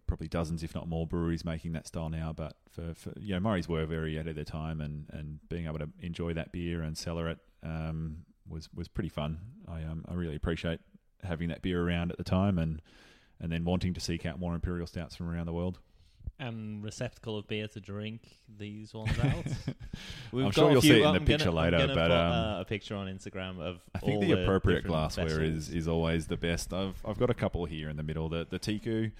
[0.06, 2.32] probably dozens, if not more, breweries making that style now.
[2.32, 5.66] But for, for you know, Murray's were very ahead of their time, and, and being
[5.66, 9.38] able to enjoy that beer and cellar it um, was was pretty fun.
[9.68, 10.80] I um, I really appreciate
[11.22, 12.82] having that beer around at the time, and
[13.40, 15.78] and then wanting to seek out more imperial stouts from around the world.
[16.38, 19.44] and receptacle of beer to drink these ones out.
[20.32, 21.94] I'm got sure you'll few- see it in I'm the gonna- picture I'm later, but,
[21.94, 23.80] put, um, uh, a picture on Instagram of.
[23.94, 26.72] I think all the appropriate glassware is, is always the best.
[26.72, 28.28] I've I've got a couple here in the middle.
[28.28, 29.12] The the Teku,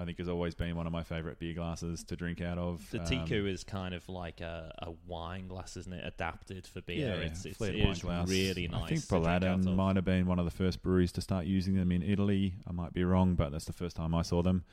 [0.00, 2.88] I think, has always been one of my favourite beer glasses to drink out of.
[2.90, 6.02] The Um, Teku is kind of like a, a wine glass, isn't it?
[6.06, 7.08] Adapted for beer.
[7.08, 8.28] Yeah, it's it's, flared it wine is glass.
[8.28, 8.82] really nice.
[8.82, 9.74] I think to drink out Baladin of.
[9.76, 12.54] might have been one of the first breweries to start using them in Italy.
[12.66, 14.64] I might be wrong, but that's the first time I saw them.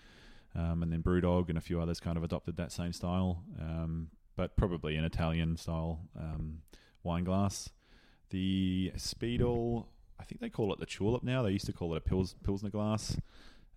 [0.55, 4.09] Um, and then Brewdog and a few others kind of adopted that same style, um,
[4.37, 6.59] but probably an Italian style um,
[7.03, 7.69] wine glass.
[8.29, 9.87] The Speedle,
[10.19, 11.43] I think they call it the Tulip now.
[11.43, 13.17] They used to call it a Pils, Pilsner glass.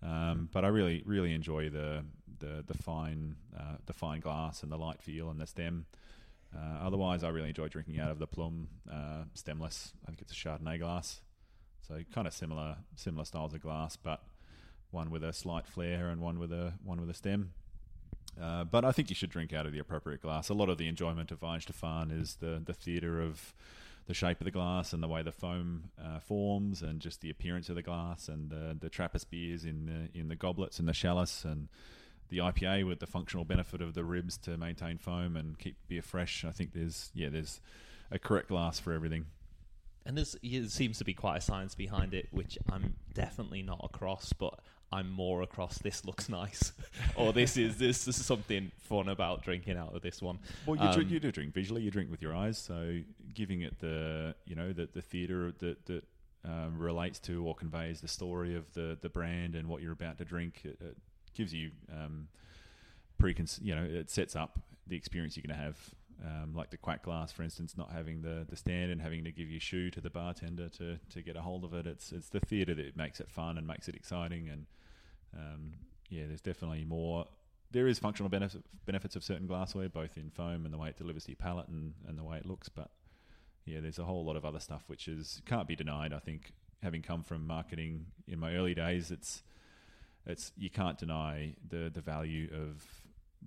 [0.03, 2.03] Um, but I really, really enjoy the
[2.39, 5.85] the the fine uh, the fine glass and the light feel and the stem.
[6.55, 9.93] Uh, otherwise, I really enjoy drinking out of the Plumm uh, stemless.
[10.03, 11.21] I think it's a Chardonnay glass,
[11.87, 14.23] so kind of similar similar styles of glass, but
[14.89, 17.53] one with a slight flare and one with a one with a stem.
[18.41, 20.49] Uh, but I think you should drink out of the appropriate glass.
[20.49, 23.53] A lot of the enjoyment of Weihenstephan is the the theatre of
[24.07, 27.29] the shape of the glass and the way the foam uh, forms and just the
[27.29, 30.87] appearance of the glass and the the Trappist beers in the in the goblets and
[30.87, 31.67] the chalice and
[32.29, 36.01] the IPA with the functional benefit of the ribs to maintain foam and keep beer
[36.01, 36.45] fresh.
[36.45, 37.59] I think there's yeah there's
[38.09, 39.25] a correct glass for everything.
[40.05, 43.81] And there's it seems to be quite a science behind it, which I'm definitely not
[43.83, 44.59] across, but
[44.91, 45.77] I'm more across.
[45.77, 46.73] This looks nice,
[47.15, 50.39] or this is this is something fun about drinking out of this one.
[50.65, 51.81] Well, you, drink, Um, you do drink visually.
[51.83, 52.57] You drink with your eyes.
[52.57, 52.99] So
[53.33, 56.03] giving it the you know the the theatre that that
[56.43, 60.17] um, relates to or conveys the story of the the brand and what you're about
[60.19, 60.61] to drink.
[60.63, 60.97] It, it
[61.33, 62.27] gives you um,
[63.21, 65.77] precon you know it sets up the experience you're going to have.
[66.23, 69.31] Um, like the Kwak glass, for instance, not having the, the stand and having to
[69.31, 71.87] give your shoe to the bartender to, to get a hold of it.
[71.87, 74.47] It's it's the theatre that makes it fun and makes it exciting.
[74.47, 74.67] And
[75.35, 75.71] um,
[76.09, 77.25] yeah, there's definitely more
[77.71, 80.97] there is functional benefit, benefits of certain glassware, both in foam and the way it
[80.97, 82.69] delivers to your palate and, and the way it looks.
[82.69, 82.89] But
[83.71, 86.13] yeah, there's a whole lot of other stuff which is can't be denied.
[86.13, 86.51] I think
[86.83, 89.43] having come from marketing in my early days, it's
[90.25, 92.83] it's you can't deny the the value of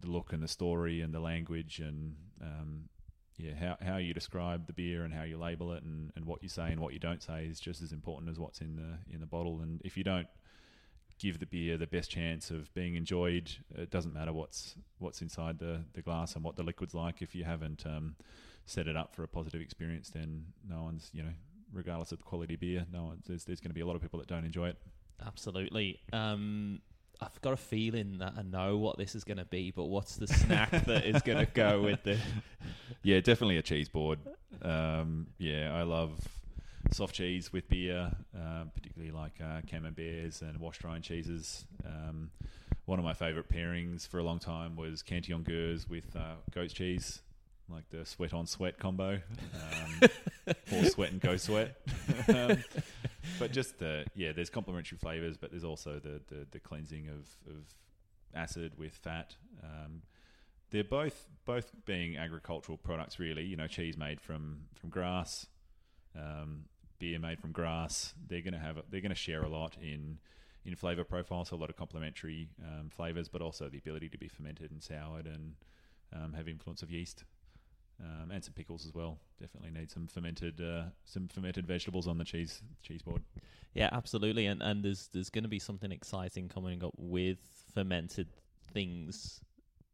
[0.00, 2.88] the look and the story and the language and um,
[3.36, 6.42] yeah how how you describe the beer and how you label it and, and what
[6.42, 9.14] you say and what you don't say is just as important as what's in the
[9.14, 9.60] in the bottle.
[9.60, 10.28] And if you don't
[11.18, 15.58] give the beer the best chance of being enjoyed, it doesn't matter what's what's inside
[15.58, 17.20] the the glass and what the liquid's like.
[17.20, 18.16] If you haven't um,
[18.66, 21.30] set it up for a positive experience, then no one's you know
[21.72, 23.96] regardless of the quality of beer, no one, there's there's going to be a lot
[23.96, 24.78] of people that don't enjoy it.
[25.24, 26.00] Absolutely.
[26.12, 26.80] Um,
[27.20, 30.16] I've got a feeling that I know what this is going to be, but what's
[30.16, 32.18] the snack that is going to go with the?
[33.02, 34.18] Yeah, definitely a cheese board.
[34.62, 36.12] Um, yeah, I love
[36.90, 41.64] soft cheese with beer, uh, particularly like uh, camemberts and washed rind cheeses.
[41.86, 42.30] Um,
[42.86, 46.74] one of my favourite pairings for a long time was Cantillon Gueuze with uh, goat's
[46.74, 47.22] cheese,
[47.68, 49.20] like the sweat on sweat combo,
[49.54, 50.08] um,
[50.72, 51.76] or sweat and go sweat.
[52.28, 52.62] um,
[53.38, 57.26] but just the yeah, there's complementary flavors, but there's also the the, the cleansing of,
[57.48, 57.64] of
[58.34, 59.36] acid with fat.
[59.62, 60.02] Um,
[60.70, 63.44] they're both both being agricultural products, really.
[63.44, 65.46] You know, cheese made from from grass,
[66.16, 66.64] um,
[66.98, 68.14] beer made from grass.
[68.28, 70.18] They're going to have they're to share a lot in
[70.64, 74.18] in flavor profile, so a lot of complementary um, flavors, but also the ability to
[74.18, 75.54] be fermented and soured and
[76.14, 77.24] um, have influence of yeast
[78.00, 79.18] um, and some pickles as well.
[79.40, 83.22] Definitely need some fermented uh, some fermented vegetables on the cheese cheese board.
[83.74, 84.46] Yeah, absolutely.
[84.46, 87.38] And and there's there's going to be something exciting coming up with
[87.74, 88.28] fermented
[88.72, 89.40] things.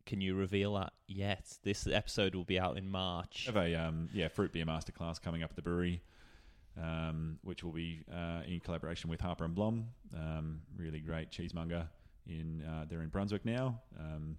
[0.07, 1.59] Can you reveal that yet?
[1.63, 3.45] This episode will be out in March.
[3.47, 6.03] Have a um, yeah fruit beer masterclass coming up at the brewery.
[6.81, 9.87] Um, which will be uh, in collaboration with Harper and Blohm,
[10.17, 11.89] um, really great cheesemonger.
[12.29, 13.81] In uh, they're in Brunswick now.
[13.99, 14.37] Um,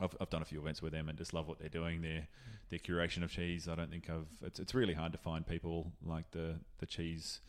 [0.00, 2.02] I've, I've done a few events with them and just love what they're doing.
[2.02, 2.26] Their
[2.70, 3.68] their curation of cheese.
[3.68, 4.28] I don't think I've.
[4.42, 7.40] It's it's really hard to find people like the the cheese,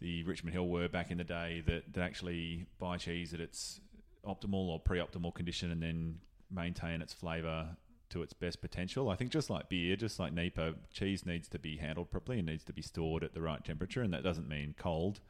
[0.00, 3.80] the Richmond Hill were back in the day that that actually buy cheese at its
[4.24, 6.18] optimal or pre-optimal condition and then
[6.50, 7.76] maintain its flavour
[8.10, 9.08] to its best potential.
[9.08, 12.46] I think just like beer, just like NEPA, cheese needs to be handled properly and
[12.46, 15.20] needs to be stored at the right temperature, and that doesn't mean cold.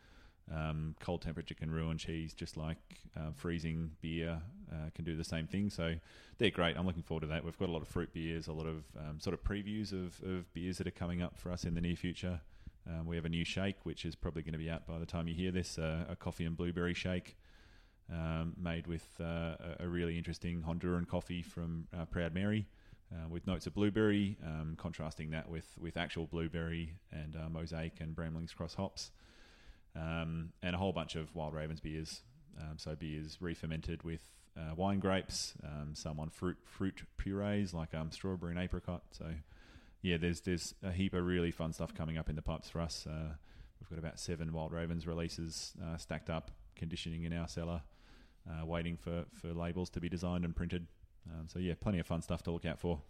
[0.54, 2.78] Um, cold temperature can ruin cheese, just like
[3.16, 4.40] uh, freezing beer
[4.76, 5.70] uh, can do the same thing.
[5.70, 5.94] So
[6.38, 6.76] they're great.
[6.76, 7.44] I'm looking forward to that.
[7.44, 10.20] We've got a lot of fruit beers, a lot of um, sort of previews of,
[10.28, 12.40] of beers that are coming up for us in the near future.
[12.88, 15.06] Um, we have a new shake, which is probably going to be out by the
[15.06, 17.36] time you hear this, uh, a coffee and blueberry shake.
[18.08, 22.68] Um, made with uh, a really interesting Honduran coffee from uh, Proud Mary,
[23.12, 27.94] uh, with notes of blueberry, um, contrasting that with, with actual blueberry and uh, mosaic
[27.98, 29.10] and Bramling's cross hops
[29.96, 32.22] um, and a whole bunch of Wild Ravens beers.
[32.60, 34.20] Um, so beers re-fermented with
[34.56, 39.02] uh, wine grapes, um, some on fruit fruit purees like um, strawberry and apricot.
[39.12, 39.26] So
[40.02, 42.80] yeah, there's there's a heap of really fun stuff coming up in the pipes for
[42.80, 43.06] us.
[43.06, 43.34] Uh,
[43.80, 47.82] we've got about seven Wild Ravens releases uh, stacked up, conditioning in our cellar,
[48.48, 50.86] uh, waiting for, for labels to be designed and printed.
[51.30, 53.00] Um, so yeah, plenty of fun stuff to look out for.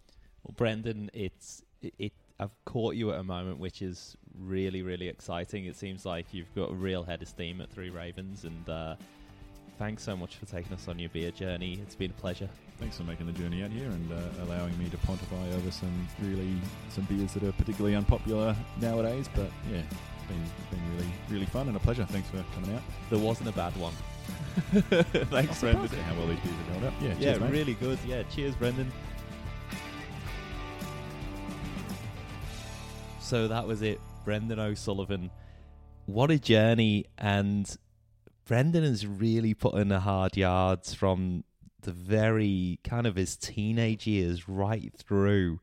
[0.43, 5.65] Well, Brendan, it's it I've caught you at a moment which is really, really exciting.
[5.65, 8.95] It seems like you've got a real head of steam at Three Ravens, and uh,
[9.77, 11.79] thanks so much for taking us on your beer journey.
[11.81, 12.49] It's been a pleasure.
[12.79, 16.07] Thanks for making the journey out here and uh, allowing me to pontify over some
[16.21, 16.55] really
[16.89, 19.29] some beers that are particularly unpopular nowadays.
[19.33, 22.05] But yeah, it's been, been really really fun and a pleasure.
[22.05, 22.81] Thanks for coming out.
[23.09, 23.93] There wasn't a bad one.
[25.29, 25.87] Thanks, Brendan.
[25.87, 26.93] How well these beers are held up.
[27.01, 27.99] Yeah, yeah, cheers, really good.
[28.05, 28.91] Yeah, cheers, Brendan.
[33.21, 33.99] So that was it.
[34.23, 35.31] Brendan O'Sullivan.
[36.05, 37.05] What a journey.
[37.17, 37.75] And
[38.47, 41.43] Brendan has really put in the hard yards from
[41.81, 45.59] the very kind of his teenage years right through.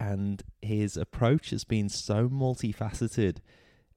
[0.00, 3.38] And his approach has been so multifaceted.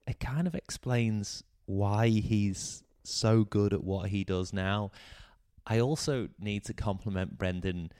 [0.07, 4.91] It kind of explains why he's so good at what he does now.
[5.65, 7.91] I also need to compliment Brendan.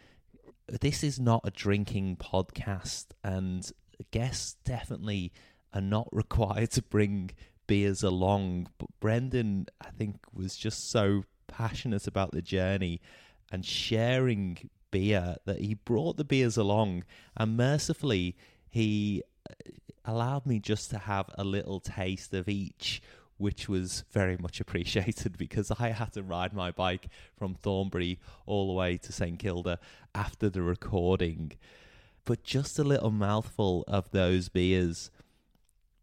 [0.68, 3.69] This is not a drinking podcast, and
[4.11, 5.34] guests definitely
[5.73, 7.31] are not required to bring
[7.70, 8.68] beers along.
[8.80, 13.00] But Brendan, I think, was just so passionate about the journey
[13.52, 17.04] and sharing beer that he brought the beers along.
[17.38, 18.36] And mercifully,
[18.70, 19.54] he uh,
[20.04, 23.04] allowed me just to have a little taste of each,
[23.38, 28.68] which was very much appreciated because I had to ride my bike from Thornbury all
[28.68, 29.78] the way to St Kilda
[30.16, 31.54] after the recording
[32.26, 35.10] but just a little mouthful of those beers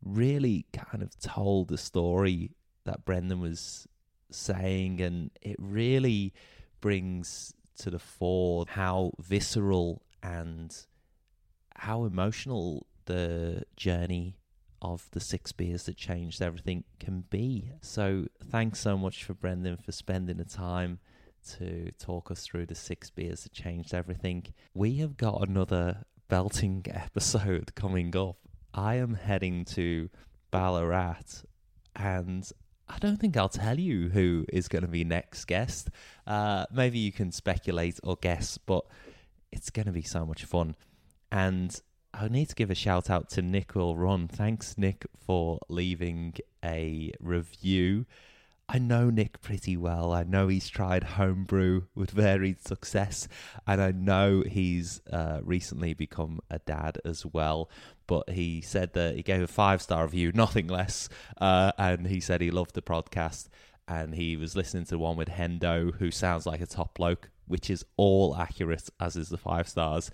[0.06, 2.52] really kind of told the story
[2.84, 3.86] that Brendan was
[4.30, 6.32] saying, and it really
[6.80, 10.74] brings to the fore how visceral and
[11.74, 14.36] how emotional the journey
[14.82, 17.70] of the six beers that changed everything can be.
[17.80, 21.00] So thanks so much for Brendan for spending the time
[21.58, 24.46] to talk us through the six beers that changed everything.
[24.74, 28.36] We have got another belting episode coming up.
[28.76, 30.10] I am heading to
[30.50, 31.44] Ballarat
[31.96, 32.48] and
[32.86, 35.88] I don't think I'll tell you who is going to be next guest.
[36.26, 38.84] Uh, maybe you can speculate or guess, but
[39.50, 40.76] it's going to be so much fun.
[41.32, 41.80] And
[42.12, 44.28] I need to give a shout out to Nick Will Run.
[44.28, 48.04] Thanks, Nick, for leaving a review.
[48.68, 50.12] I know Nick pretty well.
[50.12, 53.28] I know he's tried homebrew with varied success,
[53.66, 57.70] and I know he's uh, recently become a dad as well.
[58.06, 61.08] But he said that he gave a five star review, nothing less,
[61.40, 63.48] uh, and he said he loved the podcast.
[63.88, 67.70] And he was listening to one with Hendo, who sounds like a top bloke, which
[67.70, 70.10] is all accurate, as is the five stars.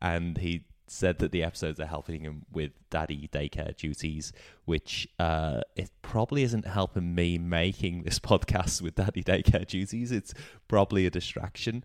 [0.00, 4.32] And he said that the episodes are helping him with daddy daycare duties,
[4.64, 10.12] which uh, it probably isn't helping me making this podcast with daddy daycare duties.
[10.12, 10.32] It's
[10.68, 11.84] probably a distraction,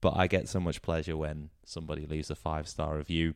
[0.00, 3.34] but I get so much pleasure when somebody leaves a five star review.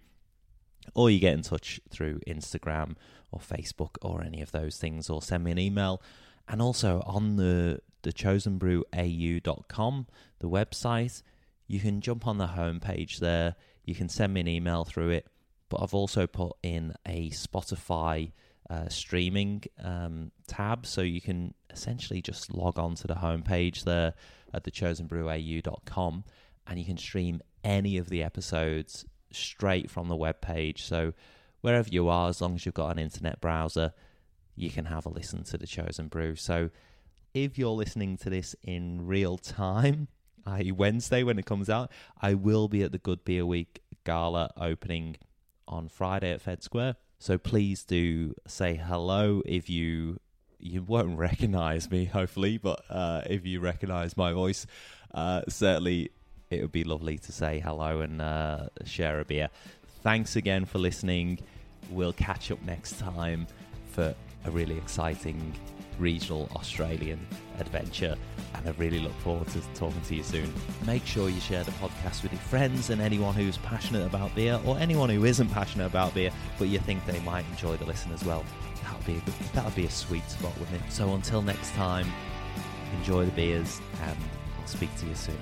[0.94, 2.96] Or you get in touch through Instagram
[3.30, 6.02] or Facebook or any of those things, or send me an email.
[6.48, 10.06] And also on the the chosenbrewau.com,
[10.38, 11.22] the website,
[11.66, 15.26] you can jump on the homepage there you can send me an email through it.
[15.68, 18.32] But I've also put in a Spotify
[18.68, 24.14] uh, streaming um, tab, so you can essentially just log on to the homepage there
[24.54, 26.24] at thechosenbrewau.com
[26.66, 30.82] and you can stream any of the episodes straight from the web page.
[30.82, 31.12] So
[31.60, 33.92] wherever you are, as long as you've got an internet browser,
[34.56, 36.36] you can have a listen to the Chosen Brew.
[36.36, 36.70] So
[37.34, 40.08] if you're listening to this in real time,
[40.46, 41.90] i.e., Wednesday when it comes out,
[42.20, 45.16] I will be at the Good Beer Week gala opening
[45.68, 46.96] on Friday at Fed Square.
[47.18, 50.18] So please do say hello if you
[50.58, 54.66] you won't recognize me, hopefully, but uh, if you recognize my voice,
[55.12, 56.10] uh, certainly
[56.50, 59.48] it would be lovely to say hello and uh, share a beer.
[60.02, 61.38] Thanks again for listening.
[61.90, 63.46] We'll catch up next time
[63.92, 64.14] for
[64.44, 65.54] a really exciting
[65.98, 67.24] regional Australian
[67.58, 68.16] adventure.
[68.54, 70.52] And I really look forward to talking to you soon.
[70.86, 74.58] Make sure you share the podcast with your friends and anyone who's passionate about beer
[74.66, 78.12] or anyone who isn't passionate about beer, but you think they might enjoy the listen
[78.12, 78.44] as well.
[78.82, 79.22] That would be
[79.52, 80.90] that would be a sweet spot, wouldn't it?
[80.90, 82.06] So until next time,
[82.98, 84.16] enjoy the beers and
[84.58, 85.38] I'll speak to you soon.